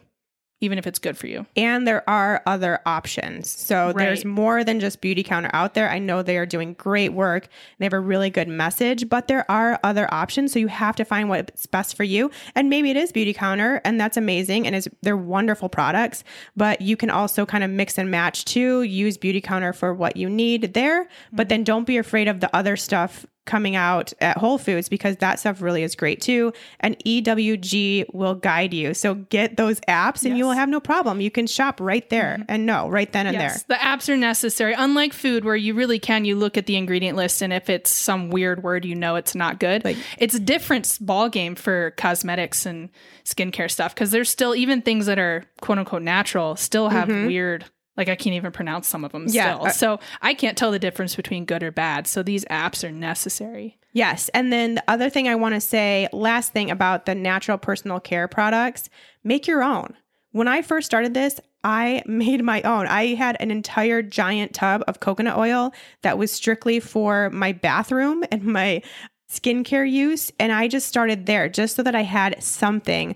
even 0.60 0.78
if 0.80 0.88
it's 0.88 0.98
good 0.98 1.18
for 1.18 1.28
you. 1.28 1.46
And 1.56 1.88
there 1.88 2.08
are 2.10 2.42
other 2.46 2.80
options. 2.86 3.50
So 3.50 3.94
there's 3.94 4.26
more 4.26 4.64
than 4.64 4.80
just 4.80 5.02
Beautycounter 5.02 5.52
out 5.54 5.76
there. 5.76 5.90
I 5.90 6.00
know 6.00 6.24
they 6.24 6.38
are 6.38 6.46
doing 6.46 6.74
great 6.74 7.14
work. 7.14 7.48
They 7.78 7.86
have 7.86 7.94
a 7.94 8.00
really 8.00 8.30
good 8.30 8.48
message, 8.48 9.08
but 9.08 9.28
there 9.28 9.50
are 9.52 9.80
other 9.84 10.12
options. 10.12 10.54
So 10.54 10.60
you 10.60 10.68
have 10.68 10.96
to 10.96 11.06
find 11.06 11.30
what's 11.30 11.68
best 11.68 11.96
for 11.96 12.04
you. 12.04 12.32
And 12.56 12.70
maybe 12.70 12.90
it 12.90 12.98
is 12.98 13.12
Beautycounter, 13.12 13.82
and 13.86 14.00
that's 14.00 14.18
amazing. 14.18 14.66
And 14.66 14.76
it's, 14.76 14.88
they're 15.04 15.16
wonderful 15.16 15.70
products. 15.70 16.24
But 16.56 16.82
you 16.82 16.98
can 16.98 17.12
also 17.12 17.46
kind 17.46 17.64
of 17.64 17.70
mix 17.70 17.98
and 18.00 18.10
match 18.10 18.46
too. 18.46 18.82
Use 18.82 19.18
Beautycounter 19.18 19.76
for 19.76 19.94
what 19.94 20.18
you 20.18 20.30
need 20.30 20.74
there, 20.74 21.08
but 21.32 21.44
mm-hmm. 21.44 21.50
then 21.50 21.64
don't 21.64 21.86
be 21.86 21.98
afraid 21.98 22.28
of 22.28 22.40
the 22.40 22.56
other 22.56 22.76
stuff 22.76 23.26
coming 23.48 23.76
out 23.76 24.14
at 24.22 24.38
Whole 24.38 24.60
Foods 24.60 24.90
because 24.90 25.18
that 25.18 25.40
stuff 25.40 25.62
really 25.62 25.82
is 25.82 25.96
great 25.96 26.22
too. 26.22 26.54
And 26.80 26.98
EWG 27.00 28.14
will 28.14 28.36
guide 28.36 28.74
you. 28.74 28.94
So 28.94 29.16
get 29.16 29.58
those 29.58 29.80
apps 29.82 30.26
and 30.26 30.38
you 30.38 30.46
will 30.46 30.52
have 30.52 30.70
no 30.70 30.80
problem. 30.80 31.22
You 31.22 31.32
can 31.32 31.48
shop 31.48 31.80
right 31.80 32.08
there 32.10 32.38
mm-hmm. 32.40 32.50
and 32.50 32.66
know 32.66 32.88
right 32.90 33.12
then 33.12 33.26
and 33.26 33.34
Yes, 33.36 33.64
there. 33.64 33.78
the 33.78 33.84
apps 33.84 34.10
are 34.10 34.18
necessary. 34.18 34.74
Unlike 34.78 35.14
food, 35.14 35.46
where 35.46 35.56
you 35.56 35.74
really 35.74 35.98
can, 36.00 36.26
you 36.26 36.36
look 36.36 36.58
at 36.58 36.66
the 36.66 36.76
ingredient 36.76 37.18
list, 37.18 37.42
and 37.42 37.52
if 37.52 37.70
it's 37.70 37.92
some 37.92 38.30
weird 38.30 38.62
word, 38.62 38.86
you 38.86 38.94
know 38.94 39.16
it's 39.16 39.34
not 39.34 39.60
good. 39.60 39.84
Like- 39.84 39.98
it's 40.18 40.36
a 40.36 40.40
different 40.40 40.98
ball 41.02 41.30
game 41.30 41.56
for 41.56 41.92
cosmetics 41.92 42.66
and 42.66 42.90
skincare 43.26 43.72
stuff 43.72 43.94
because 43.94 44.12
there's 44.12 44.30
still 44.30 44.56
even 44.56 44.82
things 44.82 45.06
that 45.06 45.20
are 45.20 45.46
quote 45.62 45.78
unquote 45.80 46.02
natural 46.02 46.56
still 46.56 46.90
have 46.90 47.08
mm-hmm. 47.08 47.28
weird. 47.28 47.66
Like 47.98 48.10
I 48.10 48.16
can't 48.16 48.36
even 48.36 48.52
pronounce 48.52 48.88
some 48.88 49.04
of 49.04 49.12
them. 49.12 49.26
Yeah, 49.28 49.56
still. 49.56 49.66
uh, 49.68 49.72
so 49.72 50.00
I 50.22 50.34
can't 50.34 50.58
tell 50.58 50.72
the 50.72 50.80
difference 50.80 51.16
between 51.16 51.46
good 51.46 51.64
or 51.64 51.72
bad. 51.72 52.08
So 52.08 52.24
these 52.24 52.46
apps 52.46 52.88
are 52.88 52.92
necessary. 52.92 53.78
Yes. 53.94 54.30
And 54.30 54.54
then 54.54 54.76
the 54.76 54.84
other 54.88 55.10
thing 55.10 55.28
I 55.28 55.36
want 55.36 55.56
to 55.56 55.62
say, 55.62 56.08
last 56.14 56.54
thing 56.54 56.70
about 56.70 57.08
the 57.08 57.16
natural 57.16 57.58
personal 57.58 58.00
care 58.00 58.28
products, 58.28 58.90
make 59.24 59.48
your 59.48 59.64
own. 59.64 59.96
When 60.32 60.48
I 60.48 60.62
first 60.62 60.86
started 60.86 61.16
this, 61.16 61.40
I 61.64 62.04
made 62.06 62.44
my 62.44 62.62
own. 62.62 62.86
I 62.86 63.16
had 63.16 63.38
an 63.40 63.50
entire 63.50 64.04
giant 64.04 64.54
tub 64.54 64.84
of 64.88 65.00
coconut 65.00 65.38
oil 65.38 65.74
that 66.04 66.20
was 66.20 66.32
strictly 66.32 66.80
for 66.80 67.32
my 67.32 67.54
bathroom 67.54 68.24
and 68.32 68.44
my 68.44 68.84
skincare 69.32 69.90
use. 69.90 70.32
And 70.40 70.52
I 70.52 70.68
just 70.68 70.88
started 70.88 71.26
there 71.26 71.50
just 71.50 71.76
so 71.76 71.84
that 71.84 71.96
I 71.96 72.04
had 72.04 72.42
something. 72.42 73.16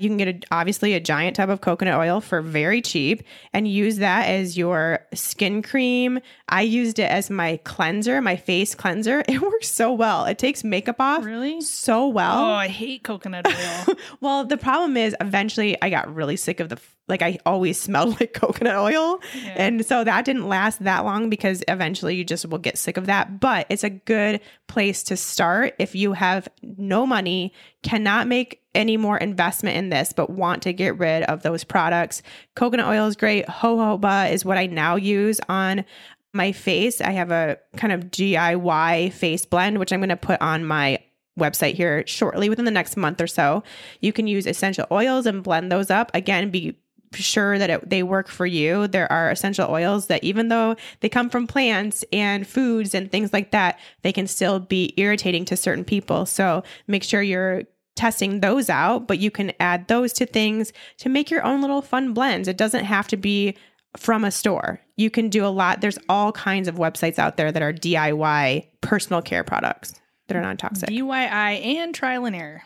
You 0.00 0.08
can 0.08 0.16
get 0.16 0.28
a, 0.28 0.40
obviously 0.50 0.94
a 0.94 1.00
giant 1.00 1.36
tub 1.36 1.50
of 1.50 1.60
coconut 1.60 1.98
oil 1.98 2.20
for 2.20 2.40
very 2.40 2.80
cheap 2.80 3.22
and 3.52 3.68
use 3.68 3.98
that 3.98 4.28
as 4.28 4.56
your 4.56 5.00
skin 5.12 5.62
cream. 5.62 6.20
I 6.48 6.62
used 6.62 6.98
it 6.98 7.10
as 7.10 7.28
my 7.28 7.58
cleanser, 7.64 8.20
my 8.22 8.36
face 8.36 8.74
cleanser. 8.74 9.22
It 9.28 9.42
works 9.42 9.68
so 9.68 9.92
well. 9.92 10.24
It 10.24 10.38
takes 10.38 10.64
makeup 10.64 10.96
off 10.98 11.24
Really? 11.24 11.60
so 11.60 12.08
well. 12.08 12.38
Oh, 12.38 12.52
I 12.52 12.68
hate 12.68 13.02
coconut 13.04 13.46
oil. 13.46 13.94
Well, 14.20 14.44
the 14.44 14.56
problem 14.56 14.96
is 14.96 15.14
eventually 15.20 15.76
I 15.82 15.90
got 15.90 16.12
really 16.14 16.36
sick 16.36 16.60
of 16.60 16.68
the 16.70 16.78
like 17.08 17.22
I 17.22 17.38
always 17.44 17.76
smelled 17.78 18.20
like 18.20 18.32
coconut 18.34 18.76
oil. 18.76 19.20
And 19.56 19.84
so 19.84 20.04
that 20.04 20.24
didn't 20.24 20.48
last 20.48 20.82
that 20.84 21.04
long 21.04 21.28
because 21.28 21.62
eventually 21.68 22.14
you 22.14 22.24
just 22.24 22.46
will 22.46 22.58
get 22.58 22.78
sick 22.78 22.96
of 22.96 23.06
that, 23.06 23.40
but 23.40 23.66
it's 23.68 23.82
a 23.84 23.90
good 23.90 24.40
place 24.68 25.02
to 25.04 25.16
start 25.16 25.74
if 25.80 25.94
you 25.96 26.12
have 26.12 26.48
no 26.62 27.06
money, 27.06 27.52
cannot 27.82 28.26
make 28.26 28.60
any 28.74 28.96
more 28.96 29.18
investment 29.18 29.76
in 29.76 29.88
this 29.88 30.12
but 30.12 30.30
want 30.30 30.62
to 30.62 30.72
get 30.72 30.98
rid 30.98 31.22
of 31.24 31.42
those 31.42 31.64
products. 31.64 32.22
Coconut 32.54 32.86
oil 32.86 33.06
is 33.06 33.16
great. 33.16 33.46
Jojoba 33.46 34.30
is 34.32 34.44
what 34.44 34.58
I 34.58 34.66
now 34.66 34.96
use 34.96 35.40
on 35.48 35.84
my 36.32 36.52
face. 36.52 37.00
I 37.00 37.10
have 37.10 37.30
a 37.30 37.58
kind 37.76 37.92
of 37.92 38.10
DIY 38.10 39.12
face 39.12 39.44
blend 39.44 39.78
which 39.78 39.92
I'm 39.92 40.00
going 40.00 40.10
to 40.10 40.16
put 40.16 40.40
on 40.40 40.64
my 40.64 40.98
website 41.38 41.74
here 41.74 42.04
shortly 42.06 42.48
within 42.48 42.64
the 42.64 42.70
next 42.70 42.96
month 42.96 43.20
or 43.20 43.26
so. 43.26 43.62
You 44.00 44.12
can 44.12 44.26
use 44.26 44.46
essential 44.46 44.86
oils 44.92 45.26
and 45.26 45.42
blend 45.42 45.72
those 45.72 45.90
up. 45.90 46.10
Again, 46.14 46.50
be 46.50 46.76
sure 47.12 47.58
that 47.58 47.70
it, 47.70 47.90
they 47.90 48.02
work 48.02 48.28
for 48.28 48.46
you. 48.46 48.86
There 48.86 49.10
are 49.10 49.30
essential 49.30 49.70
oils 49.70 50.06
that, 50.06 50.22
even 50.22 50.48
though 50.48 50.76
they 51.00 51.08
come 51.08 51.30
from 51.30 51.46
plants 51.46 52.04
and 52.12 52.46
foods 52.46 52.94
and 52.94 53.10
things 53.10 53.32
like 53.32 53.50
that, 53.50 53.78
they 54.02 54.12
can 54.12 54.26
still 54.26 54.60
be 54.60 54.94
irritating 54.96 55.44
to 55.46 55.56
certain 55.56 55.84
people. 55.84 56.26
So 56.26 56.62
make 56.86 57.02
sure 57.02 57.22
you're 57.22 57.64
testing 57.96 58.40
those 58.40 58.70
out, 58.70 59.06
but 59.06 59.18
you 59.18 59.30
can 59.30 59.52
add 59.60 59.88
those 59.88 60.12
to 60.14 60.26
things 60.26 60.72
to 60.98 61.08
make 61.08 61.30
your 61.30 61.44
own 61.44 61.60
little 61.60 61.82
fun 61.82 62.14
blends. 62.14 62.48
It 62.48 62.56
doesn't 62.56 62.84
have 62.84 63.08
to 63.08 63.16
be 63.16 63.56
from 63.96 64.24
a 64.24 64.30
store. 64.30 64.80
You 64.96 65.10
can 65.10 65.28
do 65.28 65.44
a 65.44 65.48
lot. 65.48 65.80
There's 65.80 65.98
all 66.08 66.32
kinds 66.32 66.68
of 66.68 66.76
websites 66.76 67.18
out 67.18 67.36
there 67.36 67.50
that 67.50 67.62
are 67.62 67.72
DIY 67.72 68.68
personal 68.80 69.20
care 69.20 69.44
products 69.44 70.00
that 70.28 70.36
are 70.36 70.42
non 70.42 70.56
toxic. 70.56 70.88
DIY 70.88 71.64
and 71.64 71.94
trial 71.94 72.24
and 72.24 72.36
error. 72.36 72.62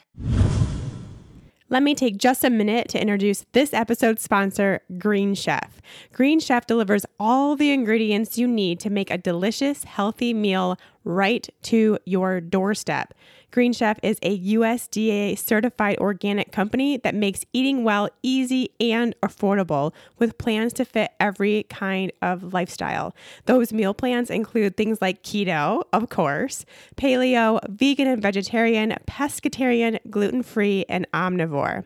Let 1.74 1.82
me 1.82 1.96
take 1.96 2.18
just 2.18 2.44
a 2.44 2.50
minute 2.50 2.86
to 2.90 3.02
introduce 3.02 3.46
this 3.50 3.74
episode's 3.74 4.22
sponsor, 4.22 4.82
Green 4.96 5.34
Chef. 5.34 5.82
Green 6.12 6.38
Chef 6.38 6.68
delivers 6.68 7.04
all 7.18 7.56
the 7.56 7.72
ingredients 7.72 8.38
you 8.38 8.46
need 8.46 8.78
to 8.78 8.90
make 8.90 9.10
a 9.10 9.18
delicious, 9.18 9.82
healthy 9.82 10.32
meal 10.32 10.78
right 11.02 11.48
to 11.62 11.98
your 12.04 12.40
doorstep. 12.40 13.12
Green 13.54 13.72
Chef 13.72 14.00
is 14.02 14.18
a 14.22 14.36
USDA 14.36 15.38
certified 15.38 15.98
organic 15.98 16.50
company 16.50 16.96
that 16.96 17.14
makes 17.14 17.44
eating 17.52 17.84
well 17.84 18.08
easy 18.20 18.70
and 18.80 19.14
affordable 19.22 19.92
with 20.18 20.36
plans 20.38 20.72
to 20.72 20.84
fit 20.84 21.12
every 21.20 21.62
kind 21.70 22.10
of 22.20 22.52
lifestyle. 22.52 23.14
Those 23.46 23.72
meal 23.72 23.94
plans 23.94 24.28
include 24.28 24.76
things 24.76 25.00
like 25.00 25.22
keto, 25.22 25.84
of 25.92 26.08
course, 26.08 26.64
paleo, 26.96 27.60
vegan 27.68 28.08
and 28.08 28.20
vegetarian, 28.20 28.96
pescatarian, 29.06 30.00
gluten 30.10 30.42
free, 30.42 30.84
and 30.88 31.06
omnivore. 31.14 31.84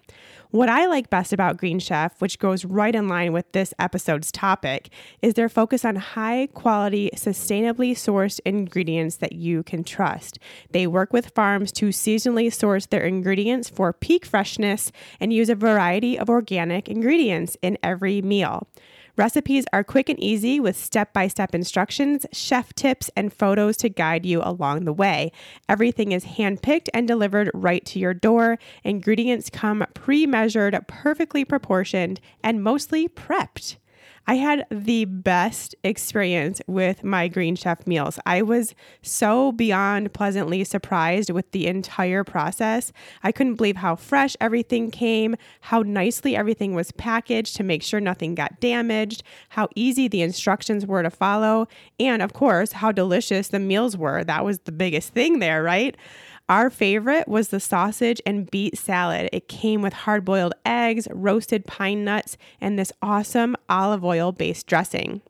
What 0.50 0.70
I 0.70 0.86
like 0.86 1.10
best 1.10 1.34
about 1.34 1.58
Green 1.58 1.78
Chef, 1.78 2.22
which 2.22 2.38
goes 2.38 2.64
right 2.64 2.94
in 2.94 3.06
line 3.06 3.34
with 3.34 3.52
this 3.52 3.74
episode's 3.78 4.32
topic, 4.32 4.88
is 5.20 5.34
their 5.34 5.50
focus 5.50 5.84
on 5.84 5.96
high 5.96 6.48
quality, 6.54 7.10
sustainably 7.14 7.90
sourced 7.90 8.40
ingredients 8.46 9.16
that 9.16 9.34
you 9.34 9.62
can 9.62 9.84
trust. 9.84 10.38
They 10.70 10.86
work 10.86 11.12
with 11.12 11.34
farms 11.34 11.70
to 11.72 11.88
seasonally 11.88 12.50
source 12.50 12.86
their 12.86 13.04
ingredients 13.04 13.68
for 13.68 13.92
peak 13.92 14.24
freshness 14.24 14.90
and 15.20 15.34
use 15.34 15.50
a 15.50 15.54
variety 15.54 16.18
of 16.18 16.30
organic 16.30 16.88
ingredients 16.88 17.58
in 17.60 17.76
every 17.82 18.22
meal. 18.22 18.66
Recipes 19.18 19.64
are 19.72 19.82
quick 19.82 20.08
and 20.08 20.20
easy 20.20 20.60
with 20.60 20.76
step 20.76 21.12
by 21.12 21.26
step 21.26 21.52
instructions, 21.52 22.24
chef 22.30 22.72
tips, 22.74 23.10
and 23.16 23.32
photos 23.32 23.76
to 23.78 23.88
guide 23.88 24.24
you 24.24 24.40
along 24.44 24.84
the 24.84 24.92
way. 24.92 25.32
Everything 25.68 26.12
is 26.12 26.24
handpicked 26.24 26.88
and 26.94 27.08
delivered 27.08 27.50
right 27.52 27.84
to 27.86 27.98
your 27.98 28.14
door. 28.14 28.60
Ingredients 28.84 29.50
come 29.50 29.84
pre 29.92 30.24
measured, 30.24 30.78
perfectly 30.86 31.44
proportioned, 31.44 32.20
and 32.44 32.62
mostly 32.62 33.08
prepped. 33.08 33.74
I 34.30 34.34
had 34.34 34.66
the 34.70 35.06
best 35.06 35.74
experience 35.82 36.60
with 36.66 37.02
my 37.02 37.28
Green 37.28 37.56
Chef 37.56 37.86
meals. 37.86 38.18
I 38.26 38.42
was 38.42 38.74
so 39.00 39.52
beyond 39.52 40.12
pleasantly 40.12 40.64
surprised 40.64 41.30
with 41.30 41.50
the 41.52 41.66
entire 41.66 42.24
process. 42.24 42.92
I 43.22 43.32
couldn't 43.32 43.54
believe 43.54 43.76
how 43.76 43.96
fresh 43.96 44.36
everything 44.38 44.90
came, 44.90 45.34
how 45.62 45.80
nicely 45.80 46.36
everything 46.36 46.74
was 46.74 46.92
packaged 46.92 47.56
to 47.56 47.62
make 47.62 47.82
sure 47.82 48.00
nothing 48.00 48.34
got 48.34 48.60
damaged, 48.60 49.22
how 49.48 49.70
easy 49.74 50.08
the 50.08 50.20
instructions 50.20 50.84
were 50.84 51.02
to 51.02 51.10
follow, 51.10 51.66
and 51.98 52.20
of 52.20 52.34
course, 52.34 52.72
how 52.72 52.92
delicious 52.92 53.48
the 53.48 53.58
meals 53.58 53.96
were. 53.96 54.24
That 54.24 54.44
was 54.44 54.58
the 54.58 54.72
biggest 54.72 55.14
thing 55.14 55.38
there, 55.38 55.62
right? 55.62 55.96
Our 56.48 56.70
favorite 56.70 57.28
was 57.28 57.48
the 57.48 57.60
sausage 57.60 58.22
and 58.24 58.50
beet 58.50 58.78
salad. 58.78 59.28
It 59.34 59.48
came 59.48 59.82
with 59.82 59.92
hard 59.92 60.24
boiled 60.24 60.54
eggs, 60.64 61.06
roasted 61.10 61.66
pine 61.66 62.04
nuts, 62.04 62.38
and 62.58 62.78
this 62.78 62.90
awesome 63.02 63.54
olive 63.68 64.02
oil 64.02 64.32
based 64.32 64.66
dressing. 64.66 65.20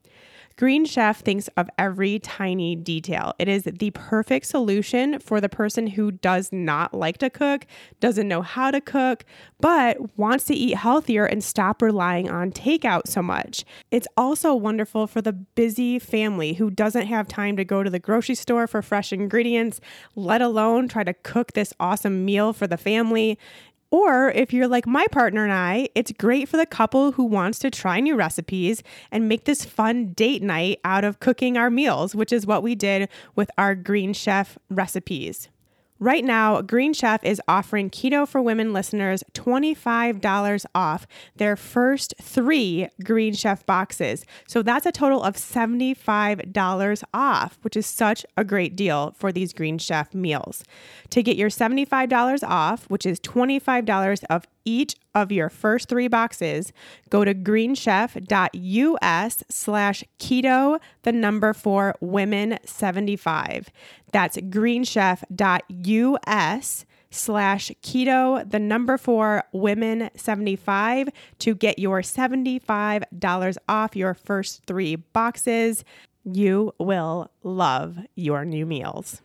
Green 0.58 0.84
Chef 0.84 1.20
thinks 1.20 1.46
of 1.56 1.70
every 1.78 2.18
tiny 2.18 2.74
detail. 2.74 3.32
It 3.38 3.46
is 3.46 3.62
the 3.62 3.92
perfect 3.92 4.44
solution 4.44 5.20
for 5.20 5.40
the 5.40 5.48
person 5.48 5.86
who 5.86 6.10
does 6.10 6.50
not 6.50 6.92
like 6.92 7.18
to 7.18 7.30
cook, 7.30 7.64
doesn't 8.00 8.26
know 8.26 8.42
how 8.42 8.72
to 8.72 8.80
cook, 8.80 9.24
but 9.60 10.18
wants 10.18 10.46
to 10.46 10.54
eat 10.54 10.74
healthier 10.74 11.26
and 11.26 11.44
stop 11.44 11.80
relying 11.80 12.28
on 12.28 12.50
takeout 12.50 13.06
so 13.06 13.22
much. 13.22 13.64
It's 13.92 14.08
also 14.16 14.52
wonderful 14.52 15.06
for 15.06 15.22
the 15.22 15.32
busy 15.32 16.00
family 16.00 16.54
who 16.54 16.70
doesn't 16.70 17.06
have 17.06 17.28
time 17.28 17.56
to 17.56 17.64
go 17.64 17.84
to 17.84 17.90
the 17.90 18.00
grocery 18.00 18.34
store 18.34 18.66
for 18.66 18.82
fresh 18.82 19.12
ingredients, 19.12 19.80
let 20.16 20.42
alone 20.42 20.88
try 20.88 21.04
to 21.04 21.14
cook 21.14 21.52
this 21.52 21.72
awesome 21.78 22.24
meal 22.24 22.52
for 22.52 22.66
the 22.66 22.76
family. 22.76 23.38
Or 23.90 24.30
if 24.30 24.52
you're 24.52 24.68
like 24.68 24.86
my 24.86 25.06
partner 25.10 25.44
and 25.44 25.52
I, 25.52 25.88
it's 25.94 26.12
great 26.12 26.48
for 26.48 26.58
the 26.58 26.66
couple 26.66 27.12
who 27.12 27.24
wants 27.24 27.58
to 27.60 27.70
try 27.70 28.00
new 28.00 28.16
recipes 28.16 28.82
and 29.10 29.28
make 29.28 29.44
this 29.44 29.64
fun 29.64 30.12
date 30.12 30.42
night 30.42 30.80
out 30.84 31.04
of 31.04 31.20
cooking 31.20 31.56
our 31.56 31.70
meals, 31.70 32.14
which 32.14 32.32
is 32.32 32.46
what 32.46 32.62
we 32.62 32.74
did 32.74 33.08
with 33.34 33.50
our 33.56 33.74
Green 33.74 34.12
Chef 34.12 34.58
recipes. 34.68 35.48
Right 36.00 36.24
now, 36.24 36.62
Green 36.62 36.92
Chef 36.92 37.24
is 37.24 37.42
offering 37.48 37.90
Keto 37.90 38.26
for 38.26 38.40
Women 38.40 38.72
listeners 38.72 39.24
$25 39.34 40.64
off 40.72 41.08
their 41.36 41.56
first 41.56 42.14
three 42.22 42.88
Green 43.02 43.34
Chef 43.34 43.66
boxes. 43.66 44.24
So 44.46 44.62
that's 44.62 44.86
a 44.86 44.92
total 44.92 45.24
of 45.24 45.34
$75 45.34 47.02
off, 47.12 47.58
which 47.62 47.76
is 47.76 47.86
such 47.86 48.24
a 48.36 48.44
great 48.44 48.76
deal 48.76 49.12
for 49.18 49.32
these 49.32 49.52
Green 49.52 49.76
Chef 49.78 50.14
meals. 50.14 50.62
To 51.10 51.20
get 51.20 51.36
your 51.36 51.50
$75 51.50 52.44
off, 52.46 52.88
which 52.88 53.04
is 53.04 53.18
$25 53.18 54.22
of 54.30 54.46
each 54.68 54.94
of 55.14 55.32
your 55.32 55.48
first 55.48 55.88
three 55.88 56.08
boxes, 56.08 56.74
go 57.08 57.24
to 57.24 57.34
greenchef.us 57.34 59.44
slash 59.48 60.04
keto, 60.18 60.78
the 61.02 61.12
number 61.12 61.54
for 61.54 61.94
women 62.02 62.58
75. 62.66 63.70
That's 64.12 64.36
greenchef.us 64.36 66.84
slash 67.10 67.72
keto, 67.82 68.50
the 68.50 68.58
number 68.58 68.98
for 68.98 69.42
women 69.52 70.10
75 70.14 71.08
to 71.38 71.54
get 71.54 71.78
your 71.78 72.02
$75 72.02 73.56
off 73.68 73.96
your 73.96 74.12
first 74.12 74.66
three 74.66 74.96
boxes. 74.96 75.82
You 76.24 76.74
will 76.78 77.30
love 77.42 78.00
your 78.14 78.44
new 78.44 78.66
meals. 78.66 79.22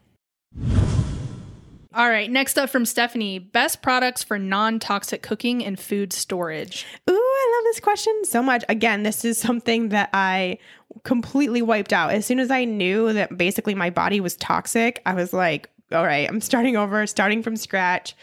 All 1.95 2.09
right, 2.09 2.29
next 2.29 2.57
up 2.57 2.71
from 2.71 2.85
Stephanie 2.85 3.37
best 3.37 3.83
products 3.83 4.23
for 4.23 4.39
non 4.39 4.79
toxic 4.79 5.21
cooking 5.21 5.63
and 5.63 5.79
food 5.79 6.11
storage. 6.11 6.87
Ooh, 7.07 7.13
I 7.13 7.53
love 7.55 7.63
this 7.65 7.79
question 7.79 8.25
so 8.25 8.41
much. 8.41 8.63
Again, 8.67 9.03
this 9.03 9.23
is 9.23 9.37
something 9.37 9.89
that 9.89 10.09
I 10.11 10.57
completely 11.03 11.61
wiped 11.61 11.93
out. 11.93 12.11
As 12.11 12.25
soon 12.25 12.39
as 12.39 12.49
I 12.49 12.65
knew 12.65 13.13
that 13.13 13.37
basically 13.37 13.75
my 13.75 13.91
body 13.91 14.19
was 14.19 14.35
toxic, 14.37 15.03
I 15.05 15.13
was 15.13 15.33
like, 15.33 15.69
all 15.91 16.03
right, 16.03 16.27
I'm 16.27 16.41
starting 16.41 16.75
over, 16.75 17.05
starting 17.05 17.43
from 17.43 17.55
scratch. 17.55 18.15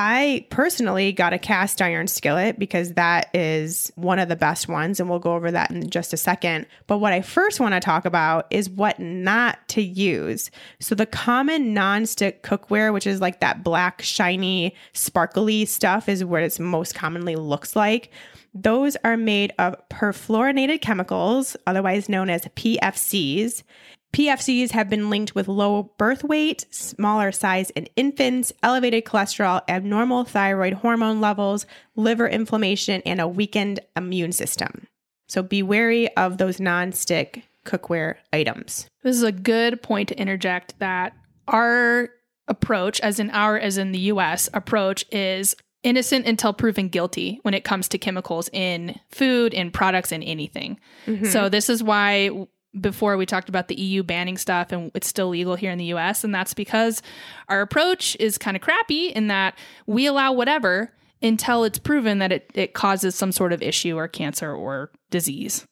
I 0.00 0.46
personally 0.50 1.10
got 1.10 1.32
a 1.32 1.40
cast 1.40 1.82
iron 1.82 2.06
skillet 2.06 2.56
because 2.56 2.92
that 2.92 3.34
is 3.34 3.90
one 3.96 4.20
of 4.20 4.28
the 4.28 4.36
best 4.36 4.68
ones, 4.68 5.00
and 5.00 5.10
we'll 5.10 5.18
go 5.18 5.34
over 5.34 5.50
that 5.50 5.72
in 5.72 5.90
just 5.90 6.12
a 6.12 6.16
second. 6.16 6.66
But 6.86 6.98
what 6.98 7.12
I 7.12 7.20
first 7.20 7.58
want 7.58 7.74
to 7.74 7.80
talk 7.80 8.04
about 8.04 8.46
is 8.50 8.70
what 8.70 9.00
not 9.00 9.58
to 9.70 9.82
use. 9.82 10.52
So, 10.78 10.94
the 10.94 11.04
common 11.04 11.74
non-stick 11.74 12.44
cookware, 12.44 12.92
which 12.92 13.08
is 13.08 13.20
like 13.20 13.40
that 13.40 13.64
black, 13.64 14.00
shiny, 14.00 14.72
sparkly 14.92 15.64
stuff, 15.64 16.08
is 16.08 16.24
what 16.24 16.44
it 16.44 16.60
most 16.60 16.94
commonly 16.94 17.34
looks 17.34 17.74
like. 17.74 18.12
Those 18.54 18.96
are 19.02 19.16
made 19.16 19.52
of 19.58 19.74
perfluorinated 19.88 20.80
chemicals, 20.80 21.56
otherwise 21.66 22.08
known 22.08 22.30
as 22.30 22.42
PFCs. 22.42 23.64
PFCs 24.12 24.70
have 24.70 24.88
been 24.88 25.10
linked 25.10 25.34
with 25.34 25.48
low 25.48 25.94
birth 25.98 26.24
weight, 26.24 26.66
smaller 26.70 27.30
size 27.30 27.70
in 27.70 27.86
infants, 27.94 28.52
elevated 28.62 29.04
cholesterol, 29.04 29.62
abnormal 29.68 30.24
thyroid 30.24 30.72
hormone 30.72 31.20
levels, 31.20 31.66
liver 31.94 32.26
inflammation, 32.26 33.02
and 33.04 33.20
a 33.20 33.28
weakened 33.28 33.80
immune 33.96 34.32
system. 34.32 34.86
So 35.28 35.42
be 35.42 35.62
wary 35.62 36.14
of 36.16 36.38
those 36.38 36.58
non-stick 36.58 37.44
cookware 37.66 38.16
items. 38.32 38.88
This 39.02 39.16
is 39.16 39.22
a 39.22 39.32
good 39.32 39.82
point 39.82 40.08
to 40.08 40.18
interject 40.18 40.78
that 40.78 41.12
our 41.46 42.08
approach, 42.48 42.98
as 43.00 43.20
in 43.20 43.30
our, 43.30 43.58
as 43.58 43.76
in 43.76 43.92
the 43.92 43.98
US 43.98 44.48
approach, 44.54 45.04
is 45.12 45.54
innocent 45.82 46.26
until 46.26 46.52
proven 46.52 46.88
guilty 46.88 47.40
when 47.42 47.54
it 47.54 47.62
comes 47.62 47.88
to 47.88 47.98
chemicals 47.98 48.48
in 48.52 48.98
food, 49.10 49.54
in 49.54 49.70
products, 49.70 50.12
in 50.12 50.22
anything. 50.22 50.80
Mm-hmm. 51.06 51.26
So 51.26 51.48
this 51.48 51.68
is 51.68 51.82
why 51.82 52.30
before 52.78 53.16
we 53.16 53.26
talked 53.26 53.48
about 53.48 53.68
the 53.68 53.74
EU 53.80 54.02
banning 54.02 54.36
stuff 54.36 54.72
and 54.72 54.90
it's 54.94 55.06
still 55.06 55.28
legal 55.28 55.56
here 55.56 55.70
in 55.70 55.78
the 55.78 55.86
US. 55.86 56.24
And 56.24 56.34
that's 56.34 56.54
because 56.54 57.02
our 57.48 57.60
approach 57.60 58.16
is 58.20 58.38
kind 58.38 58.56
of 58.56 58.62
crappy 58.62 59.08
in 59.08 59.28
that 59.28 59.56
we 59.86 60.06
allow 60.06 60.32
whatever 60.32 60.92
until 61.22 61.64
it's 61.64 61.78
proven 61.78 62.18
that 62.18 62.30
it, 62.30 62.50
it 62.54 62.74
causes 62.74 63.14
some 63.14 63.32
sort 63.32 63.52
of 63.52 63.62
issue 63.62 63.96
or 63.96 64.06
cancer 64.06 64.54
or 64.54 64.90
disease. 65.10 65.66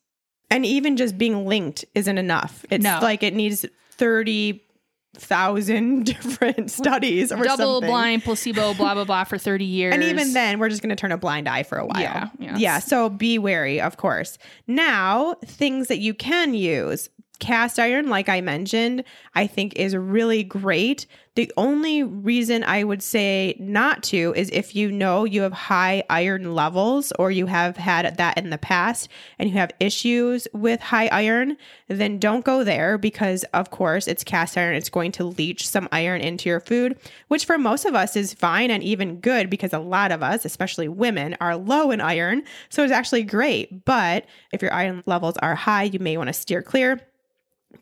And 0.51 0.65
even 0.65 0.97
just 0.97 1.19
being 1.19 1.47
linked 1.47 1.85
isn't 1.95 2.19
enough. 2.19 2.65
It's 2.71 2.85
no. 2.85 2.99
like 3.03 3.23
it 3.23 3.35
needs 3.35 3.67
30 3.93 4.63
thousand 5.17 6.05
different 6.05 6.71
studies 6.71 7.33
or 7.33 7.43
double 7.43 7.75
something. 7.75 7.91
blind 7.91 8.25
placebo 8.25 8.75
blah 8.75 8.95
blah 8.95 9.05
blah 9.05 9.25
for 9.25 9.39
30 9.39 9.65
years 9.65 9.95
and 9.95 10.03
even 10.03 10.33
then 10.33 10.59
we're 10.59 10.69
just 10.69 10.83
going 10.83 10.91
to 10.91 10.97
turn 10.97 11.13
a 11.13 11.19
blind 11.19 11.49
eye 11.49 11.63
for 11.63 11.79
a 11.79 11.87
while 11.87 12.01
yeah 12.01 12.29
yes. 12.39 12.59
yeah 12.61 12.79
so 12.79 13.09
be 13.09 13.39
wary 13.39 13.81
of 13.81 13.97
course 13.97 14.39
now 14.67 15.35
things 15.45 15.89
that 15.89 15.99
you 15.99 16.15
can 16.15 16.55
use 16.55 17.09
cast 17.39 17.79
iron, 17.79 18.09
like 18.09 18.29
I 18.29 18.41
mentioned, 18.41 19.05
I 19.35 19.47
think 19.47 19.75
is 19.77 19.95
really 19.95 20.43
great. 20.43 21.07
The 21.37 21.53
only 21.59 22.03
reason 22.03 22.65
I 22.65 22.83
would 22.83 23.03
say 23.03 23.57
not 23.61 24.03
to 24.05 24.33
is 24.35 24.49
if 24.55 24.75
you 24.75 24.91
know 24.91 25.25
you 25.25 25.43
have 25.43 25.53
high 25.53 26.03
iron 26.09 26.55
levels 26.55 27.13
or 27.19 27.31
you 27.31 27.45
have 27.45 27.77
had 27.77 28.17
that 28.17 28.39
in 28.39 28.49
the 28.49 28.57
past 28.57 29.11
and 29.39 29.51
you 29.51 29.57
have 29.57 29.71
issues 29.79 30.49
with 30.55 30.81
high 30.81 31.09
iron, 31.09 31.59
then 31.89 32.19
don't 32.19 32.43
go 32.43 32.65
there 32.65 32.97
because, 32.97 33.45
of 33.53 33.71
course, 33.71 34.09
it's 34.09 34.25
cast 34.25 34.57
iron. 34.57 34.77
It's 34.77 34.89
going 34.89 35.13
to 35.13 35.25
leach 35.25 35.69
some 35.69 35.91
iron 35.93 36.23
into 36.23 36.49
your 36.49 36.61
food, 36.61 36.99
which 37.29 37.45
for 37.45 37.59
most 37.59 37.85
of 37.85 37.95
us 37.95 38.17
is 38.17 38.33
fine 38.33 38.71
and 38.71 38.83
even 38.83 39.21
good 39.21 39.51
because 39.51 39.75
a 39.75 39.79
lot 39.79 40.13
of 40.13 40.23
us, 40.23 40.47
especially 40.47 40.89
women, 40.89 41.37
are 41.39 41.55
low 41.55 41.91
in 41.91 42.01
iron. 42.01 42.45
So 42.71 42.83
it's 42.83 42.93
actually 42.93 43.25
great. 43.25 43.85
But 43.85 44.25
if 44.53 44.63
your 44.63 44.73
iron 44.73 45.03
levels 45.05 45.37
are 45.39 45.55
high, 45.55 45.83
you 45.83 45.99
may 45.99 46.17
want 46.17 46.29
to 46.29 46.33
steer 46.33 46.63
clear. 46.63 46.99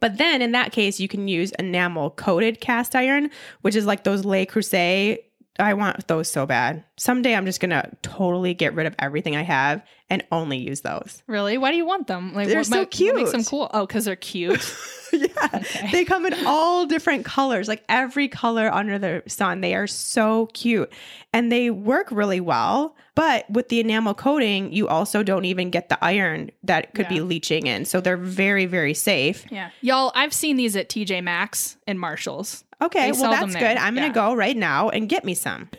But 0.01 0.19
then 0.19 0.43
in 0.43 0.53
that 0.53 0.73
case, 0.73 1.01
you 1.01 1.09
can 1.09 1.29
use 1.29 1.51
enamel 1.59 2.11
coated 2.11 2.61
cast 2.61 2.95
iron, 2.95 3.31
which 3.63 3.77
is 3.77 3.87
like 3.87 4.05
those 4.05 4.25
Le 4.25 4.47
Creuset. 4.47 5.19
I 5.59 5.75
want 5.75 6.09
those 6.09 6.29
so 6.29 6.47
bad. 6.47 6.85
Someday 6.97 7.35
I'm 7.35 7.47
just 7.47 7.61
gonna 7.61 7.91
totally 8.03 8.55
get 8.55 8.75
rid 8.75 8.87
of 8.87 8.95
everything 8.99 9.37
I 9.37 9.43
have 9.43 9.83
and 10.11 10.25
only 10.33 10.59
use 10.59 10.81
those. 10.81 11.23
Really? 11.27 11.59
Why 11.59 11.71
do 11.71 11.77
you 11.77 11.87
want 11.87 12.07
them? 12.07 12.35
Like 12.35 12.49
they're 12.49 12.59
what, 12.59 12.67
so 12.67 12.79
what, 12.81 12.91
cute. 12.91 13.15
What 13.15 13.21
makes 13.23 13.33
them 13.33 13.45
cool? 13.45 13.71
Oh, 13.73 13.87
because 13.87 14.05
they're 14.05 14.17
cute. 14.17 14.77
yeah, 15.13 15.29
okay. 15.55 15.91
they 15.93 16.05
come 16.05 16.27
in 16.27 16.35
all 16.47 16.87
different 16.87 17.25
colors, 17.25 17.69
like 17.69 17.85
every 17.89 18.29
color 18.29 18.73
under 18.73 18.99
the 18.99 19.23
sun. 19.27 19.61
They 19.61 19.75
are 19.75 19.87
so 19.87 20.47
cute, 20.53 20.93
and 21.33 21.51
they 21.51 21.71
work 21.71 22.09
really 22.11 22.41
well. 22.41 22.97
But 23.15 23.49
with 23.49 23.69
the 23.69 23.79
enamel 23.79 24.15
coating, 24.15 24.73
you 24.73 24.89
also 24.89 25.23
don't 25.23 25.45
even 25.45 25.71
get 25.71 25.89
the 25.89 26.03
iron 26.05 26.51
that 26.65 26.95
could 26.95 27.05
yeah. 27.05 27.11
be 27.11 27.21
leaching 27.21 27.69
in. 27.69 27.85
So 27.85 28.01
they're 28.01 28.17
very, 28.17 28.67
very 28.67 28.93
safe. 28.93 29.45
Yeah. 29.53 29.71
Y'all, 29.83 30.11
I've 30.17 30.35
seen 30.35 30.57
these 30.57 30.75
at 30.75 30.89
TJ 30.89 31.23
Maxx 31.23 31.77
and 31.87 32.01
Marshalls. 32.01 32.64
Okay, 32.83 33.11
they 33.11 33.21
well, 33.21 33.31
that's 33.31 33.55
good. 33.55 33.77
I'm 33.77 33.95
going 33.95 34.11
to 34.11 34.15
go 34.15 34.35
right 34.35 34.57
now 34.57 34.89
and 34.89 35.09
get 35.09 35.25
me 35.25 35.35
some. 35.35 35.71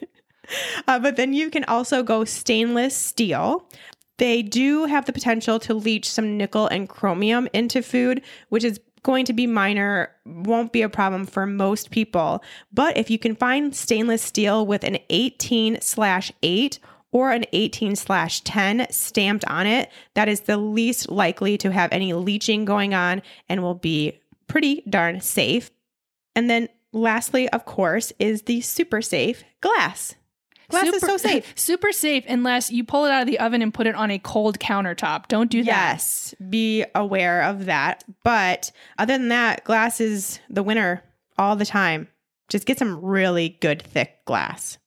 Uh, 0.88 1.00
but 1.00 1.16
then 1.16 1.34
you 1.34 1.50
can 1.50 1.64
also 1.64 2.04
go 2.04 2.24
stainless 2.24 2.96
steel. 2.96 3.68
They 4.18 4.44
do 4.44 4.86
have 4.86 5.06
the 5.06 5.12
potential 5.12 5.58
to 5.62 5.74
leach 5.74 6.08
some 6.08 6.38
nickel 6.38 6.68
and 6.68 6.88
chromium 6.88 7.48
into 7.52 7.82
food, 7.82 8.22
which 8.50 8.64
is 8.64 8.80
going 9.06 9.26
to 9.26 9.34
be 9.34 9.46
minor, 9.46 10.12
won't 10.26 10.72
be 10.72 10.82
a 10.82 10.90
problem 10.90 11.26
for 11.26 11.46
most 11.46 11.92
people. 11.92 12.44
But 12.74 12.98
if 12.98 13.10
you 13.10 13.20
can 13.20 13.36
find 13.36 13.76
stainless 13.76 14.22
steel 14.22 14.66
with 14.66 14.84
an 14.84 14.98
18 15.10 15.80
slash 15.82 16.32
8 16.42 16.80
or 17.12 17.32
an 17.32 17.46
18 17.54 17.96
slash 17.96 18.42
10 18.42 18.88
stamped 18.90 19.46
on 19.46 19.68
it, 19.68 19.92
that 20.16 20.28
is 20.28 20.42
the 20.42 20.58
least 20.58 21.10
likely 21.10 21.58
to 21.60 21.72
have 21.72 21.92
any 21.92 22.14
leaching 22.14 22.66
going 22.66 22.94
on 22.94 23.22
and 23.48 23.62
will 23.62 23.76
be 23.76 24.20
pretty 24.48 24.84
darn 24.90 25.22
safe. 25.22 25.72
And 26.36 26.50
then 26.50 26.68
lastly, 26.96 27.48
of 27.50 27.66
course, 27.66 28.12
is 28.18 28.44
the 28.44 28.62
super 28.62 29.02
safe 29.02 29.44
glass. 29.62 30.16
Glass 30.70 30.86
super, 30.86 30.96
is 30.96 31.02
so 31.02 31.18
safe. 31.18 31.54
Super 31.56 31.92
safe 31.92 32.24
unless 32.28 32.72
you 32.72 32.84
pull 32.84 33.06
it 33.06 33.12
out 33.12 33.22
of 33.22 33.28
the 33.28 33.40
oven 33.40 33.62
and 33.62 33.72
put 33.72 33.86
it 33.86 33.94
on 33.94 34.10
a 34.10 34.18
cold 34.18 34.58
countertop. 34.60 35.28
Don't 35.28 35.52
do 35.52 35.64
that. 35.64 35.94
Yes, 35.94 36.34
be 36.50 36.84
aware 36.96 37.44
of 37.44 37.66
that. 37.66 38.04
But 38.24 38.72
other 38.98 39.16
than 39.16 39.30
that, 39.30 39.64
glass 39.64 40.02
is 40.02 40.40
the 40.50 40.64
winner 40.64 41.04
all 41.38 41.56
the 41.56 41.68
time. 41.68 42.08
Just 42.50 42.66
get 42.66 42.80
some 42.80 43.00
really 43.00 43.58
good 43.62 43.84
thick 43.84 44.26
glass. 44.26 44.80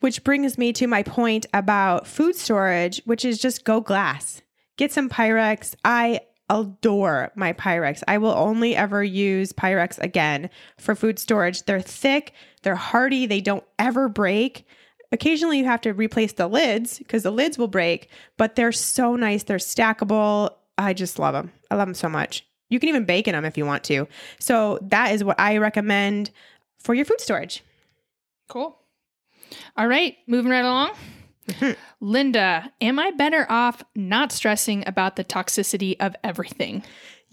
Which 0.00 0.24
brings 0.24 0.56
me 0.56 0.72
to 0.72 0.86
my 0.86 1.02
point 1.02 1.44
about 1.52 2.06
food 2.06 2.34
storage, 2.34 3.02
which 3.04 3.24
is 3.24 3.38
just 3.38 3.64
go 3.64 3.82
glass. 3.82 4.40
Get 4.78 4.92
some 4.92 5.10
Pyrex. 5.10 5.74
I 5.84 6.20
adore 6.52 7.32
my 7.34 7.52
Pyrex. 7.52 8.02
I 8.06 8.18
will 8.18 8.32
only 8.32 8.76
ever 8.76 9.02
use 9.02 9.52
Pyrex 9.52 9.98
again 9.98 10.50
for 10.78 10.94
food 10.94 11.18
storage. 11.18 11.62
They're 11.64 11.80
thick, 11.80 12.32
they're 12.62 12.76
hardy, 12.76 13.26
they 13.26 13.40
don't 13.40 13.64
ever 13.78 14.08
break. 14.08 14.66
Occasionally 15.10 15.58
you 15.58 15.64
have 15.64 15.80
to 15.82 15.92
replace 15.92 16.32
the 16.34 16.48
lids 16.48 16.98
because 16.98 17.22
the 17.22 17.30
lids 17.30 17.58
will 17.58 17.68
break, 17.68 18.08
but 18.36 18.56
they're 18.56 18.72
so 18.72 19.16
nice. 19.16 19.42
They're 19.42 19.58
stackable. 19.58 20.50
I 20.78 20.92
just 20.94 21.18
love 21.18 21.34
them. 21.34 21.52
I 21.70 21.76
love 21.76 21.88
them 21.88 21.94
so 21.94 22.08
much. 22.08 22.46
You 22.68 22.80
can 22.80 22.88
even 22.88 23.04
bake 23.04 23.28
in 23.28 23.32
them 23.32 23.44
if 23.44 23.58
you 23.58 23.66
want 23.66 23.84
to. 23.84 24.08
So 24.38 24.78
that 24.82 25.12
is 25.12 25.22
what 25.22 25.38
I 25.38 25.58
recommend 25.58 26.30
for 26.78 26.94
your 26.94 27.04
food 27.04 27.20
storage. 27.20 27.62
Cool. 28.48 28.78
All 29.76 29.86
right, 29.86 30.16
moving 30.26 30.50
right 30.50 30.64
along. 30.64 30.92
Linda, 32.00 32.72
am 32.80 32.98
I 32.98 33.10
better 33.12 33.46
off 33.48 33.82
not 33.94 34.32
stressing 34.32 34.84
about 34.86 35.16
the 35.16 35.24
toxicity 35.24 35.96
of 36.00 36.14
everything? 36.22 36.82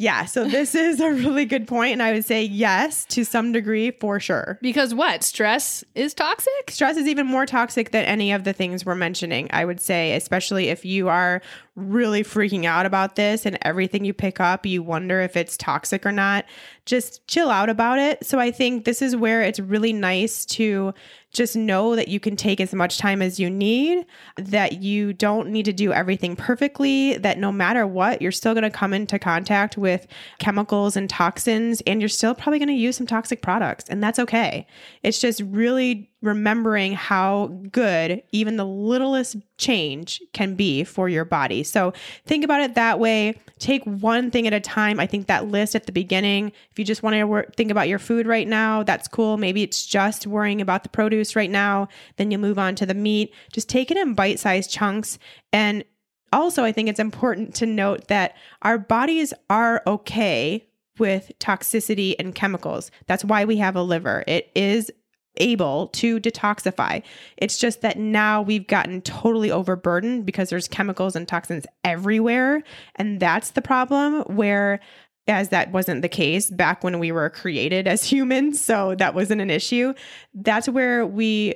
Yeah, 0.02 0.24
so 0.24 0.46
this 0.46 0.76
is 0.76 1.02
a 1.02 1.12
really 1.12 1.44
good 1.44 1.68
point, 1.68 1.92
and 1.92 2.02
I 2.02 2.14
would 2.14 2.24
say 2.24 2.42
yes 2.42 3.04
to 3.08 3.26
some 3.26 3.52
degree 3.52 3.92
for 3.92 4.18
sure. 4.18 4.58
Because 4.62 4.96
what? 4.96 5.26
Stress 5.26 5.84
is 5.94 6.14
toxic? 6.14 6.72
Stress 6.72 6.96
is 6.96 7.06
even 7.06 7.28
more 7.28 7.46
toxic 7.46 7.92
than 7.92 8.06
any 8.06 8.32
of 8.32 8.46
the 8.46 8.54
things 8.54 8.86
we're 8.86 8.96
mentioning, 8.96 9.50
I 9.52 9.66
would 9.66 9.82
say, 9.82 10.16
especially 10.16 10.70
if 10.70 10.86
you 10.86 11.10
are 11.10 11.42
really 11.76 12.24
freaking 12.24 12.64
out 12.64 12.86
about 12.86 13.18
this 13.18 13.46
and 13.46 13.58
everything 13.62 14.06
you 14.06 14.14
pick 14.14 14.40
up, 14.40 14.66
you 14.66 14.82
wonder 14.82 15.20
if 15.20 15.36
it's 15.36 15.58
toxic 15.58 16.06
or 16.06 16.14
not. 16.14 16.46
Just 16.90 17.28
chill 17.28 17.52
out 17.52 17.70
about 17.70 18.00
it. 18.00 18.26
So 18.26 18.40
I 18.40 18.50
think 18.50 18.86
this 18.86 19.04
is 19.04 19.16
where 19.16 19.44
it's 19.44 19.60
really 19.60 19.94
nice 19.94 20.44
to 20.48 20.92
just 21.32 21.56
know 21.56 21.96
that 21.96 22.08
you 22.08 22.20
can 22.20 22.36
take 22.36 22.60
as 22.60 22.74
much 22.74 22.98
time 22.98 23.22
as 23.22 23.40
you 23.40 23.48
need, 23.48 24.04
that 24.38 24.82
you 24.82 25.14
don't 25.14 25.50
need 25.50 25.66
to 25.66 25.72
do 25.72 25.94
everything 25.94 26.36
perfectly, 26.36 27.16
that 27.18 27.38
no 27.38 27.52
matter 27.52 27.86
what, 27.86 28.24
you're 28.24 28.32
still 28.32 28.56
going 28.56 28.64
to 28.64 28.72
come 28.72 28.92
into 28.92 29.20
contact 29.20 29.78
with 29.78 30.08
chemicals 30.40 30.98
and 30.98 31.08
toxins, 31.08 31.82
and 31.82 32.02
you're 32.02 32.10
still 32.10 32.34
probably 32.34 32.58
going 32.58 32.70
to 32.70 32.74
use 32.74 32.98
some 32.98 33.06
toxic 33.06 33.44
products, 33.44 33.86
and 33.90 34.02
that's 34.02 34.18
okay. 34.18 34.66
It's 35.04 35.22
just 35.22 35.42
really 35.42 36.10
remembering 36.22 36.94
how 36.94 37.48
good 37.72 38.22
even 38.32 38.58
the 38.58 38.66
littlest 38.66 39.38
change 39.58 40.22
can 40.34 40.56
be 40.56 40.84
for 40.84 41.08
your 41.08 41.24
body. 41.24 41.64
So 41.64 41.94
think 42.26 42.44
about 42.44 42.62
it 42.62 42.76
that 42.76 43.00
way. 43.00 43.40
Take 43.58 43.84
one 43.86 44.30
thing 44.30 44.46
at 44.46 44.54
a 44.54 44.60
time. 44.60 45.00
I 45.00 45.06
think 45.06 45.28
that 45.28 45.48
list 45.48 45.76
at 45.76 45.86
the 45.86 45.92
beginning, 45.92 46.52
if 46.72 46.80
you 46.80 46.84
just 46.84 47.04
want 47.04 47.16
to 47.16 47.52
think 47.56 47.72
about 47.72 47.88
your 47.88 48.00
food 48.00 48.28
right 48.28 48.48
now, 48.48 48.84
that's 48.84 49.08
cool. 49.08 49.38
Maybe 49.38 49.64
it's 49.64 49.86
just 49.86 50.28
worrying 50.28 50.62
about 50.62 50.84
the 50.84 50.90
produce 50.90 51.36
right 51.36 51.50
now. 51.50 51.88
Then 52.18 52.32
you 52.32 52.38
move 52.38 52.60
on 52.60 52.76
to 52.76 52.86
the 52.86 52.94
meat. 52.94 53.34
Just 53.52 53.70
take 53.70 53.92
it 53.92 53.98
in 53.98 54.14
bite 54.14 54.40
sized 54.40 54.72
chunks. 54.72 55.20
And 55.54 55.84
also, 56.32 56.64
I 56.64 56.72
think 56.72 56.90
it's 56.90 57.00
important 57.00 57.56
to 57.56 57.66
note 57.66 58.08
that 58.08 58.36
our 58.62 58.78
bodies 58.78 59.34
are 59.50 59.82
okay 59.88 60.66
with 61.00 61.32
toxicity 61.40 62.14
and 62.20 62.36
chemicals. 62.36 62.92
That's 63.08 63.24
why 63.24 63.46
we 63.46 63.58
have 63.58 63.76
a 63.76 63.82
liver. 63.82 64.24
It 64.28 64.52
is 64.54 64.92
able 65.40 65.88
to 65.88 66.20
detoxify. 66.20 67.02
It's 67.38 67.58
just 67.58 67.82
that 67.82 67.98
now 67.98 68.42
we've 68.42 68.68
gotten 68.68 69.02
totally 69.02 69.52
overburdened 69.52 70.26
because 70.26 70.50
there's 70.50 70.68
chemicals 70.68 71.16
and 71.16 71.28
toxins 71.28 71.66
everywhere. 71.84 72.64
And 72.96 73.20
that's 73.20 73.52
the 73.52 73.62
problem 73.62 74.22
where 74.24 74.80
as 75.28 75.50
that 75.50 75.72
wasn't 75.72 76.02
the 76.02 76.10
case 76.10 76.50
back 76.50 76.84
when 76.84 77.00
we 77.00 77.12
were 77.12 77.30
created 77.30 77.88
as 77.88 78.04
humans, 78.12 78.64
so 78.64 78.96
that 78.96 79.14
wasn't 79.14 79.42
an 79.42 79.50
issue. 79.50 79.94
That's 80.34 80.68
where 80.68 81.06
we 81.06 81.54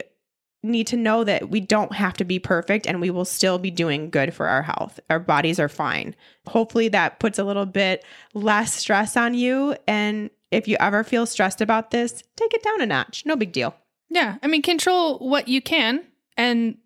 need 0.63 0.87
to 0.87 0.95
know 0.95 1.25
that 1.25 1.49
we 1.49 1.59
don't 1.59 1.93
have 1.93 2.13
to 2.13 2.23
be 2.23 2.39
perfect 2.39 2.87
and 2.87 3.01
we 3.01 3.09
will 3.09 3.25
still 3.25 3.57
be 3.57 3.69
doing 3.69 4.09
good 4.09 4.33
for 4.33 4.47
our 4.47 4.61
health. 4.61 4.99
Our 5.09 5.19
bodies 5.19 5.59
are 5.59 5.67
fine. 5.67 6.15
Hopefully, 6.47 6.87
that 6.89 7.19
puts 7.19 7.37
a 7.37 7.43
little 7.43 7.65
bit 7.65 8.05
less 8.33 8.73
stress 8.73 9.17
on 9.17 9.33
you. 9.33 9.75
And 9.87 10.29
if 10.53 10.67
you 10.67 10.77
ever 10.79 11.03
feel 11.03 11.25
stressed 11.25 11.61
about 11.61 11.91
this, 11.91 12.23
take 12.35 12.53
it 12.53 12.63
down 12.63 12.81
a 12.81 12.85
notch. 12.85 13.23
No 13.25 13.35
big 13.35 13.51
deal. 13.51 13.75
Yeah. 14.09 14.37
I 14.43 14.47
mean, 14.47 14.61
control 14.61 15.17
what 15.19 15.47
you 15.47 15.61
can, 15.61 16.05
and 16.37 16.77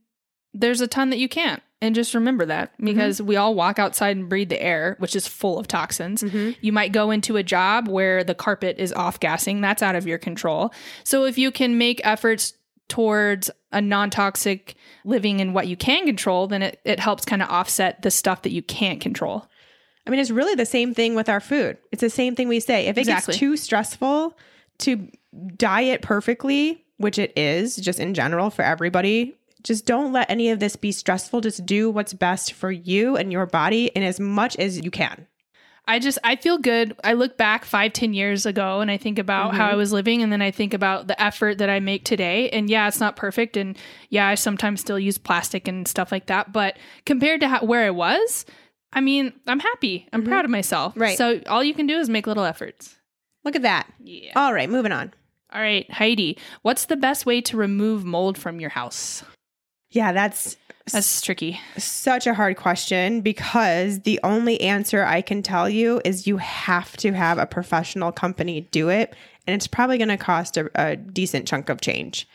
there's 0.53 0.81
a 0.81 0.87
ton 0.87 1.09
that 1.09 1.19
you 1.19 1.29
can't. 1.29 1.61
And 1.79 1.93
just 1.93 2.15
remember 2.15 2.45
that 2.45 2.73
mm-hmm. 2.73 2.85
because 2.85 3.21
we 3.21 3.35
all 3.35 3.53
walk 3.53 3.77
outside 3.77 4.17
and 4.17 4.27
breathe 4.27 4.49
the 4.49 4.61
air, 4.61 4.95
which 4.97 5.15
is 5.15 5.27
full 5.27 5.59
of 5.59 5.67
toxins. 5.67 6.23
Mm-hmm. 6.23 6.51
You 6.59 6.71
might 6.71 6.91
go 6.91 7.11
into 7.11 7.37
a 7.37 7.43
job 7.43 7.87
where 7.87 8.23
the 8.23 8.33
carpet 8.33 8.79
is 8.79 8.91
off 8.93 9.19
gassing, 9.19 9.61
that's 9.61 9.83
out 9.83 9.95
of 9.95 10.07
your 10.07 10.17
control. 10.17 10.73
So 11.03 11.25
if 11.25 11.37
you 11.37 11.51
can 11.51 11.77
make 11.77 12.01
efforts 12.03 12.53
towards 12.87 13.51
a 13.71 13.81
non 13.81 14.09
toxic 14.09 14.75
living 15.05 15.39
in 15.39 15.53
what 15.53 15.67
you 15.67 15.77
can 15.77 16.05
control, 16.05 16.47
then 16.47 16.63
it, 16.63 16.81
it 16.83 16.99
helps 16.99 17.25
kind 17.25 17.43
of 17.43 17.49
offset 17.49 18.01
the 18.01 18.11
stuff 18.11 18.41
that 18.41 18.51
you 18.51 18.63
can't 18.63 18.99
control. 18.99 19.47
I 20.07 20.09
mean, 20.09 20.19
it's 20.19 20.31
really 20.31 20.55
the 20.55 20.65
same 20.65 20.93
thing 20.93 21.15
with 21.15 21.27
our 21.27 21.41
food. 21.41 21.77
It's 21.91 22.01
the 22.01 22.09
same 22.09 22.35
thing 22.35 22.47
we 22.47 22.61
say. 22.61 22.87
If 22.87 22.97
it 22.97 23.01
Exactly. 23.01 23.33
gets 23.33 23.39
too 23.39 23.57
stressful 23.57 24.37
to 24.79 25.09
diet 25.57 26.01
perfectly, 26.01 26.85
which 26.97 27.19
it 27.19 27.37
is 27.37 27.75
just 27.75 27.99
in 27.99 28.13
general 28.13 28.49
for 28.49 28.63
everybody, 28.63 29.35
just 29.63 29.85
don't 29.85 30.13
let 30.13 30.29
any 30.29 30.49
of 30.49 30.59
this 30.59 30.77
be 30.77 30.93
stressful. 30.93 31.41
Just 31.41 31.65
do 31.65 31.89
what's 31.89 32.13
best 32.13 32.53
for 32.53 32.71
you 32.71 33.17
and 33.17 33.31
your 33.31 33.45
body 33.45 33.87
in 33.87 34.03
as 34.03 34.19
much 34.19 34.55
as 34.55 34.79
you 34.79 34.89
can. 34.89 35.27
I 35.89 35.99
just 35.99 36.19
I 36.23 36.35
feel 36.35 36.57
good. 36.57 36.95
I 37.03 37.13
look 37.13 37.37
back 37.37 37.63
five, 37.63 37.93
ten 37.93 38.13
years 38.13 38.45
ago 38.45 38.81
and 38.81 38.91
I 38.91 38.97
think 38.97 39.17
about 39.17 39.55
how 39.55 39.67
I 39.67 39.69
mm-hmm. 39.69 39.77
was 39.77 39.93
living 39.93 40.21
and 40.21 40.31
then 40.31 40.41
I 40.41 40.51
think 40.51 40.73
about 40.73 41.07
the 41.07 41.21
effort 41.21 41.59
that 41.59 41.69
I 41.69 41.79
make 41.79 42.03
today. 42.03 42.49
And 42.49 42.69
yeah, 42.69 42.87
it's 42.87 42.99
not 42.99 43.15
perfect. 43.15 43.55
And 43.55 43.77
yeah, 44.09 44.27
I 44.27 44.35
sometimes 44.35 44.81
still 44.81 44.99
use 44.99 45.17
plastic 45.17 45.67
and 45.67 45.87
stuff 45.87 46.11
like 46.11 46.25
that. 46.27 46.51
But 46.51 46.77
compared 47.05 47.39
to 47.39 47.47
how, 47.47 47.63
where 47.63 47.85
I 47.85 47.91
was, 47.91 48.45
I 48.93 49.01
mean, 49.01 49.33
I'm 49.47 49.59
happy. 49.59 50.07
I'm 50.13 50.21
mm-hmm. 50.21 50.29
proud 50.29 50.45
of 50.45 50.51
myself. 50.51 50.93
Right. 50.95 51.17
So 51.17 51.41
all 51.47 51.63
you 51.63 51.73
can 51.73 51.87
do 51.87 51.97
is 51.97 52.09
make 52.09 52.27
little 52.27 52.45
efforts. 52.45 52.95
Look 53.43 53.55
at 53.55 53.61
that. 53.61 53.91
Yeah. 54.03 54.31
All 54.35 54.53
right, 54.53 54.69
moving 54.69 54.91
on. 54.91 55.13
All 55.53 55.61
right, 55.61 55.89
Heidi, 55.91 56.37
what's 56.61 56.85
the 56.85 56.97
best 56.97 57.25
way 57.25 57.39
to 57.41 57.57
remove 57.57 58.03
mold 58.03 58.37
from 58.37 58.59
your 58.59 58.69
house? 58.69 59.23
Yeah, 59.89 60.11
that's 60.11 60.57
That's 60.91 61.21
tricky. 61.21 61.59
such 61.77 62.27
a 62.27 62.33
hard 62.33 62.57
question 62.57 63.21
because 63.21 64.01
the 64.01 64.19
only 64.23 64.59
answer 64.61 65.03
I 65.03 65.21
can 65.21 65.41
tell 65.41 65.69
you 65.69 66.01
is 66.03 66.27
you 66.27 66.37
have 66.37 66.97
to 66.97 67.13
have 67.13 67.37
a 67.37 67.45
professional 67.45 68.11
company 68.11 68.61
do 68.71 68.89
it. 68.89 69.15
And 69.45 69.55
it's 69.55 69.67
probably 69.67 69.97
going 69.97 70.09
to 70.09 70.17
cost 70.17 70.57
a, 70.57 70.69
a 70.75 70.97
decent 70.97 71.47
chunk 71.47 71.69
of 71.69 71.79
change. 71.79 72.27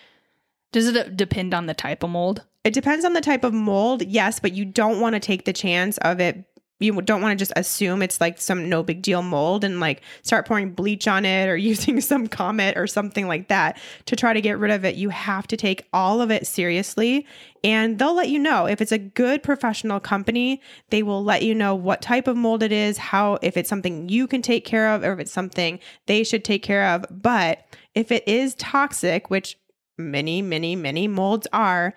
Does 0.72 0.88
it 0.88 1.16
depend 1.16 1.52
on 1.52 1.66
the 1.66 1.74
type 1.74 2.02
of 2.02 2.10
mold? 2.10 2.42
It 2.64 2.74
depends 2.74 3.04
on 3.04 3.12
the 3.12 3.20
type 3.20 3.42
of 3.42 3.52
mold, 3.52 4.02
yes, 4.02 4.38
but 4.38 4.52
you 4.52 4.64
don't 4.64 5.00
want 5.00 5.14
to 5.14 5.20
take 5.20 5.44
the 5.44 5.52
chance 5.52 5.98
of 5.98 6.20
it. 6.20 6.44
You 6.78 7.00
don't 7.00 7.22
want 7.22 7.36
to 7.36 7.40
just 7.40 7.52
assume 7.54 8.02
it's 8.02 8.20
like 8.20 8.40
some 8.40 8.68
no 8.68 8.82
big 8.82 9.02
deal 9.02 9.22
mold 9.22 9.62
and 9.62 9.78
like 9.78 10.02
start 10.22 10.46
pouring 10.46 10.72
bleach 10.72 11.06
on 11.06 11.24
it 11.24 11.48
or 11.48 11.56
using 11.72 12.00
some 12.00 12.26
comet 12.26 12.76
or 12.76 12.88
something 12.88 13.28
like 13.28 13.48
that 13.48 13.80
to 14.06 14.16
try 14.16 14.32
to 14.32 14.40
get 14.40 14.58
rid 14.58 14.72
of 14.72 14.84
it. 14.84 14.96
You 14.96 15.10
have 15.10 15.46
to 15.48 15.56
take 15.56 15.88
all 15.92 16.20
of 16.20 16.30
it 16.32 16.44
seriously 16.46 17.26
and 17.62 17.98
they'll 17.98 18.14
let 18.14 18.30
you 18.30 18.38
know 18.38 18.66
if 18.66 18.80
it's 18.80 18.90
a 18.90 18.98
good 18.98 19.44
professional 19.44 20.00
company, 20.00 20.60
they 20.90 21.04
will 21.04 21.22
let 21.22 21.42
you 21.42 21.54
know 21.54 21.74
what 21.74 22.02
type 22.02 22.26
of 22.26 22.36
mold 22.36 22.64
it 22.64 22.72
is, 22.72 22.98
how, 22.98 23.38
if 23.42 23.56
it's 23.56 23.68
something 23.68 24.08
you 24.08 24.26
can 24.26 24.42
take 24.42 24.64
care 24.64 24.88
of 24.88 25.04
or 25.04 25.12
if 25.12 25.20
it's 25.20 25.32
something 25.32 25.78
they 26.06 26.24
should 26.24 26.44
take 26.44 26.64
care 26.64 26.86
of. 26.88 27.04
But 27.10 27.64
if 27.94 28.10
it 28.10 28.26
is 28.26 28.56
toxic, 28.56 29.30
which 29.30 29.56
many, 29.98 30.42
many, 30.42 30.74
many 30.74 31.06
molds 31.06 31.46
are, 31.52 31.94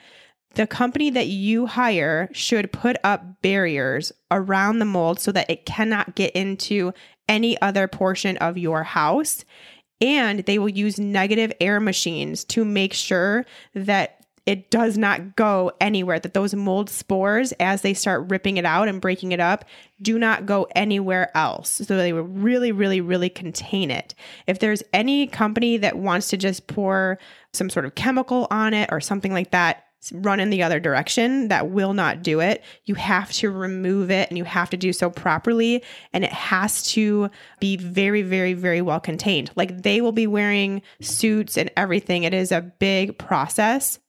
the 0.56 0.68
company 0.68 1.10
that 1.12 1.28
you 1.28 1.66
hire 1.66 2.30
should 2.34 2.72
put 2.72 2.98
up 3.04 3.42
barriers 3.42 4.12
around 4.32 4.80
the 4.80 4.86
mold 4.86 5.20
so 5.20 5.32
that 5.32 5.50
it 5.50 5.66
cannot 5.66 6.16
get 6.16 6.36
into 6.36 6.94
any 7.28 7.60
other 7.62 7.88
portion 7.88 8.38
of 8.38 8.58
your 8.58 8.84
house. 8.84 9.46
And 10.02 10.40
they 10.40 10.60
will 10.60 10.70
use 10.70 11.00
negative 11.00 11.54
air 11.62 11.80
machines 11.80 12.44
to 12.46 12.66
make 12.66 12.94
sure 12.94 13.46
that 13.74 14.26
it 14.46 14.70
does 14.70 14.98
not 14.98 15.36
go 15.36 15.72
anywhere, 15.82 16.20
that 16.20 16.36
those 16.36 16.54
mold 16.54 16.90
spores, 16.90 17.52
as 17.54 17.82
they 17.82 17.96
start 17.96 18.30
ripping 18.30 18.58
it 18.58 18.66
out 18.66 18.88
and 18.88 19.02
breaking 19.02 19.32
it 19.32 19.40
up, 19.40 19.66
do 20.02 20.20
not 20.20 20.46
go 20.46 20.68
anywhere 20.76 21.36
else. 21.36 21.70
So 21.72 21.98
they 21.98 22.14
will 22.14 22.24
really, 22.24 22.72
really, 22.72 23.02
really 23.02 23.30
contain 23.30 23.90
it. 23.90 24.14
If 24.46 24.60
there's 24.60 24.84
any 24.94 25.26
company 25.26 25.78
that 25.78 25.98
wants 25.98 26.28
to 26.30 26.38
just 26.38 26.68
pour 26.68 27.18
some 27.54 27.72
sort 27.72 27.86
of 27.86 27.96
chemical 27.96 28.48
on 28.52 28.76
it 28.76 28.90
or 28.92 29.02
something 29.02 29.34
like 29.34 29.50
that, 29.52 29.85
run 30.14 30.40
in 30.40 30.50
the 30.50 30.64
other 30.64 30.80
direction 30.80 31.48
that 31.50 31.70
will 31.70 31.94
not 31.94 32.24
do 32.24 32.40
it. 32.40 32.64
You 32.86 32.96
have 32.96 33.32
to 33.34 33.50
remove 33.52 34.12
it 34.12 34.30
and 34.30 34.38
you 34.38 34.44
have 34.44 34.70
to 34.72 34.78
do 34.78 34.94
so 34.94 35.10
properly. 35.10 35.84
And 36.14 36.24
it 36.24 36.34
has 36.34 36.84
to 36.92 37.30
be 37.60 37.78
very, 37.78 38.22
very, 38.22 38.54
very 38.54 38.82
well 38.82 39.00
contained. 39.00 39.52
Like 39.56 39.84
they 39.84 40.02
will 40.02 40.12
be 40.12 40.28
wearing 40.28 40.82
suits 41.02 41.58
and 41.58 41.72
everything. 41.78 42.24
It 42.24 42.34
is 42.34 42.52
a 42.52 42.62
big 42.62 43.18
process. 43.18 44.00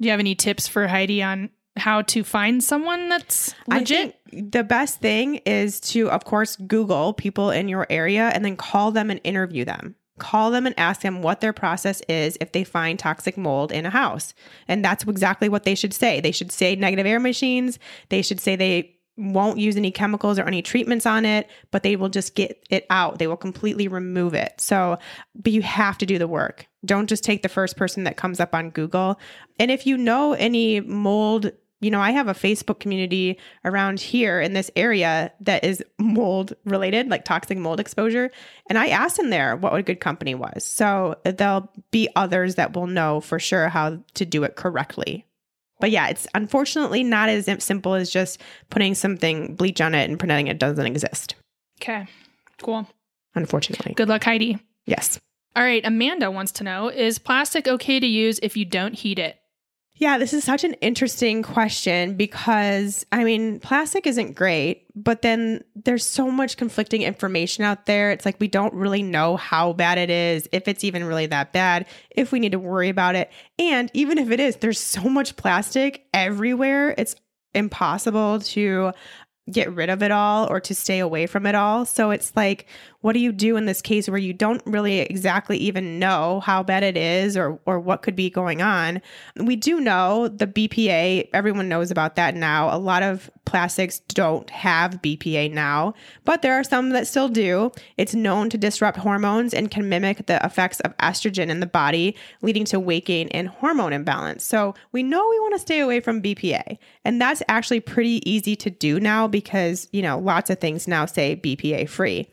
Do 0.00 0.06
you 0.06 0.10
have 0.10 0.20
any 0.20 0.34
tips 0.34 0.66
for 0.66 0.86
Heidi 0.86 1.22
on 1.22 1.50
how 1.76 2.02
to 2.02 2.24
find 2.24 2.62
someone 2.62 3.08
that's 3.08 3.54
legit? 3.68 3.98
I 3.98 4.30
think 4.30 4.52
the 4.52 4.64
best 4.64 5.00
thing 5.00 5.36
is 5.46 5.80
to, 5.80 6.10
of 6.10 6.24
course, 6.24 6.56
Google 6.56 7.12
people 7.12 7.50
in 7.50 7.68
your 7.68 7.86
area 7.90 8.28
and 8.28 8.44
then 8.44 8.56
call 8.56 8.90
them 8.90 9.10
and 9.10 9.20
interview 9.24 9.64
them. 9.64 9.96
Call 10.18 10.50
them 10.50 10.66
and 10.66 10.78
ask 10.78 11.00
them 11.00 11.22
what 11.22 11.40
their 11.40 11.52
process 11.52 12.00
is 12.08 12.38
if 12.40 12.52
they 12.52 12.62
find 12.64 12.98
toxic 12.98 13.36
mold 13.36 13.72
in 13.72 13.84
a 13.84 13.90
house. 13.90 14.32
And 14.68 14.84
that's 14.84 15.04
exactly 15.04 15.48
what 15.48 15.64
they 15.64 15.74
should 15.74 15.92
say. 15.92 16.20
They 16.20 16.30
should 16.32 16.52
say 16.52 16.76
negative 16.76 17.06
air 17.06 17.20
machines. 17.20 17.78
They 18.10 18.22
should 18.22 18.40
say 18.40 18.54
they 18.54 18.94
won't 19.16 19.58
use 19.58 19.76
any 19.76 19.90
chemicals 19.90 20.38
or 20.38 20.44
any 20.44 20.62
treatments 20.62 21.06
on 21.06 21.24
it, 21.24 21.48
but 21.70 21.82
they 21.82 21.96
will 21.96 22.08
just 22.08 22.34
get 22.34 22.64
it 22.70 22.86
out. 22.90 23.18
They 23.18 23.26
will 23.26 23.36
completely 23.36 23.86
remove 23.86 24.34
it. 24.34 24.60
So, 24.60 24.98
but 25.34 25.52
you 25.52 25.62
have 25.62 25.98
to 25.98 26.06
do 26.06 26.18
the 26.18 26.28
work. 26.28 26.66
Don't 26.84 27.08
just 27.08 27.24
take 27.24 27.42
the 27.42 27.48
first 27.48 27.76
person 27.76 28.04
that 28.04 28.16
comes 28.16 28.40
up 28.40 28.54
on 28.54 28.70
Google. 28.70 29.18
And 29.58 29.70
if 29.70 29.86
you 29.86 29.96
know 29.96 30.32
any 30.32 30.80
mold 30.80 31.52
you 31.80 31.90
know, 31.90 32.00
I 32.00 32.12
have 32.12 32.28
a 32.28 32.34
Facebook 32.34 32.80
community 32.80 33.38
around 33.64 34.00
here 34.00 34.40
in 34.40 34.54
this 34.54 34.70
area 34.74 35.32
that 35.40 35.64
is 35.64 35.84
mold 35.98 36.54
related, 36.64 37.08
like 37.08 37.24
toxic 37.24 37.58
mold 37.58 37.80
exposure. 37.80 38.30
And 38.68 38.78
I 38.78 38.86
asked 38.86 39.18
in 39.18 39.30
there 39.30 39.56
what 39.56 39.74
a 39.74 39.82
good 39.82 40.00
company 40.00 40.34
was. 40.34 40.64
So 40.64 41.16
there'll 41.24 41.70
be 41.90 42.08
others 42.16 42.54
that 42.54 42.74
will 42.74 42.86
know 42.86 43.20
for 43.20 43.38
sure 43.38 43.68
how 43.68 43.98
to 44.14 44.24
do 44.24 44.44
it 44.44 44.56
correctly. 44.56 45.26
But 45.80 45.90
yeah, 45.90 46.08
it's 46.08 46.26
unfortunately 46.34 47.04
not 47.04 47.28
as 47.28 47.50
simple 47.62 47.94
as 47.94 48.08
just 48.08 48.40
putting 48.70 48.94
something 48.94 49.54
bleach 49.54 49.80
on 49.80 49.94
it 49.94 50.08
and 50.08 50.18
pretending 50.18 50.46
it 50.46 50.58
doesn't 50.58 50.86
exist. 50.86 51.34
Okay, 51.82 52.06
cool. 52.62 52.88
Unfortunately. 53.34 53.92
Good 53.94 54.08
luck, 54.08 54.24
Heidi. 54.24 54.58
Yes. 54.86 55.20
All 55.56 55.62
right, 55.62 55.84
Amanda 55.84 56.30
wants 56.30 56.52
to 56.52 56.64
know 56.64 56.88
Is 56.88 57.18
plastic 57.18 57.68
okay 57.68 58.00
to 58.00 58.06
use 58.06 58.40
if 58.42 58.56
you 58.56 58.64
don't 58.64 58.94
heat 58.94 59.18
it? 59.18 59.36
Yeah, 59.96 60.18
this 60.18 60.32
is 60.32 60.42
such 60.42 60.64
an 60.64 60.74
interesting 60.74 61.44
question 61.44 62.16
because 62.16 63.06
I 63.12 63.22
mean, 63.22 63.60
plastic 63.60 64.08
isn't 64.08 64.34
great, 64.34 64.86
but 64.96 65.22
then 65.22 65.62
there's 65.76 66.04
so 66.04 66.32
much 66.32 66.56
conflicting 66.56 67.02
information 67.02 67.62
out 67.62 67.86
there. 67.86 68.10
It's 68.10 68.26
like 68.26 68.40
we 68.40 68.48
don't 68.48 68.74
really 68.74 69.04
know 69.04 69.36
how 69.36 69.72
bad 69.72 69.98
it 69.98 70.10
is, 70.10 70.48
if 70.50 70.66
it's 70.66 70.82
even 70.82 71.04
really 71.04 71.26
that 71.26 71.52
bad, 71.52 71.86
if 72.10 72.32
we 72.32 72.40
need 72.40 72.52
to 72.52 72.58
worry 72.58 72.88
about 72.88 73.14
it. 73.14 73.30
And 73.56 73.88
even 73.94 74.18
if 74.18 74.32
it 74.32 74.40
is, 74.40 74.56
there's 74.56 74.80
so 74.80 75.02
much 75.04 75.36
plastic 75.36 76.06
everywhere. 76.12 76.96
It's 76.98 77.14
impossible 77.54 78.40
to 78.40 78.90
get 79.50 79.72
rid 79.72 79.90
of 79.90 80.02
it 80.02 80.10
all 80.10 80.48
or 80.50 80.58
to 80.58 80.74
stay 80.74 80.98
away 80.98 81.26
from 81.26 81.46
it 81.46 81.54
all. 81.54 81.84
So 81.84 82.10
it's 82.10 82.34
like 82.34 82.66
what 83.04 83.12
do 83.12 83.18
you 83.18 83.32
do 83.32 83.58
in 83.58 83.66
this 83.66 83.82
case 83.82 84.08
where 84.08 84.16
you 84.16 84.32
don't 84.32 84.62
really 84.64 85.00
exactly 85.00 85.58
even 85.58 85.98
know 85.98 86.40
how 86.40 86.62
bad 86.62 86.82
it 86.82 86.96
is 86.96 87.36
or 87.36 87.60
or 87.66 87.78
what 87.78 88.00
could 88.00 88.16
be 88.16 88.30
going 88.30 88.62
on? 88.62 89.02
We 89.36 89.56
do 89.56 89.78
know 89.78 90.28
the 90.28 90.46
BPA, 90.46 91.28
everyone 91.34 91.68
knows 91.68 91.90
about 91.90 92.16
that 92.16 92.34
now. 92.34 92.74
A 92.74 92.78
lot 92.78 93.02
of 93.02 93.30
plastics 93.44 93.98
don't 93.98 94.48
have 94.48 95.02
BPA 95.02 95.52
now, 95.52 95.92
but 96.24 96.40
there 96.40 96.54
are 96.54 96.64
some 96.64 96.90
that 96.90 97.06
still 97.06 97.28
do. 97.28 97.72
It's 97.98 98.14
known 98.14 98.48
to 98.48 98.56
disrupt 98.56 98.96
hormones 98.96 99.52
and 99.52 99.70
can 99.70 99.90
mimic 99.90 100.24
the 100.24 100.42
effects 100.42 100.80
of 100.80 100.96
estrogen 100.96 101.48
in 101.48 101.60
the 101.60 101.66
body, 101.66 102.16
leading 102.40 102.64
to 102.64 102.80
weight 102.80 103.04
gain 103.04 103.28
and 103.28 103.48
hormone 103.48 103.92
imbalance. 103.92 104.44
So 104.44 104.74
we 104.92 105.02
know 105.02 105.28
we 105.28 105.40
want 105.40 105.52
to 105.52 105.58
stay 105.58 105.80
away 105.80 106.00
from 106.00 106.22
BPA. 106.22 106.78
And 107.04 107.20
that's 107.20 107.42
actually 107.48 107.80
pretty 107.80 108.28
easy 108.28 108.56
to 108.56 108.70
do 108.70 108.98
now 108.98 109.28
because, 109.28 109.88
you 109.92 110.00
know, 110.00 110.18
lots 110.18 110.48
of 110.48 110.58
things 110.58 110.88
now 110.88 111.04
say 111.04 111.36
BPA 111.36 111.86
free. 111.86 112.30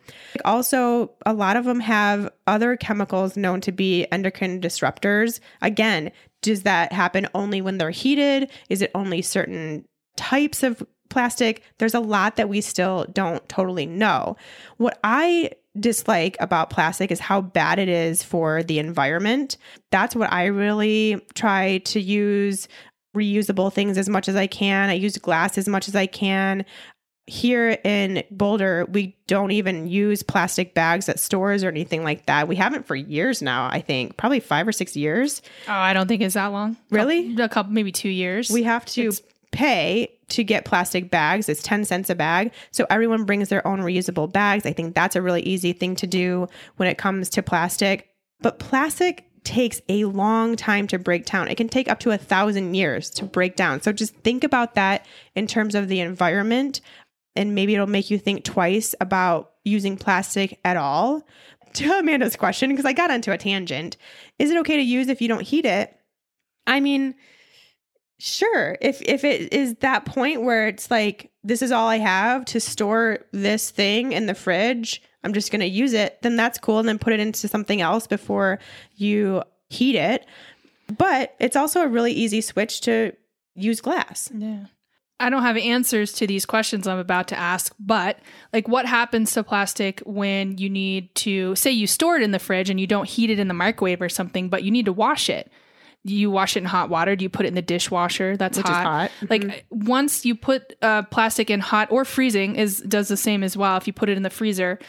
Also, 0.61 1.09
a 1.25 1.33
lot 1.33 1.57
of 1.57 1.65
them 1.65 1.79
have 1.79 2.31
other 2.45 2.75
chemicals 2.75 3.35
known 3.35 3.61
to 3.61 3.71
be 3.71 4.05
endocrine 4.11 4.61
disruptors. 4.61 5.39
Again, 5.63 6.11
does 6.43 6.61
that 6.61 6.93
happen 6.93 7.27
only 7.33 7.61
when 7.61 7.79
they're 7.79 7.89
heated? 7.89 8.51
Is 8.69 8.83
it 8.83 8.91
only 8.93 9.23
certain 9.23 9.85
types 10.17 10.61
of 10.61 10.83
plastic? 11.09 11.63
There's 11.79 11.95
a 11.95 11.99
lot 11.99 12.35
that 12.35 12.47
we 12.47 12.61
still 12.61 13.07
don't 13.11 13.49
totally 13.49 13.87
know. 13.87 14.37
What 14.77 14.99
I 15.03 15.49
dislike 15.79 16.37
about 16.39 16.69
plastic 16.69 17.09
is 17.09 17.19
how 17.19 17.41
bad 17.41 17.79
it 17.79 17.89
is 17.89 18.21
for 18.21 18.61
the 18.61 18.77
environment. 18.77 19.57
That's 19.89 20.15
what 20.15 20.31
I 20.31 20.45
really 20.45 21.25
try 21.33 21.79
to 21.85 21.99
use 21.99 22.67
reusable 23.17 23.73
things 23.73 23.97
as 23.97 24.09
much 24.09 24.29
as 24.29 24.35
I 24.35 24.45
can. 24.45 24.91
I 24.91 24.93
use 24.93 25.17
glass 25.17 25.57
as 25.57 25.67
much 25.67 25.87
as 25.87 25.95
I 25.95 26.05
can 26.05 26.65
here 27.27 27.77
in 27.83 28.23
Boulder, 28.31 28.85
we 28.91 29.15
don't 29.27 29.51
even 29.51 29.87
use 29.87 30.23
plastic 30.23 30.73
bags 30.73 31.07
at 31.07 31.19
stores 31.19 31.63
or 31.63 31.69
anything 31.69 32.03
like 32.03 32.25
that. 32.25 32.47
We 32.47 32.55
haven't 32.55 32.87
for 32.87 32.95
years 32.95 33.41
now, 33.41 33.67
I 33.71 33.79
think, 33.81 34.17
probably 34.17 34.39
five 34.39 34.67
or 34.67 34.71
six 34.71 34.95
years. 34.95 35.41
Oh, 35.67 35.73
I 35.73 35.93
don't 35.93 36.07
think 36.07 36.21
it's 36.21 36.33
that 36.33 36.47
long. 36.47 36.77
Really? 36.89 37.35
A 37.39 37.47
couple, 37.47 37.71
maybe 37.71 37.91
two 37.91 38.09
years. 38.09 38.49
We 38.49 38.63
have 38.63 38.85
to 38.85 39.01
it's- 39.01 39.21
pay 39.51 40.09
to 40.29 40.43
get 40.43 40.65
plastic 40.65 41.11
bags. 41.11 41.49
It's 41.49 41.61
10 41.61 41.85
cents 41.85 42.09
a 42.09 42.15
bag. 42.15 42.53
So 42.71 42.85
everyone 42.89 43.25
brings 43.25 43.49
their 43.49 43.65
own 43.67 43.81
reusable 43.81 44.31
bags. 44.31 44.65
I 44.65 44.71
think 44.73 44.95
that's 44.95 45.15
a 45.15 45.21
really 45.21 45.41
easy 45.41 45.73
thing 45.73 45.95
to 45.97 46.07
do 46.07 46.47
when 46.77 46.87
it 46.87 46.97
comes 46.97 47.29
to 47.31 47.43
plastic. 47.43 48.09
But 48.39 48.57
plastic 48.57 49.25
takes 49.43 49.81
a 49.89 50.05
long 50.05 50.55
time 50.55 50.87
to 50.87 50.99
break 50.99 51.25
down. 51.25 51.47
It 51.47 51.55
can 51.55 51.67
take 51.67 51.89
up 51.89 51.99
to 52.01 52.11
a 52.11 52.17
thousand 52.17 52.75
years 52.75 53.09
to 53.11 53.25
break 53.25 53.55
down. 53.55 53.81
So 53.81 53.91
just 53.91 54.15
think 54.17 54.43
about 54.43 54.75
that 54.75 55.05
in 55.35 55.47
terms 55.47 55.75
of 55.75 55.87
the 55.87 55.99
environment 55.99 56.79
and 57.35 57.55
maybe 57.55 57.73
it'll 57.73 57.87
make 57.87 58.09
you 58.11 58.17
think 58.17 58.43
twice 58.43 58.93
about 58.99 59.53
using 59.63 59.97
plastic 59.97 60.59
at 60.63 60.77
all. 60.77 61.23
To 61.75 61.89
Amanda's 61.89 62.35
question, 62.35 62.69
because 62.69 62.83
I 62.83 62.91
got 62.91 63.11
onto 63.11 63.31
a 63.31 63.37
tangent, 63.37 63.95
is 64.37 64.51
it 64.51 64.57
okay 64.57 64.75
to 64.75 64.81
use 64.81 65.07
if 65.07 65.21
you 65.21 65.29
don't 65.29 65.41
heat 65.41 65.65
it? 65.65 65.95
I 66.67 66.81
mean, 66.81 67.15
sure. 68.19 68.77
If 68.81 69.01
if 69.01 69.23
it 69.23 69.53
is 69.53 69.75
that 69.75 70.03
point 70.03 70.41
where 70.41 70.67
it's 70.67 70.91
like 70.91 71.31
this 71.45 71.61
is 71.61 71.71
all 71.71 71.87
I 71.87 71.97
have 71.99 72.43
to 72.47 72.59
store 72.59 73.19
this 73.31 73.71
thing 73.71 74.11
in 74.11 74.25
the 74.25 74.35
fridge, 74.35 75.01
I'm 75.23 75.33
just 75.33 75.51
going 75.51 75.61
to 75.61 75.65
use 75.65 75.93
it, 75.93 76.21
then 76.21 76.35
that's 76.35 76.57
cool 76.57 76.79
and 76.79 76.87
then 76.87 76.99
put 76.99 77.13
it 77.13 77.19
into 77.19 77.47
something 77.47 77.81
else 77.81 78.07
before 78.07 78.59
you 78.95 79.43
heat 79.69 79.95
it. 79.95 80.25
But 80.97 81.35
it's 81.39 81.55
also 81.55 81.81
a 81.81 81.87
really 81.87 82.11
easy 82.11 82.41
switch 82.41 82.81
to 82.81 83.13
use 83.55 83.81
glass. 83.81 84.29
Yeah. 84.33 84.65
I 85.21 85.29
don't 85.29 85.43
have 85.43 85.57
answers 85.57 86.13
to 86.13 86.27
these 86.27 86.45
questions 86.45 86.87
I'm 86.87 86.97
about 86.97 87.27
to 87.29 87.37
ask, 87.37 87.73
but 87.79 88.19
like 88.51 88.67
what 88.67 88.85
happens 88.85 89.31
to 89.33 89.43
plastic 89.43 89.99
when 90.01 90.57
you 90.57 90.69
need 90.69 91.13
to 91.15 91.55
say 91.55 91.71
you 91.71 91.87
store 91.87 92.17
it 92.17 92.23
in 92.23 92.31
the 92.31 92.39
fridge 92.39 92.69
and 92.69 92.79
you 92.79 92.87
don't 92.87 93.07
heat 93.07 93.29
it 93.29 93.39
in 93.39 93.47
the 93.47 93.53
microwave 93.53 94.01
or 94.01 94.09
something, 94.09 94.49
but 94.49 94.63
you 94.63 94.71
need 94.71 94.85
to 94.85 94.93
wash 94.93 95.29
it? 95.29 95.51
Do 96.05 96.15
you 96.15 96.31
wash 96.31 96.55
it 96.55 96.61
in 96.61 96.65
hot 96.65 96.89
water? 96.89 97.15
Do 97.15 97.23
you 97.23 97.29
put 97.29 97.45
it 97.45 97.49
in 97.49 97.55
the 97.55 97.61
dishwasher? 97.61 98.35
That's 98.35 98.57
Which 98.57 98.65
hot. 98.65 98.85
hot. 98.85 99.11
Like 99.29 99.43
mm-hmm. 99.43 99.85
once 99.85 100.25
you 100.25 100.33
put 100.33 100.75
uh, 100.81 101.03
plastic 101.03 101.51
in 101.51 101.59
hot 101.59 101.91
or 101.91 102.05
freezing 102.05 102.55
is 102.55 102.79
does 102.79 103.07
the 103.07 103.17
same 103.17 103.43
as 103.43 103.55
well. 103.55 103.77
If 103.77 103.85
you 103.85 103.93
put 103.93 104.09
it 104.09 104.17
in 104.17 104.23
the 104.23 104.31
freezer 104.31 104.79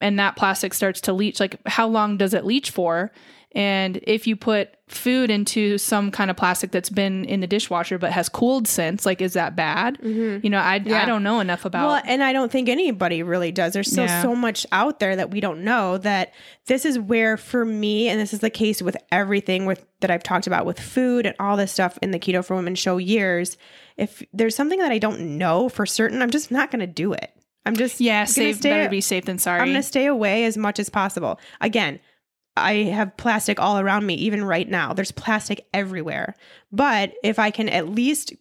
and 0.00 0.18
that 0.20 0.36
plastic 0.36 0.72
starts 0.72 1.00
to 1.02 1.12
leach, 1.12 1.40
like 1.40 1.56
how 1.66 1.88
long 1.88 2.16
does 2.16 2.34
it 2.34 2.44
leach 2.44 2.70
for? 2.70 3.10
And 3.52 3.98
if 4.04 4.28
you 4.28 4.36
put 4.36 4.70
food 4.86 5.28
into 5.28 5.76
some 5.76 6.12
kind 6.12 6.30
of 6.30 6.36
plastic 6.36 6.70
that's 6.70 6.90
been 6.90 7.24
in 7.24 7.40
the 7.40 7.48
dishwasher 7.48 7.98
but 7.98 8.12
has 8.12 8.28
cooled 8.28 8.68
since, 8.68 9.04
like, 9.04 9.20
is 9.20 9.32
that 9.32 9.56
bad? 9.56 9.98
Mm-hmm. 9.98 10.44
You 10.44 10.50
know, 10.50 10.58
I, 10.58 10.76
yeah. 10.76 11.02
I 11.02 11.04
don't 11.04 11.24
know 11.24 11.40
enough 11.40 11.64
about. 11.64 11.86
Well, 11.88 12.02
and 12.04 12.22
I 12.22 12.32
don't 12.32 12.52
think 12.52 12.68
anybody 12.68 13.24
really 13.24 13.50
does. 13.50 13.72
There's 13.72 13.90
still 13.90 14.04
yeah. 14.04 14.22
so 14.22 14.36
much 14.36 14.66
out 14.70 15.00
there 15.00 15.16
that 15.16 15.30
we 15.30 15.40
don't 15.40 15.64
know. 15.64 15.98
That 15.98 16.32
this 16.66 16.84
is 16.84 16.98
where, 16.98 17.36
for 17.36 17.64
me, 17.64 18.08
and 18.08 18.20
this 18.20 18.32
is 18.32 18.38
the 18.38 18.50
case 18.50 18.80
with 18.82 18.96
everything 19.10 19.66
with 19.66 19.84
that 19.98 20.12
I've 20.12 20.22
talked 20.22 20.46
about 20.46 20.64
with 20.64 20.78
food 20.78 21.26
and 21.26 21.34
all 21.40 21.56
this 21.56 21.72
stuff 21.72 21.98
in 22.02 22.12
the 22.12 22.20
Keto 22.20 22.44
for 22.44 22.54
Women 22.54 22.76
show 22.76 22.98
years. 22.98 23.56
If 23.96 24.22
there's 24.32 24.54
something 24.54 24.78
that 24.78 24.92
I 24.92 24.98
don't 24.98 25.38
know 25.38 25.68
for 25.68 25.86
certain, 25.86 26.22
I'm 26.22 26.30
just 26.30 26.52
not 26.52 26.70
going 26.70 26.80
to 26.80 26.86
do 26.86 27.12
it. 27.12 27.32
I'm 27.66 27.76
just 27.76 28.00
yeah, 28.00 28.24
safe. 28.24 28.62
Better 28.62 28.88
be 28.88 29.00
safe 29.00 29.24
than 29.26 29.38
sorry. 29.38 29.60
I'm 29.60 29.66
going 29.66 29.76
to 29.76 29.82
stay 29.82 30.06
away 30.06 30.44
as 30.44 30.56
much 30.56 30.78
as 30.78 30.88
possible. 30.88 31.38
Again, 31.60 32.00
I 32.56 32.74
have 32.84 33.16
plastic 33.16 33.60
all 33.60 33.78
around 33.78 34.06
me, 34.06 34.14
even 34.14 34.44
right 34.44 34.68
now. 34.68 34.92
There's 34.92 35.12
plastic 35.12 35.66
everywhere. 35.72 36.34
But 36.72 37.14
if 37.22 37.38
I 37.38 37.50
can 37.50 37.68
at 37.68 37.88
least 37.88 38.32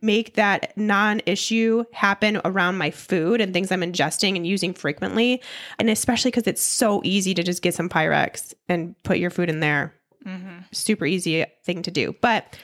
make 0.00 0.34
that 0.34 0.76
non 0.76 1.20
issue 1.26 1.84
happen 1.92 2.40
around 2.44 2.78
my 2.78 2.90
food 2.90 3.40
and 3.40 3.52
things 3.52 3.70
I'm 3.70 3.80
ingesting 3.80 4.36
and 4.36 4.46
using 4.46 4.74
frequently, 4.74 5.42
and 5.78 5.90
especially 5.90 6.30
because 6.30 6.46
it's 6.46 6.62
so 6.62 7.00
easy 7.04 7.34
to 7.34 7.42
just 7.42 7.62
get 7.62 7.74
some 7.74 7.88
Pyrex 7.88 8.54
and 8.68 8.94
put 9.02 9.18
your 9.18 9.30
food 9.30 9.48
in 9.48 9.60
there. 9.60 9.94
Mm-hmm. 10.24 10.58
Super 10.72 11.06
easy 11.06 11.44
thing 11.64 11.82
to 11.82 11.90
do. 11.90 12.14
But 12.20 12.58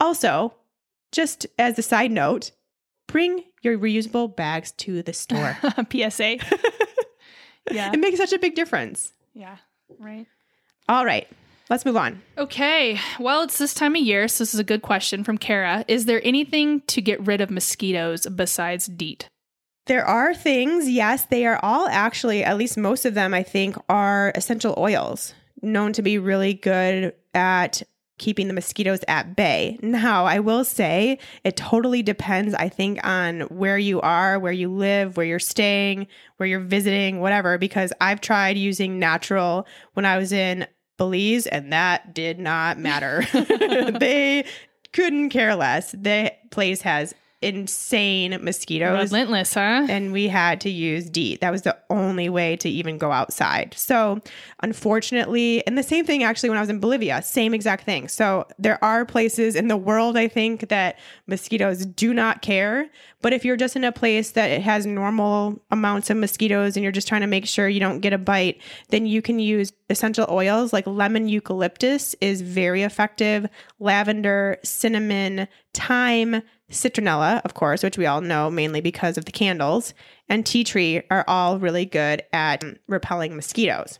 also, 0.00 0.54
just 1.12 1.46
as 1.58 1.78
a 1.78 1.82
side 1.82 2.10
note, 2.10 2.50
bring 3.06 3.44
your 3.62 3.78
reusable 3.78 4.34
bags 4.34 4.72
to 4.72 5.02
the 5.02 5.12
store. 5.12 5.56
PSA. 5.90 6.38
yeah. 7.70 7.92
It 7.92 8.00
makes 8.00 8.18
such 8.18 8.32
a 8.32 8.38
big 8.38 8.54
difference. 8.54 9.12
Yeah. 9.34 9.56
Right. 9.98 10.26
All 10.88 11.04
right. 11.04 11.28
Let's 11.70 11.84
move 11.84 11.96
on. 11.96 12.20
Okay. 12.36 12.98
Well, 13.18 13.42
it's 13.42 13.58
this 13.58 13.72
time 13.72 13.96
of 13.96 14.02
year, 14.02 14.28
so 14.28 14.42
this 14.42 14.52
is 14.52 14.60
a 14.60 14.64
good 14.64 14.82
question 14.82 15.24
from 15.24 15.38
Kara. 15.38 15.84
Is 15.88 16.04
there 16.04 16.20
anything 16.24 16.82
to 16.82 17.00
get 17.00 17.24
rid 17.24 17.40
of 17.40 17.50
mosquitoes 17.50 18.26
besides 18.26 18.86
DEET? 18.86 19.28
There 19.86 20.04
are 20.04 20.34
things, 20.34 20.88
yes. 20.88 21.24
They 21.26 21.46
are 21.46 21.58
all 21.62 21.88
actually, 21.88 22.44
at 22.44 22.58
least 22.58 22.76
most 22.76 23.04
of 23.04 23.14
them, 23.14 23.32
I 23.34 23.42
think, 23.42 23.76
are 23.88 24.32
essential 24.34 24.74
oils 24.76 25.34
known 25.62 25.92
to 25.94 26.02
be 26.02 26.18
really 26.18 26.54
good 26.54 27.14
at 27.34 27.82
keeping 28.22 28.46
the 28.46 28.54
mosquitoes 28.54 29.00
at 29.08 29.34
bay. 29.34 29.76
Now, 29.82 30.26
I 30.26 30.38
will 30.38 30.64
say 30.64 31.18
it 31.42 31.56
totally 31.56 32.04
depends, 32.04 32.54
I 32.54 32.68
think, 32.68 33.04
on 33.04 33.40
where 33.42 33.78
you 33.78 34.00
are, 34.00 34.38
where 34.38 34.52
you 34.52 34.72
live, 34.72 35.16
where 35.16 35.26
you're 35.26 35.40
staying, 35.40 36.06
where 36.36 36.48
you're 36.48 36.60
visiting, 36.60 37.18
whatever, 37.18 37.58
because 37.58 37.92
I've 38.00 38.20
tried 38.20 38.56
using 38.56 39.00
natural 39.00 39.66
when 39.94 40.04
I 40.04 40.18
was 40.18 40.32
in 40.32 40.68
Belize 40.98 41.48
and 41.48 41.72
that 41.72 42.14
did 42.14 42.38
not 42.38 42.78
matter. 42.78 43.24
they 43.32 44.44
couldn't 44.92 45.30
care 45.30 45.56
less. 45.56 45.90
The 45.90 46.32
place 46.52 46.82
has 46.82 47.14
insane 47.42 48.38
mosquitoes. 48.42 49.10
Relentless, 49.10 49.54
huh? 49.54 49.86
And 49.88 50.12
we 50.12 50.28
had 50.28 50.60
to 50.62 50.70
use 50.70 51.10
DEET. 51.10 51.40
That 51.40 51.50
was 51.50 51.62
the 51.62 51.76
only 51.90 52.28
way 52.28 52.56
to 52.56 52.68
even 52.68 52.98
go 52.98 53.12
outside. 53.12 53.74
So, 53.76 54.20
unfortunately, 54.60 55.66
and 55.66 55.76
the 55.76 55.82
same 55.82 56.04
thing 56.04 56.22
actually 56.22 56.48
when 56.48 56.58
I 56.58 56.62
was 56.62 56.70
in 56.70 56.80
Bolivia, 56.80 57.22
same 57.22 57.54
exact 57.54 57.84
thing. 57.84 58.08
So, 58.08 58.46
there 58.58 58.82
are 58.84 59.04
places 59.04 59.56
in 59.56 59.68
the 59.68 59.76
world, 59.76 60.16
I 60.16 60.28
think, 60.28 60.68
that 60.68 60.98
mosquitoes 61.26 61.86
do 61.86 62.14
not 62.14 62.42
care. 62.42 62.88
But 63.22 63.32
if 63.32 63.44
you're 63.44 63.56
just 63.56 63.76
in 63.76 63.84
a 63.84 63.92
place 63.92 64.32
that 64.32 64.50
it 64.50 64.62
has 64.62 64.84
normal 64.84 65.60
amounts 65.70 66.10
of 66.10 66.16
mosquitoes 66.16 66.76
and 66.76 66.82
you're 66.82 66.92
just 66.92 67.06
trying 67.06 67.20
to 67.20 67.28
make 67.28 67.46
sure 67.46 67.68
you 67.68 67.80
don't 67.80 68.00
get 68.00 68.12
a 68.12 68.18
bite, 68.18 68.60
then 68.88 69.06
you 69.06 69.22
can 69.22 69.38
use 69.38 69.72
essential 69.88 70.26
oils 70.28 70.72
like 70.72 70.86
lemon 70.86 71.28
eucalyptus 71.28 72.16
is 72.20 72.40
very 72.40 72.82
effective, 72.82 73.46
lavender, 73.78 74.58
cinnamon, 74.64 75.46
thyme, 75.72 76.42
citronella, 76.72 77.40
of 77.44 77.54
course, 77.54 77.82
which 77.82 77.98
we 77.98 78.06
all 78.06 78.20
know 78.20 78.50
mainly 78.50 78.80
because 78.80 79.16
of 79.16 79.24
the 79.24 79.32
candles, 79.32 79.94
and 80.28 80.44
tea 80.44 80.64
tree 80.64 81.02
are 81.10 81.24
all 81.28 81.58
really 81.58 81.84
good 81.84 82.22
at 82.32 82.64
repelling 82.88 83.36
mosquitoes. 83.36 83.98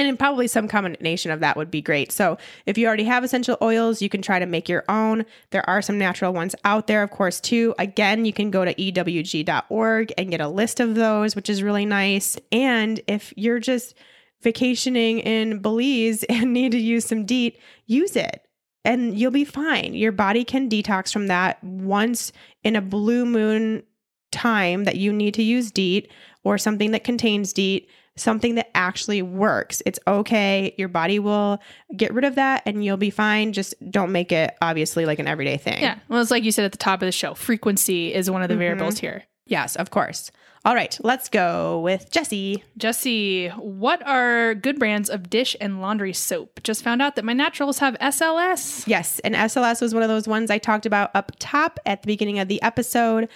And 0.00 0.16
probably 0.16 0.46
some 0.46 0.68
combination 0.68 1.32
of 1.32 1.40
that 1.40 1.56
would 1.56 1.72
be 1.72 1.82
great. 1.82 2.12
So, 2.12 2.38
if 2.66 2.78
you 2.78 2.86
already 2.86 3.04
have 3.04 3.24
essential 3.24 3.58
oils, 3.60 4.00
you 4.00 4.08
can 4.08 4.22
try 4.22 4.38
to 4.38 4.46
make 4.46 4.68
your 4.68 4.84
own. 4.88 5.24
There 5.50 5.68
are 5.68 5.82
some 5.82 5.98
natural 5.98 6.32
ones 6.32 6.54
out 6.64 6.86
there, 6.86 7.02
of 7.02 7.10
course, 7.10 7.40
too. 7.40 7.74
Again, 7.80 8.24
you 8.24 8.32
can 8.32 8.52
go 8.52 8.64
to 8.64 8.74
ewg.org 8.74 10.12
and 10.16 10.30
get 10.30 10.40
a 10.40 10.48
list 10.48 10.78
of 10.78 10.94
those, 10.94 11.34
which 11.34 11.50
is 11.50 11.64
really 11.64 11.84
nice. 11.84 12.38
And 12.52 13.00
if 13.08 13.34
you're 13.36 13.58
just 13.58 13.94
vacationing 14.40 15.18
in 15.18 15.58
Belize 15.58 16.22
and 16.28 16.52
need 16.52 16.72
to 16.72 16.78
use 16.78 17.04
some 17.04 17.26
DEET, 17.26 17.58
use 17.86 18.14
it 18.14 18.47
and 18.84 19.18
you'll 19.18 19.30
be 19.30 19.44
fine. 19.44 19.94
Your 19.94 20.12
body 20.12 20.44
can 20.44 20.68
detox 20.68 21.12
from 21.12 21.26
that 21.26 21.62
once 21.62 22.32
in 22.62 22.76
a 22.76 22.80
blue 22.80 23.24
moon 23.24 23.82
time 24.30 24.84
that 24.84 24.96
you 24.96 25.12
need 25.12 25.34
to 25.34 25.42
use 25.42 25.70
DEET 25.70 26.10
or 26.44 26.58
something 26.58 26.90
that 26.92 27.04
contains 27.04 27.52
DEET. 27.52 27.88
something 28.16 28.56
that 28.56 28.68
actually 28.74 29.22
works. 29.22 29.82
It's 29.86 29.98
okay. 30.06 30.74
Your 30.76 30.88
body 30.88 31.18
will 31.18 31.60
get 31.96 32.12
rid 32.12 32.24
of 32.24 32.34
that 32.34 32.62
and 32.66 32.84
you'll 32.84 32.96
be 32.96 33.10
fine. 33.10 33.52
Just 33.52 33.74
don't 33.90 34.12
make 34.12 34.32
it 34.32 34.56
obviously 34.60 35.06
like 35.06 35.18
an 35.18 35.28
everyday 35.28 35.56
thing. 35.56 35.80
Yeah. 35.80 35.98
Well, 36.08 36.20
it's 36.20 36.30
like 36.30 36.44
you 36.44 36.52
said 36.52 36.64
at 36.64 36.72
the 36.72 36.78
top 36.78 37.00
of 37.00 37.06
the 37.06 37.12
show 37.12 37.34
frequency 37.34 38.12
is 38.12 38.30
one 38.30 38.42
of 38.42 38.48
the 38.48 38.56
variables 38.56 38.96
mm-hmm. 38.96 39.06
here. 39.06 39.24
Yes, 39.48 39.74
of 39.76 39.90
course. 39.90 40.30
All 40.64 40.74
right, 40.74 40.98
let's 41.02 41.28
go 41.28 41.80
with 41.80 42.10
Jesse. 42.10 42.62
Jesse, 42.76 43.48
what 43.48 44.06
are 44.06 44.54
good 44.54 44.78
brands 44.78 45.08
of 45.08 45.30
dish 45.30 45.56
and 45.60 45.80
laundry 45.80 46.12
soap? 46.12 46.60
Just 46.62 46.82
found 46.82 47.00
out 47.00 47.16
that 47.16 47.24
my 47.24 47.32
naturals 47.32 47.78
have 47.78 47.96
SLS. 48.00 48.86
Yes, 48.86 49.18
and 49.20 49.34
SLS 49.34 49.80
was 49.80 49.94
one 49.94 50.02
of 50.02 50.08
those 50.08 50.28
ones 50.28 50.50
I 50.50 50.58
talked 50.58 50.84
about 50.84 51.10
up 51.14 51.32
top 51.38 51.80
at 51.86 52.02
the 52.02 52.06
beginning 52.06 52.38
of 52.38 52.48
the 52.48 52.60
episode. 52.60 53.28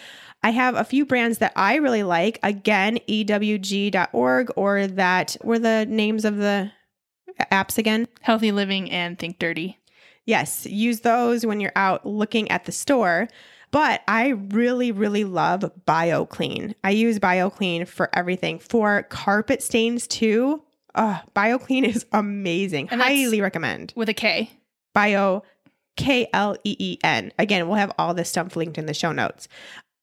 I 0.43 0.51
have 0.51 0.75
a 0.75 0.85
few 0.85 1.07
brands 1.07 1.39
that 1.39 1.53
I 1.57 1.77
really 1.77 2.03
like. 2.03 2.39
Again, 2.43 2.99
ewg.org 3.09 4.51
or 4.57 4.87
that 4.89 5.37
were 5.43 5.59
the 5.59 5.87
names 5.89 6.25
of 6.25 6.37
the 6.37 6.73
apps 7.51 7.79
again. 7.79 8.09
Healthy 8.21 8.53
Living 8.53 8.91
and 8.91 9.19
Think 9.19 9.39
Dirty. 9.39 9.79
Yes, 10.27 10.67
use 10.67 11.01
those 11.01 11.47
when 11.47 11.61
you're 11.61 11.73
out 11.77 12.05
looking 12.05 12.51
at 12.51 12.65
the 12.65 12.73
store. 12.73 13.29
But 13.73 14.03
I 14.07 14.29
really, 14.29 14.93
really 14.93 15.25
love 15.25 15.65
BioKleen. 15.87 16.75
I 16.85 16.91
use 16.91 17.19
BioKleen 17.19 17.89
for 17.89 18.11
everything. 18.13 18.59
For 18.59 19.03
carpet 19.05 19.63
stains 19.63 20.07
too. 20.07 20.63
Uh, 20.95 21.19
BioKleen 21.35 21.85
is 21.95 22.07
amazing. 22.13 22.89
And 22.91 23.01
Highly 23.01 23.41
recommend. 23.41 23.93
With 23.97 24.09
a 24.09 24.15
K. 24.15 24.51
Bio 24.95 25.43
K 25.97 26.29
L 26.33 26.57
E 26.65 26.77
E 26.79 26.99
N. 27.03 27.33
Again, 27.39 27.67
we'll 27.67 27.79
have 27.79 27.93
all 27.99 28.15
this 28.15 28.29
stuff 28.29 28.57
linked 28.57 28.79
in 28.79 28.87
the 28.87 28.95
show 28.95 29.11
notes. 29.11 29.49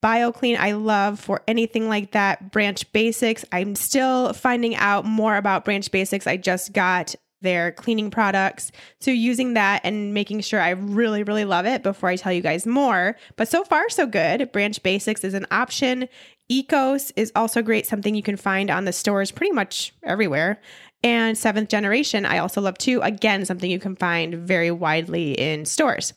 BioKleen, 0.02 0.58
I 0.58 0.72
love 0.72 1.20
for 1.20 1.42
anything 1.46 1.88
like 1.88 2.12
that. 2.12 2.50
Branch 2.50 2.90
Basics, 2.92 3.44
I'm 3.52 3.74
still 3.74 4.32
finding 4.32 4.74
out 4.76 5.04
more 5.04 5.36
about 5.36 5.64
Branch 5.64 5.88
Basics. 5.90 6.26
I 6.26 6.38
just 6.38 6.72
got 6.72 7.14
their 7.40 7.72
cleaning 7.72 8.10
products. 8.10 8.70
So 9.00 9.10
using 9.10 9.54
that 9.54 9.80
and 9.84 10.14
making 10.14 10.40
sure 10.40 10.60
I 10.60 10.70
really, 10.70 11.22
really 11.22 11.44
love 11.44 11.66
it 11.66 11.82
before 11.82 12.08
I 12.08 12.16
tell 12.16 12.32
you 12.32 12.42
guys 12.42 12.66
more. 12.66 13.16
But 13.36 13.48
so 13.48 13.64
far, 13.64 13.88
so 13.88 14.06
good. 14.06 14.52
Branch 14.52 14.82
Basics 14.82 15.24
is 15.24 15.34
an 15.34 15.46
option. 15.50 16.08
Ecos 16.50 17.12
is 17.16 17.32
also 17.36 17.62
great, 17.62 17.86
something 17.86 18.14
you 18.14 18.22
can 18.22 18.36
find 18.36 18.70
on 18.70 18.84
the 18.84 18.92
stores 18.92 19.30
pretty 19.30 19.52
much 19.52 19.92
everywhere. 20.02 20.60
And 21.02 21.38
seventh 21.38 21.68
generation, 21.70 22.26
I 22.26 22.38
also 22.38 22.60
love 22.60 22.76
too. 22.76 23.00
Again, 23.00 23.44
something 23.44 23.70
you 23.70 23.78
can 23.78 23.96
find 23.96 24.34
very 24.34 24.70
widely 24.70 25.32
in 25.32 25.64
stores. 25.64 26.12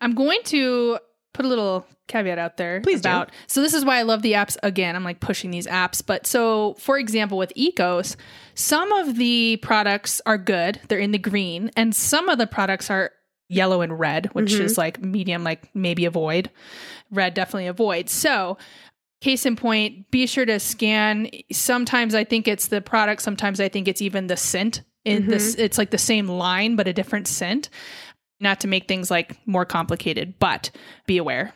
I'm 0.00 0.14
going 0.14 0.40
to 0.46 0.98
put 1.34 1.44
a 1.44 1.48
little 1.48 1.86
caveat 2.06 2.38
out 2.38 2.56
there 2.58 2.80
Please 2.82 3.00
do. 3.00 3.08
about 3.08 3.30
so 3.46 3.62
this 3.62 3.72
is 3.74 3.84
why 3.84 3.98
I 3.98 4.02
love 4.02 4.22
the 4.22 4.32
apps 4.32 4.56
again. 4.62 4.94
I'm 4.94 5.04
like 5.04 5.20
pushing 5.20 5.50
these 5.50 5.66
apps. 5.66 6.04
But 6.04 6.26
so 6.26 6.74
for 6.74 6.98
example 6.98 7.38
with 7.38 7.52
Ecos 7.56 8.16
some 8.54 8.92
of 8.92 9.16
the 9.16 9.56
products 9.62 10.20
are 10.26 10.38
good. 10.38 10.80
They're 10.88 10.98
in 10.98 11.12
the 11.12 11.18
green. 11.18 11.70
And 11.76 11.94
some 11.94 12.28
of 12.28 12.38
the 12.38 12.46
products 12.46 12.90
are 12.90 13.10
yellow 13.48 13.80
and 13.80 13.98
red 13.98 14.26
which 14.34 14.52
Mhm. 14.52 14.60
is 14.60 14.76
like 14.78 15.00
medium 15.02 15.44
like 15.44 15.74
maybe 15.74 16.04
avoid. 16.04 16.50
Red 17.10 17.34
definitely 17.34 17.66
avoid. 17.68 18.08
So 18.10 18.58
case 19.20 19.46
in 19.46 19.56
point 19.56 20.10
be 20.10 20.26
sure 20.26 20.44
to 20.44 20.60
scan. 20.60 21.30
Sometimes 21.52 22.14
I 22.14 22.24
think 22.24 22.46
it's 22.46 22.68
the 22.68 22.80
product. 22.82 23.22
Sometimes 23.22 23.60
I 23.60 23.68
think 23.70 23.88
it's 23.88 24.02
even 24.02 24.26
the 24.26 24.36
scent 24.36 24.82
in 25.06 25.26
this 25.28 25.54
it's 25.54 25.78
like 25.78 25.90
the 25.90 25.98
same 25.98 26.28
line 26.28 26.76
but 26.76 26.86
a 26.88 26.92
different 26.92 27.26
scent. 27.28 27.70
Not 28.40 28.60
to 28.60 28.68
make 28.68 28.88
things 28.88 29.10
like 29.10 29.38
more 29.46 29.64
complicated, 29.64 30.34
but 30.38 30.70
be 31.06 31.16
aware. 31.18 31.54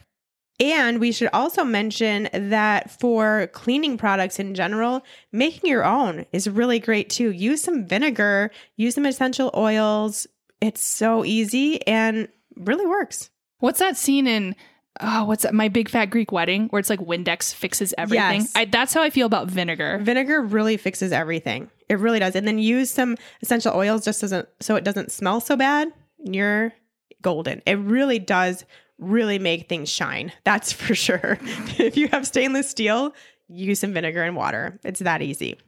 And 0.61 0.98
we 0.98 1.12
should 1.12 1.30
also 1.32 1.62
mention 1.62 2.28
that 2.32 2.90
for 2.90 3.48
cleaning 3.52 3.96
products 3.96 4.40
in 4.40 4.54
general, 4.54 5.04
making 5.30 5.70
your 5.70 5.84
own 5.84 6.26
is 6.32 6.48
really 6.48 6.80
great 6.80 7.11
too. 7.11 7.30
Use 7.30 7.62
some 7.62 7.86
vinegar, 7.86 8.50
use 8.76 8.96
some 8.96 9.06
essential 9.06 9.52
oils. 9.54 10.26
It's 10.61 10.82
so 10.82 11.24
easy 11.24 11.86
and 11.86 12.28
really 12.56 12.86
works. 12.86 13.30
What's 13.61 13.78
that 13.78 13.96
scene 13.96 14.26
in 14.26 14.56
oh, 15.00 15.24
what's 15.24 15.44
that? 15.44 15.54
My 15.54 15.68
Big 15.68 15.88
Fat 15.88 16.06
Greek 16.06 16.32
Wedding 16.32 16.66
where 16.68 16.80
it's 16.80 16.90
like 16.90 16.98
Windex 16.98 17.54
fixes 17.54 17.94
everything. 17.96 18.40
Yes. 18.40 18.52
I, 18.56 18.64
that's 18.64 18.92
how 18.92 19.02
I 19.02 19.11
feel 19.11 19.26
about 19.26 19.48
vinegar. 19.48 20.00
Vinegar 20.02 20.42
really 20.42 20.76
fixes 20.76 21.12
everything. 21.12 21.70
It 21.88 22.00
really 22.00 22.18
does. 22.18 22.34
And 22.34 22.48
then 22.48 22.59
use 22.59 22.90
some 22.90 23.16
essential 23.42 23.76
oils 23.76 24.04
just 24.04 24.20
doesn't 24.20 24.48
so 24.59 24.74
it 24.74 24.82
doesn't 24.82 25.12
smell 25.12 25.40
so 25.40 25.54
bad. 25.56 25.92
You're 26.24 26.72
golden. 27.22 27.62
It 27.64 27.78
really 27.78 28.18
does 28.18 28.64
really 28.99 29.38
make 29.38 29.68
things 29.68 29.88
shine. 29.88 30.32
That's 30.44 30.72
for 30.72 30.94
sure. 30.94 31.38
if 31.78 31.96
you 31.96 32.09
have 32.09 32.26
stainless 32.26 32.68
steel, 32.68 33.14
use 33.49 33.80
some 33.80 33.92
vinegar 33.92 34.22
and 34.22 34.36
water. 34.36 34.78
It's 34.84 35.01
that 35.01 35.22
easy. 35.22 35.59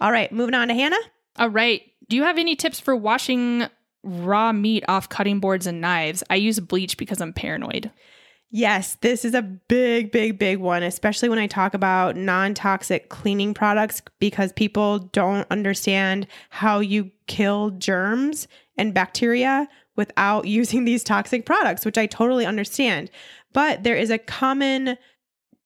All 0.00 0.12
right, 0.12 0.30
moving 0.30 0.54
on 0.54 0.68
to 0.68 0.74
Hannah. 0.74 0.96
All 1.38 1.48
right. 1.48 1.82
Do 2.08 2.16
you 2.16 2.24
have 2.24 2.38
any 2.38 2.56
tips 2.56 2.80
for 2.80 2.94
washing 2.94 3.66
raw 4.02 4.52
meat 4.52 4.84
off 4.88 5.08
cutting 5.08 5.40
boards 5.40 5.66
and 5.66 5.80
knives? 5.80 6.22
I 6.30 6.36
use 6.36 6.60
bleach 6.60 6.96
because 6.96 7.20
I'm 7.20 7.32
paranoid. 7.32 7.90
Yes, 8.50 8.96
this 9.00 9.24
is 9.24 9.34
a 9.34 9.42
big, 9.42 10.12
big, 10.12 10.38
big 10.38 10.58
one, 10.58 10.82
especially 10.82 11.28
when 11.28 11.38
I 11.38 11.46
talk 11.46 11.74
about 11.74 12.16
non 12.16 12.54
toxic 12.54 13.08
cleaning 13.08 13.54
products 13.54 14.00
because 14.20 14.52
people 14.52 14.98
don't 14.98 15.46
understand 15.50 16.26
how 16.50 16.78
you 16.78 17.10
kill 17.26 17.70
germs 17.70 18.46
and 18.78 18.94
bacteria 18.94 19.68
without 19.96 20.44
using 20.46 20.84
these 20.84 21.02
toxic 21.02 21.46
products, 21.46 21.84
which 21.84 21.98
I 21.98 22.06
totally 22.06 22.46
understand. 22.46 23.10
But 23.52 23.82
there 23.82 23.96
is 23.96 24.10
a 24.10 24.18
common 24.18 24.98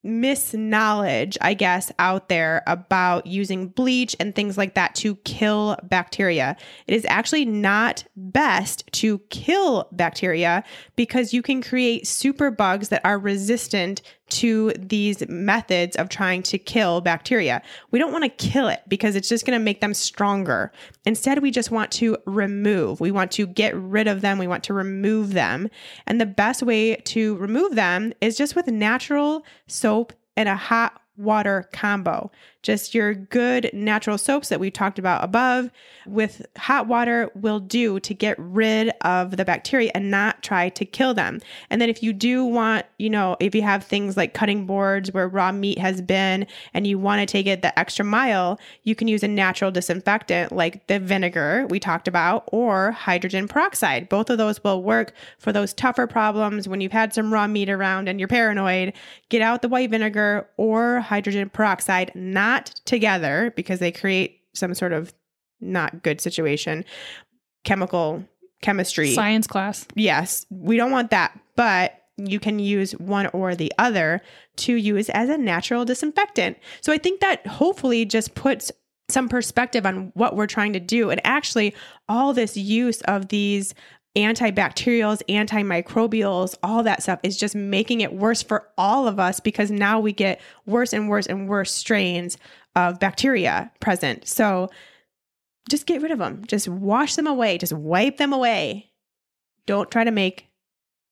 misknowledge, 0.03 1.37
I 1.41 1.55
guess, 1.55 1.93
out 1.99 2.29
there 2.29 2.63
about 2.67 3.27
using 3.27 3.69
bleach 3.69 4.17
and 4.19 4.35
things 4.35 4.57
like 4.57 4.75
that 4.75 4.95
to 4.97 5.17
kill 5.17 5.77
bacteria. 5.83 6.57
It 6.87 6.95
is 6.95 7.05
actually 7.09 7.45
not 7.45 8.05
best 8.17 8.85
to 8.93 9.19
kill 9.31 9.89
bacteria 9.93 10.65
because 10.97 11.35
you 11.35 11.43
can 11.43 11.63
create 11.63 12.07
super 12.07 12.51
bugs 12.51 12.89
that 12.89 13.03
are 13.05 13.19
resistant 13.19 14.01
to 14.31 14.73
these 14.79 15.27
methods 15.29 15.97
of 15.97 16.09
trying 16.09 16.43
to 16.45 16.59
kill 16.59 17.01
bacteria. 17.01 17.63
We 17.91 17.99
don't 17.99 18.13
want 18.13 18.25
to 18.25 18.31
kill 18.31 18.69
it 18.69 18.81
because 18.89 19.17
it's 19.17 19.29
just 19.29 19.47
going 19.47 19.59
to 19.59 19.65
make 19.65 19.81
them 19.81 19.95
stronger. 19.95 20.73
Instead, 21.05 21.43
we 21.43 21.51
just 21.51 21.71
want 21.71 21.91
to 21.93 22.17
remove. 22.27 23.01
We 23.01 23.11
want 23.11 23.33
to 23.33 23.47
get 23.47 23.75
rid 23.77 24.09
of 24.09 24.21
them. 24.21 24.39
We 24.39 24.47
want 24.47 24.65
to 24.65 24.75
remove 24.75 25.33
them. 25.33 25.69
And 26.07 26.21
the 26.21 26.27
best 26.27 26.63
way 26.63 26.97
to 26.97 27.37
remove 27.37 27.75
them 27.75 28.13
is 28.21 28.37
just 28.37 28.57
with 28.57 28.67
natural 28.67 29.45
soap 29.67 30.13
and 30.37 30.49
a 30.49 30.57
hot 30.57 31.01
water 31.21 31.69
combo. 31.73 32.31
Just 32.63 32.95
your 32.95 33.15
good 33.15 33.71
natural 33.73 34.19
soaps 34.19 34.51
that 34.51 34.61
we 34.61 34.71
talked 34.71 34.99
about 34.99 35.25
above 35.25 35.71
with 36.07 36.45
hot 36.59 36.87
water 36.87 37.31
will 37.35 37.59
do 37.59 37.99
to 38.01 38.13
get 38.13 38.37
rid 38.39 38.93
of 39.01 39.39
the 39.39 39.47
bacteria 39.47 39.91
and 39.95 40.11
not 40.11 40.43
try 40.43 40.69
to 40.69 40.85
kill 40.85 41.15
them. 41.15 41.41
And 41.71 41.81
then 41.81 41.89
if 41.89 42.03
you 42.03 42.13
do 42.13 42.45
want, 42.45 42.85
you 42.99 43.09
know, 43.09 43.37
if 43.41 43.55
you 43.55 43.63
have 43.63 43.83
things 43.83 44.17
like 44.17 44.35
cutting 44.35 44.67
boards 44.67 45.11
where 45.13 45.27
raw 45.27 45.53
meat 45.53 45.79
has 45.79 46.03
been 46.03 46.47
and 46.75 46.87
you 46.87 46.99
want 46.99 47.21
to 47.21 47.27
take 47.27 47.47
it 47.47 47.63
the 47.63 47.79
extra 47.79 48.05
mile, 48.05 48.61
you 48.83 48.95
can 48.95 49.09
use 49.09 49.23
a 49.23 49.29
natural 49.29 49.71
disinfectant 49.71 50.53
like 50.53 50.87
the 50.87 50.99
vinegar 50.99 51.67
we 51.71 51.81
talked 51.81 52.09
about 52.09 52.45
or 52.53 52.93
hydrogen 52.93 53.49
peroxide. 53.49 54.09
Both 54.09 54.29
of 54.29 54.37
those 54.37 54.63
will 54.63 54.83
work 54.83 55.15
for 55.39 55.51
those 55.51 55.73
tougher 55.73 56.07
problems 56.07 56.69
when 56.69 56.83
you've 56.83 56.93
had 56.93 57.15
some 57.15 57.33
raw 57.33 57.47
meat 57.47 57.71
around 57.71 58.09
and 58.09 58.21
you're 58.21 58.29
paranoid. 58.29 58.93
Get 59.31 59.41
out 59.41 59.63
the 59.63 59.69
white 59.69 59.91
vinegar 59.91 60.47
or 60.59 61.01
hydrogen 61.11 61.51
peroxide, 61.51 62.13
not 62.15 62.67
together 62.85 63.53
because 63.57 63.81
they 63.81 63.91
create 63.91 64.43
some 64.55 64.73
sort 64.75 64.93
of 64.93 65.13
not 65.61 66.05
good 66.05 66.21
situation. 66.21 66.85
Chemical 67.65 68.25
chemistry. 68.63 69.13
Science 69.13 69.49
class. 69.49 69.87
Yes, 69.97 70.47
we 70.51 70.77
don't 70.77 70.93
want 70.93 71.11
that, 71.11 71.37
but 71.57 71.95
you 72.17 72.39
can 72.39 72.61
use 72.61 72.93
one 72.93 73.27
or 73.33 73.57
the 73.57 73.73
other 73.77 74.21
to 74.57 74.77
use 74.77 75.09
as 75.11 75.29
a 75.29 75.37
natural 75.37 75.85
disinfectant. 75.85 76.57
So 76.81 76.93
I 76.93 76.99
think 76.99 77.21
that 77.21 77.45
hopefully 77.45 78.05
just 78.05 78.37
puts 78.37 78.71
some 79.09 79.29
perspective 79.29 79.85
on 79.85 80.13
what 80.15 80.37
we're 80.37 80.47
trying 80.47 80.73
to 80.75 80.81
do. 80.81 81.11
And 81.11 81.21
actually, 81.25 81.75
all 82.09 82.33
this 82.33 82.57
use 82.57 83.01
of 83.03 83.29
these 83.29 83.75
antibacterials, 84.17 85.23
antimicrobials, 85.29 86.57
all 86.63 86.83
that 86.83 87.03
stuff 87.03 87.21
is 87.23 87.37
just 87.37 87.55
making 87.55 88.01
it 88.01 88.13
worse 88.13 88.43
for 88.43 88.69
all 88.77 89.07
of 89.07 89.21
us 89.21 89.41
because 89.41 89.71
now 89.71 90.01
we 90.01 90.13
get 90.13 90.41
worse 90.67 90.93
and 90.93 91.09
worse 91.09 91.27
and 91.27 91.49
worse 91.49 91.73
strains 91.73 92.37
of 92.75 92.99
bacteria 92.99 93.71
present. 93.81 94.27
So 94.27 94.69
just 95.69 95.87
get 95.87 96.03
rid 96.03 96.11
of 96.11 96.19
them. 96.19 96.45
Just 96.47 96.69
wash 96.69 97.15
them 97.15 97.27
away. 97.27 97.59
Just 97.59 97.73
wipe 97.73 98.17
them 98.17 98.33
away. 98.33 98.91
Don't 99.67 99.91
try 99.91 100.03
to 100.03 100.11
make 100.11 100.49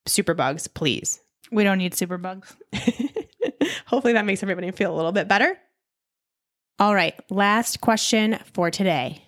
superbugs, 0.07 0.71
please. 0.73 1.21
We 1.51 1.63
don't 1.63 1.77
need 1.77 1.93
super 1.93 2.17
bugs. 2.17 2.55
Hopefully 3.85 4.13
that 4.13 4.25
makes 4.25 4.43
everybody 4.43 4.71
feel 4.71 4.93
a 4.93 4.97
little 4.97 5.11
bit 5.11 5.27
better. 5.27 5.57
All 6.79 6.93
right, 6.93 7.13
last 7.29 7.81
question 7.81 8.39
for 8.53 8.71
today. 8.71 9.23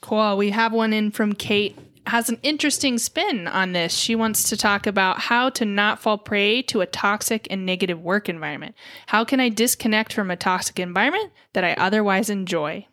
Cool. 0.00 0.36
We 0.36 0.50
have 0.50 0.72
one 0.72 0.92
in 0.92 1.10
from 1.10 1.32
Kate. 1.32 1.76
Has 2.06 2.28
an 2.28 2.38
interesting 2.42 2.98
spin 2.98 3.48
on 3.48 3.72
this. 3.72 3.92
She 3.92 4.14
wants 4.14 4.48
to 4.50 4.56
talk 4.56 4.86
about 4.86 5.18
how 5.18 5.50
to 5.50 5.64
not 5.64 5.98
fall 5.98 6.18
prey 6.18 6.62
to 6.62 6.80
a 6.80 6.86
toxic 6.86 7.48
and 7.50 7.66
negative 7.66 8.00
work 8.00 8.28
environment. 8.28 8.76
How 9.06 9.24
can 9.24 9.40
I 9.40 9.48
disconnect 9.48 10.12
from 10.12 10.30
a 10.30 10.36
toxic 10.36 10.78
environment 10.78 11.32
that 11.52 11.64
I 11.64 11.72
otherwise 11.72 12.30
enjoy? 12.30 12.86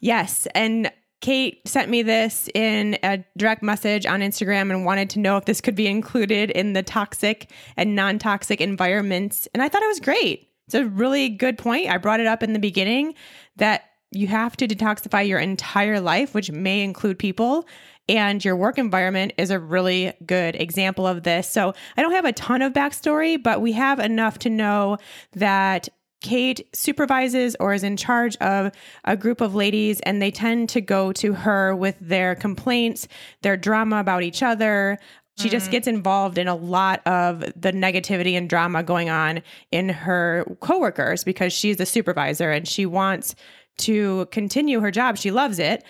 Yes. 0.00 0.48
And 0.54 0.90
Kate 1.20 1.66
sent 1.66 1.90
me 1.90 2.02
this 2.02 2.48
in 2.54 2.98
a 3.02 3.24
direct 3.36 3.62
message 3.62 4.06
on 4.06 4.20
Instagram 4.20 4.70
and 4.70 4.84
wanted 4.84 5.10
to 5.10 5.18
know 5.18 5.36
if 5.36 5.44
this 5.44 5.60
could 5.60 5.74
be 5.74 5.86
included 5.86 6.50
in 6.50 6.72
the 6.72 6.82
toxic 6.82 7.50
and 7.76 7.96
non 7.96 8.18
toxic 8.18 8.60
environments. 8.60 9.48
And 9.54 9.62
I 9.62 9.68
thought 9.68 9.82
it 9.82 9.88
was 9.88 10.00
great. 10.00 10.48
It's 10.66 10.74
a 10.74 10.84
really 10.84 11.28
good 11.28 11.58
point. 11.58 11.88
I 11.88 11.96
brought 11.98 12.20
it 12.20 12.26
up 12.26 12.42
in 12.42 12.52
the 12.52 12.58
beginning 12.58 13.14
that 13.56 13.84
you 14.10 14.26
have 14.28 14.56
to 14.56 14.68
detoxify 14.68 15.26
your 15.26 15.38
entire 15.38 16.00
life, 16.00 16.34
which 16.34 16.50
may 16.50 16.82
include 16.82 17.18
people. 17.18 17.66
And 18.08 18.42
your 18.44 18.56
work 18.56 18.78
environment 18.78 19.32
is 19.36 19.50
a 19.50 19.58
really 19.58 20.12
good 20.24 20.56
example 20.56 21.06
of 21.06 21.24
this. 21.24 21.48
So 21.48 21.74
I 21.96 22.02
don't 22.02 22.12
have 22.12 22.24
a 22.24 22.32
ton 22.32 22.62
of 22.62 22.72
backstory, 22.72 23.42
but 23.42 23.60
we 23.60 23.72
have 23.72 23.98
enough 23.98 24.38
to 24.40 24.50
know 24.50 24.96
that 25.34 25.88
Kate 26.20 26.66
supervises 26.74 27.54
or 27.60 27.72
is 27.72 27.84
in 27.84 27.96
charge 27.96 28.36
of 28.36 28.72
a 29.04 29.16
group 29.16 29.40
of 29.40 29.54
ladies, 29.54 30.00
and 30.00 30.20
they 30.20 30.30
tend 30.30 30.68
to 30.70 30.80
go 30.80 31.12
to 31.12 31.32
her 31.32 31.76
with 31.76 31.96
their 32.00 32.34
complaints, 32.34 33.06
their 33.42 33.56
drama 33.56 34.00
about 34.00 34.22
each 34.22 34.42
other. 34.42 34.98
She 35.36 35.48
just 35.48 35.68
mm. 35.68 35.72
gets 35.72 35.86
involved 35.86 36.36
in 36.36 36.48
a 36.48 36.56
lot 36.56 37.06
of 37.06 37.40
the 37.40 37.72
negativity 37.72 38.32
and 38.32 38.50
drama 38.50 38.82
going 38.82 39.10
on 39.10 39.42
in 39.70 39.88
her 39.88 40.44
coworkers 40.58 41.22
because 41.22 41.52
she's 41.52 41.76
the 41.76 41.86
supervisor 41.86 42.50
and 42.50 42.66
she 42.66 42.84
wants 42.84 43.36
to 43.78 44.26
continue 44.32 44.80
her 44.80 44.90
job. 44.90 45.16
She 45.16 45.30
loves 45.30 45.60
it, 45.60 45.84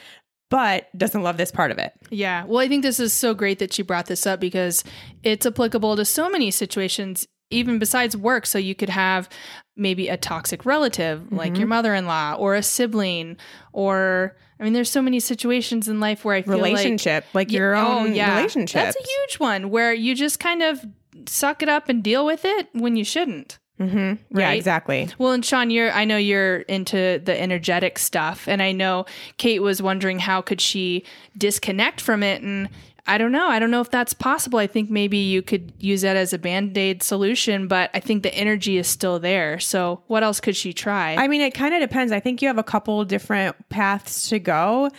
but 0.51 0.89
doesn't 0.97 1.23
love 1.23 1.37
this 1.37 1.51
part 1.51 1.71
of 1.71 1.79
it. 1.79 1.93
Yeah. 2.11 2.45
Well, 2.45 2.59
I 2.59 2.69
think 2.69 2.83
this 2.83 3.01
is 3.01 3.13
so 3.13 3.35
great 3.35 3.59
that 3.59 3.73
she 3.73 3.83
brought 3.83 4.07
this 4.07 4.27
up 4.27 4.41
because 4.41 4.85
it's 5.23 5.47
applicable 5.47 5.97
to 5.97 6.05
so 6.05 6.31
many 6.31 6.51
situations, 6.51 7.27
even 7.51 7.79
besides 7.79 8.17
work. 8.17 8.47
So 8.47 8.59
you 8.59 8.75
could 8.75 8.89
have 8.89 9.29
maybe 9.77 10.09
a 10.09 10.17
toxic 10.17 10.65
relative, 10.65 11.31
like 11.31 11.51
your 11.51 11.61
mm-hmm. 11.61 11.69
mother 11.69 11.95
in 11.95 12.07
law, 12.07 12.35
or 12.39 12.55
a 12.55 12.63
sibling, 12.63 13.37
or 13.73 14.37
I 14.59 14.65
mean, 14.65 14.73
there's 14.73 14.91
so 14.91 15.03
many 15.03 15.21
situations 15.21 15.87
in 15.89 16.01
life 16.01 16.25
where 16.25 16.35
I 16.35 16.43
feel 16.43 16.55
Relationship, 16.55 17.25
like, 17.33 17.49
like 17.49 17.53
your 17.53 17.77
oh, 17.77 18.05
Yeah, 18.07 18.31
own 18.31 18.37
relationship. 18.37 18.83
That's 18.83 18.97
a 18.97 19.05
huge 19.05 19.39
one 19.39 19.71
where 19.71 19.93
you 19.93 20.15
just 20.15 20.41
kind 20.41 20.63
of 20.63 20.85
suck 21.27 21.63
it 21.63 21.69
up 21.69 21.89
and 21.89 22.03
deal 22.03 22.27
with 22.27 22.45
it 22.45 22.69
when 22.73 22.97
you 22.97 23.05
shouldn't. 23.05 23.59
Mm-hmm. 23.81 24.39
Yeah, 24.39 24.47
right? 24.47 24.57
exactly. 24.57 25.09
Well, 25.19 25.33
and 25.33 25.45
Shawn, 25.45 25.71
you're 25.71 25.93
I 25.93 26.05
know 26.05 26.17
you're 26.17 26.61
into 26.63 27.21
the 27.23 27.41
energetic 27.41 27.99
stuff, 27.99 28.49
and 28.49 28.61
I 28.61 28.73
know 28.73 29.07
Kate 29.37 29.63
was 29.63 29.81
wondering 29.81 30.19
how 30.19 30.41
could 30.41 30.61
she 30.61 31.05
disconnect 31.37 32.01
from 32.01 32.23
it, 32.23 32.43
and 32.43 32.69
I 33.09 33.17
don't 33.17 33.33
know. 33.33 33.49
I 33.49 33.59
don't 33.59 33.71
know 33.71 33.81
if 33.81 33.91
that's 33.91 34.13
possible. 34.13 34.59
I 34.59 34.67
think 34.67 34.91
maybe 34.91 35.17
you 35.17 35.41
could 35.41 35.73
use 35.79 36.03
that 36.03 36.17
as 36.17 36.33
a 36.35 36.39
band 36.39 36.77
aid 36.77 37.03
solution, 37.03 37.67
but 37.67 37.91
I 37.95 38.01
think 38.01 38.23
the 38.23 38.35
energy 38.35 38.77
is 38.77 38.87
still 38.87 39.19
there. 39.19 39.59
So, 39.59 40.03
what 40.09 40.23
else 40.23 40.41
could 40.41 40.57
she 40.57 40.73
try? 40.73 41.15
I 41.15 41.27
mean, 41.27 41.41
it 41.41 41.55
kind 41.55 41.75
of 41.75 41.81
depends. 41.81 42.13
I 42.13 42.21
think 42.21 42.43
you 42.43 42.49
have 42.49 42.59
a 42.59 42.63
couple 42.63 43.03
different 43.07 43.57
paths 43.71 44.29
to 44.29 44.39
go. 44.39 44.91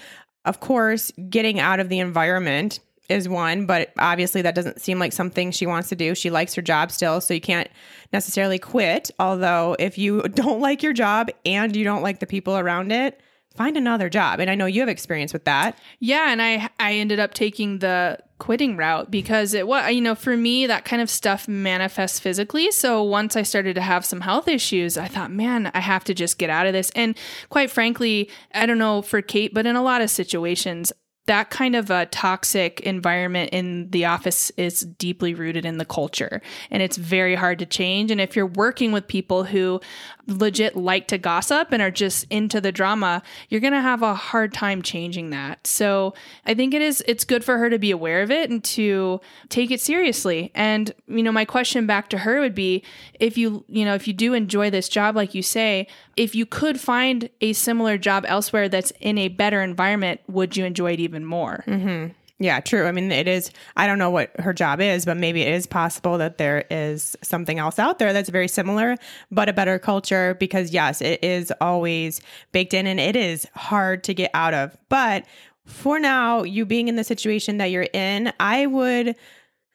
Of 0.46 0.60
course, 0.60 1.12
getting 1.30 1.60
out 1.60 1.80
of 1.80 1.90
the 1.90 2.00
environment 2.00 2.80
is 3.10 3.28
one, 3.28 3.66
but 3.66 3.92
obviously 3.98 4.42
that 4.44 4.56
doesn't 4.56 4.80
seem 4.80 5.00
like 5.00 5.12
something 5.12 5.52
she 5.52 5.66
wants 5.66 5.90
to 5.90 5.96
do. 5.96 6.16
She 6.16 6.30
likes 6.30 6.54
her 6.54 6.62
job 6.62 6.92
still, 6.92 7.20
so 7.20 7.34
you 7.34 7.42
can't 7.42 7.70
necessarily 8.14 8.60
quit. 8.60 9.12
Although, 9.20 9.76
if 9.80 9.98
you 9.98 10.22
don't 10.34 10.62
like 10.62 10.84
your 10.84 10.94
job 10.94 11.30
and 11.46 11.76
you 11.76 11.84
don't 11.84 12.04
like 12.04 12.20
the 12.20 12.28
people 12.28 12.58
around 12.58 12.92
it, 12.92 13.20
find 13.56 13.76
another 13.76 14.10
job. 14.10 14.40
And 14.40 14.50
I 14.50 14.56
know 14.56 14.68
you 14.68 14.80
have 14.82 14.90
experience 14.90 15.34
with 15.34 15.46
that. 15.46 15.78
Yeah, 16.00 16.32
and 16.32 16.42
I 16.42 16.70
I 16.80 16.94
ended 16.94 17.20
up 17.20 17.34
taking 17.34 17.80
the 17.80 18.20
quitting 18.38 18.78
route 18.78 19.12
because 19.12 19.54
it 19.54 19.68
was 19.68 19.92
you 19.92 20.00
know 20.00 20.16
for 20.16 20.38
me 20.38 20.66
that 20.66 20.86
kind 20.86 21.02
of 21.02 21.10
stuff 21.10 21.48
manifests 21.48 22.20
physically. 22.20 22.72
So 22.72 23.04
once 23.04 23.36
I 23.36 23.42
started 23.42 23.74
to 23.74 23.82
have 23.82 24.06
some 24.06 24.22
health 24.22 24.48
issues, 24.48 24.98
I 24.98 25.08
thought, 25.08 25.32
man, 25.32 25.72
I 25.74 25.80
have 25.80 26.04
to 26.06 26.14
just 26.14 26.38
get 26.38 26.50
out 26.50 26.68
of 26.68 26.74
this. 26.74 26.92
And 26.96 27.18
quite 27.50 27.70
frankly, 27.70 28.30
I 28.54 28.66
don't 28.66 28.78
know 28.78 29.02
for 29.02 29.22
Kate, 29.22 29.54
but 29.54 29.66
in 29.66 29.76
a 29.76 29.84
lot 29.84 30.02
of 30.02 30.10
situations, 30.10 30.94
that 31.30 31.52
kind 31.52 31.76
of 31.76 31.92
a 31.92 32.08
toxic 32.08 32.80
environment 32.80 33.52
in 33.52 33.88
the 33.92 34.04
office 34.04 34.50
is 34.58 34.80
deeply 34.80 35.36
rooted 35.36 35.64
in 35.64 35.78
the 35.78 35.86
culture 35.86 36.42
and 36.72 36.82
it's 36.82 36.98
very 36.98 37.36
hard 37.36 37.60
to 37.60 37.68
change. 37.68 38.10
And 38.10 38.20
if 38.20 38.36
you're 38.36 38.48
working 38.48 38.92
with 38.92 39.08
people 39.08 39.44
who 39.44 39.80
legit 40.26 40.76
like 40.76 41.08
to 41.08 41.20
gossip 41.20 41.72
and 41.72 41.84
are 41.84 41.92
just 41.92 42.26
into 42.30 42.62
the 42.62 42.72
drama 42.72 43.22
you're 43.50 43.62
going 43.62 43.74
to 43.74 43.82
have 43.82 44.02
a 44.02 44.14
hard 44.14 44.54
time 44.54 44.82
changing 44.82 45.30
that. 45.30 45.66
So 45.68 46.16
i 46.48 46.56
think 46.56 46.74
it 46.74 46.82
is 46.82 47.04
it's 47.08 47.26
good 47.26 47.44
for 47.44 47.60
her 47.60 47.70
to 47.70 47.78
be 47.78 47.92
aware 47.92 48.24
of 48.24 48.32
it 48.32 48.50
and 48.50 48.64
to 48.64 49.22
take 49.50 49.70
it 49.70 49.82
seriously. 49.82 50.52
And 50.56 50.92
you 51.08 51.22
know 51.22 51.32
my 51.32 51.46
question 51.46 51.86
back 51.86 52.10
to 52.10 52.20
her 52.20 52.40
would 52.40 52.56
be 52.56 52.84
if 53.20 53.38
you 53.38 53.66
you 53.68 53.86
know 53.86 53.94
if 53.94 54.08
you 54.08 54.14
do 54.14 54.34
enjoy 54.34 54.72
this 54.72 54.90
job 54.90 55.16
like 55.16 55.36
you 55.36 55.44
say 55.44 55.88
if 56.16 56.36
you 56.36 56.46
could 56.46 56.80
find 56.80 57.30
a 57.40 57.54
similar 57.54 57.98
job 57.98 58.26
elsewhere 58.28 58.68
that's 58.68 58.92
in 59.00 59.18
a 59.18 59.28
better 59.28 59.62
environment 59.62 60.22
would 60.28 60.58
you 60.58 60.66
enjoy 60.66 60.94
it 60.94 61.00
even 61.00 61.19
more 61.26 61.64
mm-hmm. 61.68 62.12
Yeah, 62.42 62.62
true. 62.62 62.86
I 62.86 62.94
mean, 62.94 63.12
it 63.12 63.28
is, 63.28 63.52
I 63.76 63.86
don't 63.86 64.00
know 64.00 64.10
what 64.10 64.32
her 64.40 64.54
job 64.54 64.80
is, 64.80 65.04
but 65.04 65.18
maybe 65.18 65.42
it 65.42 65.54
is 65.54 65.68
possible 65.68 66.18
that 66.20 66.38
there 66.38 66.64
is 66.72 67.18
something 67.22 67.60
else 67.60 67.78
out 67.78 68.00
there 68.00 68.14
that's 68.14 68.30
very 68.30 68.48
similar, 68.48 68.96
but 69.30 69.50
a 69.50 69.54
better 69.54 69.78
culture 69.78 70.36
because, 70.40 70.72
yes, 70.72 71.02
it 71.02 71.22
is 71.22 71.52
always 71.60 72.22
baked 72.54 72.74
in 72.74 72.88
and 72.88 72.98
it 72.98 73.18
is 73.18 73.46
hard 73.56 74.06
to 74.06 74.14
get 74.14 74.32
out 74.34 74.54
of. 74.54 74.78
But 74.88 75.26
for 75.66 76.00
now, 76.00 76.44
you 76.44 76.66
being 76.66 76.88
in 76.88 76.96
the 76.96 77.04
situation 77.04 77.58
that 77.58 77.72
you're 77.72 77.90
in, 77.92 78.32
I 78.40 78.68
would 78.68 79.18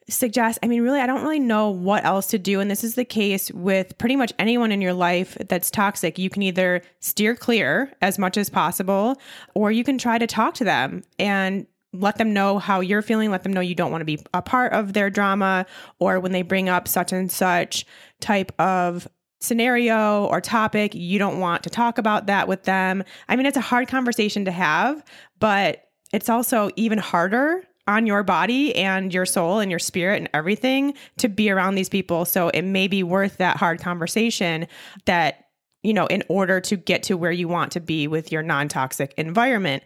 suggest 0.07 0.59
i 0.61 0.67
mean 0.67 0.83
really 0.83 0.99
i 0.99 1.07
don't 1.07 1.23
really 1.23 1.39
know 1.39 1.69
what 1.69 2.05
else 2.05 2.27
to 2.27 2.37
do. 2.37 2.59
And 2.59 2.69
this 2.69 2.83
is 2.83 2.95
the 2.95 3.05
case 3.05 3.51
with 3.51 3.97
pretty 3.97 4.15
much 4.15 4.33
anyone 4.39 4.71
in 4.71 4.81
your 4.81 4.93
life 4.93 5.37
that's 5.47 5.69
toxic. 5.71 6.17
You 6.17 6.29
can 6.29 6.41
either 6.41 6.81
steer 6.99 7.35
clear 7.35 7.91
as 8.01 8.17
much 8.17 8.37
as 8.37 8.49
possible 8.49 9.19
or 9.53 9.71
you 9.71 9.83
can 9.83 9.97
try 9.97 10.17
to 10.17 10.27
talk 10.27 10.53
to 10.55 10.63
them 10.63 11.03
and 11.19 11.67
let 11.93 12.17
them 12.17 12.33
know 12.33 12.59
how 12.59 12.81
you're 12.81 13.01
feeling. 13.01 13.31
Let 13.31 13.43
them 13.43 13.53
know 13.53 13.61
you 13.61 13.75
don't 13.75 13.91
want 13.91 14.01
to 14.01 14.05
be 14.05 14.19
a 14.33 14.41
part 14.41 14.73
of 14.73 14.93
their 14.93 15.09
drama 15.09 15.65
or 15.99 16.19
when 16.19 16.31
they 16.31 16.41
bring 16.41 16.69
up 16.69 16.87
such 16.87 17.13
and 17.13 17.31
such 17.31 17.85
type 18.19 18.51
of 18.59 19.07
scenario 19.39 20.25
or 20.25 20.41
topic 20.41 20.95
you 20.95 21.19
don't 21.19 21.39
want 21.39 21.61
to 21.63 21.69
talk 21.69 21.97
about 21.97 22.27
that 22.27 22.47
with 22.47 22.63
them. 22.63 23.03
I 23.29 23.35
mean 23.35 23.45
it's 23.45 23.57
a 23.57 23.61
hard 23.61 23.87
conversation 23.87 24.45
to 24.45 24.51
have 24.51 25.03
but 25.39 25.89
it's 26.13 26.29
also 26.29 26.69
even 26.75 26.97
harder 26.97 27.63
on 27.87 28.07
your 28.07 28.23
body 28.23 28.75
and 28.75 29.13
your 29.13 29.25
soul 29.25 29.59
and 29.59 29.69
your 29.69 29.79
spirit 29.79 30.17
and 30.17 30.29
everything 30.33 30.93
to 31.17 31.29
be 31.29 31.49
around 31.49 31.75
these 31.75 31.89
people. 31.89 32.25
So 32.25 32.49
it 32.49 32.63
may 32.63 32.87
be 32.87 33.03
worth 33.03 33.37
that 33.37 33.57
hard 33.57 33.79
conversation 33.79 34.67
that, 35.05 35.45
you 35.83 35.93
know, 35.93 36.07
in 36.07 36.23
order 36.27 36.59
to 36.61 36.75
get 36.75 37.03
to 37.03 37.17
where 37.17 37.31
you 37.31 37.47
want 37.47 37.71
to 37.73 37.79
be 37.79 38.07
with 38.07 38.31
your 38.31 38.41
non 38.41 38.67
toxic 38.67 39.13
environment. 39.17 39.83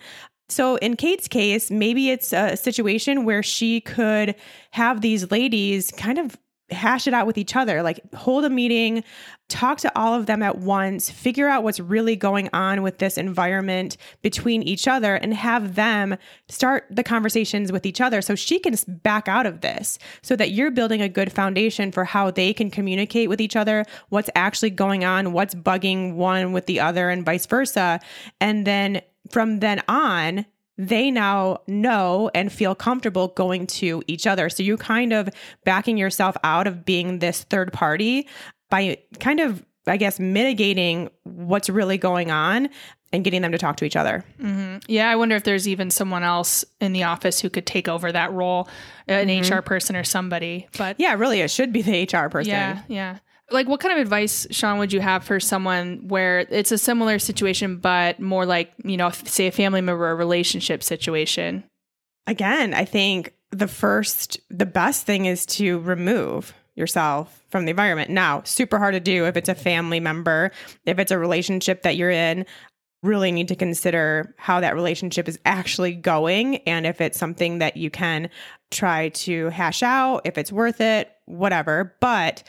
So 0.48 0.78
in 0.78 0.96
Kate's 0.96 1.28
case, 1.28 1.70
maybe 1.70 2.10
it's 2.10 2.34
a 2.34 2.58
situation 2.58 3.24
where 3.24 3.44
she 3.44 3.82
could 3.82 4.36
have 4.72 5.02
these 5.02 5.30
ladies 5.30 5.92
kind 5.92 6.18
of 6.18 6.38
hash 6.72 7.08
it 7.08 7.14
out 7.14 7.28
with 7.28 7.38
each 7.38 7.56
other, 7.56 7.82
like 7.82 8.02
hold 8.14 8.46
a 8.46 8.50
meeting, 8.50 9.04
talk 9.48 9.80
to 9.80 9.92
all 9.98 10.14
of 10.14 10.28
them 10.28 10.44
at 10.44 10.60
once, 10.60 11.10
figure 11.10 11.48
out 11.48 11.64
what's 11.64 11.80
really 11.80 12.16
going 12.16 12.50
on 12.54 12.82
with 12.82 13.00
this 13.00 13.18
environment 13.18 13.98
between 14.22 14.62
each 14.62 14.88
other, 14.88 15.16
and 15.16 15.34
have 15.34 15.76
them 15.76 16.16
start 16.48 16.86
the 16.90 17.04
conversations 17.04 17.72
with 17.72 17.86
each 17.86 18.00
other 18.00 18.22
so 18.22 18.36
she 18.36 18.60
can 18.60 18.76
back 19.04 19.28
out 19.28 19.46
of 19.46 19.62
this 19.62 19.98
so 20.22 20.36
that 20.36 20.52
you're 20.52 20.72
building 20.72 21.02
a 21.02 21.10
good 21.10 21.32
foundation 21.32 21.92
for 21.92 22.06
how 22.06 22.30
they 22.32 22.54
can 22.54 22.70
communicate 22.70 23.30
with 23.30 23.42
each 23.42 23.56
other, 23.56 23.86
what's 24.10 24.30
actually 24.36 24.70
going 24.70 25.04
on, 25.04 25.34
what's 25.34 25.56
bugging 25.56 26.16
one 26.16 26.52
with 26.52 26.66
the 26.68 26.80
other, 26.80 27.10
and 27.10 27.26
vice 27.26 27.46
versa. 27.46 28.00
And 28.40 28.66
then 28.66 29.02
from 29.30 29.60
then 29.60 29.82
on, 29.88 30.46
they 30.80 31.12
now 31.12 31.60
know 31.68 32.32
and 32.34 32.52
feel 32.52 32.74
comfortable 32.74 33.28
going 33.30 33.68
to 33.68 34.02
each 34.08 34.26
other. 34.26 34.50
So 34.50 34.64
you 34.64 34.78
kind 34.78 35.12
of 35.12 35.30
backing 35.66 35.98
yourself 35.98 36.38
out 36.44 36.66
of 36.66 36.86
being 36.86 37.20
this 37.20 37.44
third 37.44 37.74
party 37.74 38.28
by 38.70 38.98
kind 39.20 39.42
of, 39.42 39.64
I 39.86 39.98
guess, 39.98 40.20
mitigating 40.20 41.10
what's 41.24 41.70
really 41.70 41.98
going 41.98 42.32
on 42.32 42.70
and 43.12 43.24
getting 43.24 43.42
them 43.42 43.52
to 43.52 43.58
talk 43.58 43.76
to 43.78 43.86
each 43.86 43.96
other. 43.96 44.24
Mm-hmm. 44.40 44.78
yeah 44.88 45.10
i 45.10 45.16
wonder 45.16 45.36
if 45.36 45.44
there's 45.44 45.68
even 45.68 45.90
someone 45.90 46.22
else 46.24 46.64
in 46.80 46.94
the 46.94 47.04
office 47.04 47.40
who 47.40 47.50
could 47.50 47.66
take 47.66 47.88
over 47.88 48.12
that 48.12 48.32
role 48.32 48.70
an 49.08 49.28
mm-hmm. 49.28 49.54
hr 49.54 49.62
person 49.64 49.96
or 49.96 50.04
somebody 50.04 50.68
but 50.78 51.00
Yeah, 51.00 51.14
really, 51.16 51.42
it 51.42 51.52
should 51.52 51.74
be 51.74 51.82
the 51.82 52.04
HR 52.04 52.30
person. 52.30 52.52
Yeah, 52.52 52.82
yeah. 52.88 53.18
Like, 53.52 53.68
what 53.68 53.80
kind 53.80 53.94
of 53.94 54.00
advice, 54.00 54.48
Shawn, 54.52 54.80
would 54.80 54.94
you 54.94 55.00
have 55.00 55.24
for 55.24 55.40
someone 55.40 56.08
where 56.08 56.40
it's 56.40 56.72
a 56.72 56.78
similar 56.78 57.20
situation, 57.20 57.78
but 57.78 58.20
more 58.20 58.46
like, 58.46 58.72
you 58.84 58.98
know, 58.98 59.10
say 59.12 59.48
a 59.48 59.52
family 59.52 59.82
member 59.82 60.08
or 60.08 60.16
relationship 60.16 60.84
situation? 60.84 61.64
Again, 62.28 62.74
I 62.74 62.86
think 62.86 63.34
the 63.52 63.68
first, 63.68 64.40
the 64.50 64.66
best 64.66 65.06
thing 65.06 65.26
is 65.26 65.46
to 65.48 65.80
remove 65.80 66.54
yourself 66.76 67.44
from 67.50 67.66
the 67.66 67.72
environment. 67.72 68.10
Now, 68.10 68.42
super 68.44 68.78
hard 68.78 68.94
to 68.94 69.00
do 69.00 69.26
if 69.26 69.36
it's 69.36 69.50
a 69.50 69.56
family 69.56 70.00
member, 70.00 70.52
if 70.86 71.00
it's 71.00 71.12
a 71.12 71.18
relationship 71.18 71.84
that 71.84 71.98
you're 71.98 72.10
in. 72.10 72.46
Really 73.02 73.32
need 73.32 73.48
to 73.48 73.56
consider 73.56 74.36
how 74.38 74.60
that 74.60 74.76
relationship 74.76 75.30
is 75.30 75.40
actually 75.46 75.94
going 75.94 76.58
and 76.68 76.86
if 76.86 77.00
it's 77.00 77.18
something 77.18 77.60
that 77.60 77.78
you 77.78 77.90
can 77.90 78.30
try 78.72 79.10
to 79.10 79.48
hash 79.50 79.82
out, 79.84 80.22
if 80.26 80.38
it's 80.38 80.52
worth 80.52 80.82
it, 80.82 81.10
whatever. 81.26 81.96
But 82.02 82.44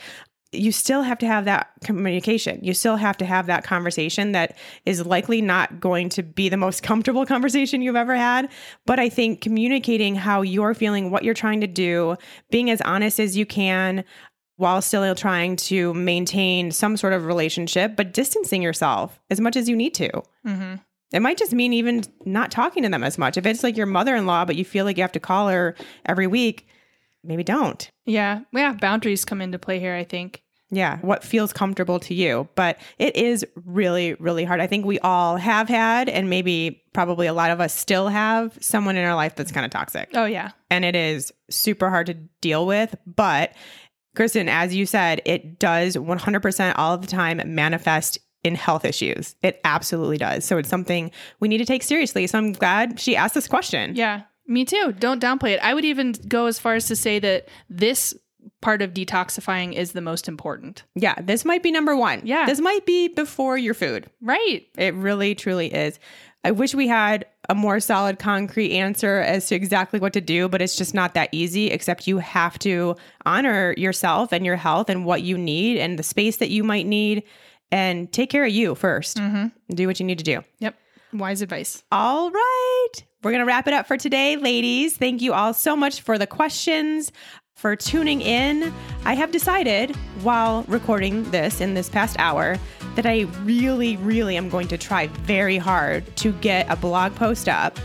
you 0.51 0.71
still 0.71 1.01
have 1.01 1.17
to 1.19 1.27
have 1.27 1.45
that 1.45 1.71
communication. 1.83 2.59
You 2.61 2.73
still 2.73 2.97
have 2.97 3.17
to 3.17 3.25
have 3.25 3.47
that 3.47 3.63
conversation 3.63 4.33
that 4.33 4.57
is 4.85 5.05
likely 5.05 5.41
not 5.41 5.79
going 5.79 6.09
to 6.09 6.23
be 6.23 6.49
the 6.49 6.57
most 6.57 6.83
comfortable 6.83 7.25
conversation 7.25 7.81
you've 7.81 7.95
ever 7.95 8.15
had. 8.15 8.49
But 8.85 8.99
I 8.99 9.09
think 9.09 9.41
communicating 9.41 10.15
how 10.15 10.41
you're 10.41 10.73
feeling, 10.73 11.09
what 11.09 11.23
you're 11.23 11.33
trying 11.33 11.61
to 11.61 11.67
do, 11.67 12.17
being 12.49 12.69
as 12.69 12.81
honest 12.81 13.19
as 13.19 13.37
you 13.37 13.45
can 13.45 14.03
while 14.57 14.81
still 14.81 15.15
trying 15.15 15.55
to 15.55 15.93
maintain 15.95 16.71
some 16.71 16.95
sort 16.95 17.13
of 17.13 17.25
relationship, 17.25 17.95
but 17.95 18.13
distancing 18.13 18.61
yourself 18.61 19.19
as 19.31 19.41
much 19.41 19.55
as 19.55 19.67
you 19.67 19.75
need 19.75 19.93
to. 19.95 20.09
Mm-hmm. 20.45 20.75
It 21.13 21.19
might 21.19 21.37
just 21.37 21.51
mean 21.51 21.73
even 21.73 22.03
not 22.25 22.51
talking 22.51 22.83
to 22.83 22.89
them 22.89 23.03
as 23.03 23.17
much. 23.17 23.37
If 23.37 23.45
it's 23.45 23.63
like 23.63 23.75
your 23.75 23.87
mother 23.87 24.15
in 24.15 24.27
law, 24.27 24.45
but 24.45 24.55
you 24.55 24.63
feel 24.63 24.85
like 24.85 24.97
you 24.97 25.03
have 25.03 25.11
to 25.13 25.19
call 25.19 25.49
her 25.49 25.75
every 26.05 26.27
week, 26.27 26.67
maybe 27.23 27.43
don't. 27.43 27.89
Yeah. 28.05 28.41
Yeah. 28.53 28.73
Boundaries 28.73 29.25
come 29.25 29.41
into 29.41 29.59
play 29.59 29.79
here, 29.79 29.95
I 29.95 30.03
think. 30.03 30.41
Yeah, 30.73 30.99
what 30.99 31.21
feels 31.21 31.51
comfortable 31.51 31.99
to 31.99 32.13
you. 32.13 32.47
But 32.55 32.79
it 32.97 33.17
is 33.17 33.45
really, 33.65 34.13
really 34.13 34.45
hard. 34.45 34.61
I 34.61 34.67
think 34.67 34.85
we 34.85 34.99
all 34.99 35.35
have 35.35 35.67
had, 35.67 36.07
and 36.07 36.29
maybe 36.29 36.81
probably 36.93 37.27
a 37.27 37.33
lot 37.33 37.51
of 37.51 37.59
us 37.59 37.73
still 37.75 38.07
have 38.07 38.57
someone 38.61 38.95
in 38.95 39.03
our 39.03 39.15
life 39.15 39.35
that's 39.35 39.51
kind 39.51 39.65
of 39.65 39.71
toxic. 39.71 40.09
Oh, 40.13 40.23
yeah. 40.23 40.51
And 40.69 40.85
it 40.85 40.95
is 40.95 41.33
super 41.49 41.89
hard 41.89 42.07
to 42.07 42.13
deal 42.13 42.65
with. 42.65 42.95
But 43.05 43.53
Kristen, 44.15 44.47
as 44.47 44.73
you 44.73 44.85
said, 44.85 45.21
it 45.25 45.59
does 45.59 45.97
100% 45.97 46.73
all 46.77 46.93
of 46.93 47.01
the 47.01 47.07
time 47.07 47.41
manifest 47.53 48.17
in 48.43 48.55
health 48.55 48.85
issues. 48.85 49.35
It 49.43 49.59
absolutely 49.65 50.17
does. 50.17 50.45
So 50.45 50.57
it's 50.57 50.69
something 50.69 51.11
we 51.41 51.49
need 51.49 51.57
to 51.57 51.65
take 51.65 51.83
seriously. 51.83 52.27
So 52.27 52.37
I'm 52.37 52.53
glad 52.53 52.97
she 52.97 53.17
asked 53.17 53.35
this 53.35 53.47
question. 53.47 53.95
Yeah. 53.97 54.21
Me 54.47 54.65
too. 54.65 54.93
Don't 54.97 55.21
downplay 55.21 55.51
it. 55.51 55.59
I 55.63 55.73
would 55.73 55.85
even 55.85 56.13
go 56.27 56.45
as 56.47 56.59
far 56.59 56.75
as 56.75 56.87
to 56.87 56.95
say 56.95 57.19
that 57.19 57.47
this 57.69 58.13
part 58.61 58.81
of 58.81 58.93
detoxifying 58.93 59.73
is 59.73 59.91
the 59.91 60.01
most 60.01 60.27
important. 60.27 60.83
Yeah, 60.95 61.15
this 61.21 61.45
might 61.45 61.63
be 61.63 61.71
number 61.71 61.95
one. 61.95 62.21
Yeah. 62.23 62.45
This 62.45 62.59
might 62.59 62.85
be 62.85 63.07
before 63.07 63.57
your 63.57 63.73
food. 63.73 64.09
Right. 64.21 64.65
It 64.77 64.93
really, 64.95 65.35
truly 65.35 65.73
is. 65.73 65.99
I 66.43 66.51
wish 66.51 66.73
we 66.73 66.87
had 66.87 67.25
a 67.49 67.55
more 67.55 67.79
solid, 67.79 68.17
concrete 68.17 68.71
answer 68.71 69.19
as 69.19 69.47
to 69.47 69.55
exactly 69.55 69.99
what 69.99 70.13
to 70.13 70.21
do, 70.21 70.49
but 70.49 70.61
it's 70.61 70.75
just 70.75 70.93
not 70.95 71.13
that 71.13 71.29
easy, 71.31 71.67
except 71.67 72.07
you 72.07 72.17
have 72.17 72.57
to 72.59 72.95
honor 73.27 73.75
yourself 73.77 74.31
and 74.31 74.43
your 74.43 74.55
health 74.55 74.89
and 74.89 75.05
what 75.05 75.21
you 75.21 75.37
need 75.37 75.77
and 75.77 75.99
the 75.99 76.03
space 76.03 76.37
that 76.37 76.49
you 76.49 76.63
might 76.63 76.87
need 76.87 77.23
and 77.71 78.11
take 78.11 78.31
care 78.31 78.43
of 78.43 78.51
you 78.51 78.73
1st 78.73 79.17
Mm-hmm. 79.17 79.75
Do 79.75 79.87
what 79.87 79.99
you 79.99 80.05
need 80.05 80.17
to 80.17 80.23
do. 80.23 80.43
Yep. 80.59 80.75
Wise 81.13 81.41
advice. 81.41 81.83
All 81.91 82.31
right. 82.31 82.91
We're 83.23 83.31
going 83.31 83.41
to 83.41 83.45
wrap 83.45 83.67
it 83.67 83.73
up 83.73 83.87
for 83.87 83.97
today, 83.97 84.37
ladies. 84.37 84.95
Thank 84.97 85.21
you 85.21 85.33
all 85.33 85.53
so 85.53 85.75
much 85.75 86.01
for 86.01 86.17
the 86.17 86.25
questions, 86.25 87.11
for 87.55 87.75
tuning 87.75 88.21
in. 88.21 88.73
I 89.05 89.13
have 89.13 89.31
decided 89.31 89.95
while 90.23 90.63
recording 90.67 91.29
this 91.31 91.61
in 91.61 91.73
this 91.73 91.89
past 91.89 92.15
hour 92.17 92.57
that 92.95 93.05
I 93.05 93.21
really, 93.43 93.97
really 93.97 94.37
am 94.37 94.49
going 94.49 94.67
to 94.69 94.77
try 94.77 95.07
very 95.07 95.57
hard 95.57 96.15
to 96.17 96.31
get 96.33 96.69
a 96.69 96.75
blog 96.75 97.13
post 97.15 97.47
up 97.47 97.77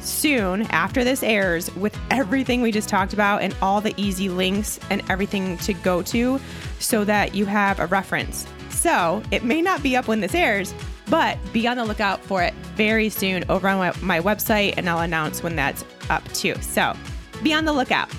soon 0.00 0.62
after 0.70 1.02
this 1.02 1.22
airs 1.22 1.74
with 1.74 1.98
everything 2.10 2.62
we 2.62 2.70
just 2.70 2.88
talked 2.88 3.12
about 3.12 3.42
and 3.42 3.54
all 3.60 3.80
the 3.80 3.94
easy 3.96 4.28
links 4.28 4.78
and 4.90 5.02
everything 5.10 5.58
to 5.58 5.74
go 5.74 6.02
to 6.02 6.40
so 6.78 7.04
that 7.04 7.34
you 7.34 7.46
have 7.46 7.80
a 7.80 7.86
reference. 7.86 8.46
So 8.70 9.22
it 9.32 9.42
may 9.42 9.60
not 9.60 9.82
be 9.82 9.96
up 9.96 10.06
when 10.06 10.20
this 10.20 10.34
airs, 10.34 10.72
but 11.10 11.38
be 11.52 11.66
on 11.66 11.76
the 11.76 11.84
lookout 11.84 12.22
for 12.24 12.42
it 12.42 12.54
very 12.76 13.08
soon 13.08 13.44
over 13.48 13.68
on 13.68 13.78
my, 14.02 14.20
website 14.20 14.74
and 14.76 14.88
I'll 14.88 15.00
announce 15.00 15.42
when 15.42 15.56
that's 15.56 15.84
up 16.10 16.24
too. 16.32 16.54
So 16.60 16.94
be 17.42 17.52
on 17.52 17.64
the 17.64 17.72
lookout. 17.72 18.10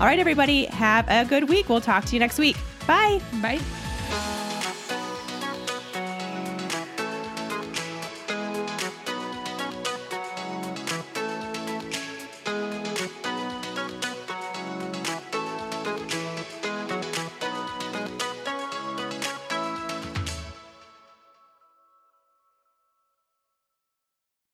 All 0.00 0.06
right, 0.06 0.18
everybody, 0.18 0.66
have 0.66 1.06
a 1.08 1.24
good 1.24 1.48
week. 1.48 1.68
We'll 1.68 1.80
talk 1.80 2.04
to 2.06 2.14
you 2.14 2.20
next 2.20 2.38
week. 2.38 2.56
Bye. 2.86 3.20
Bye. 3.42 4.47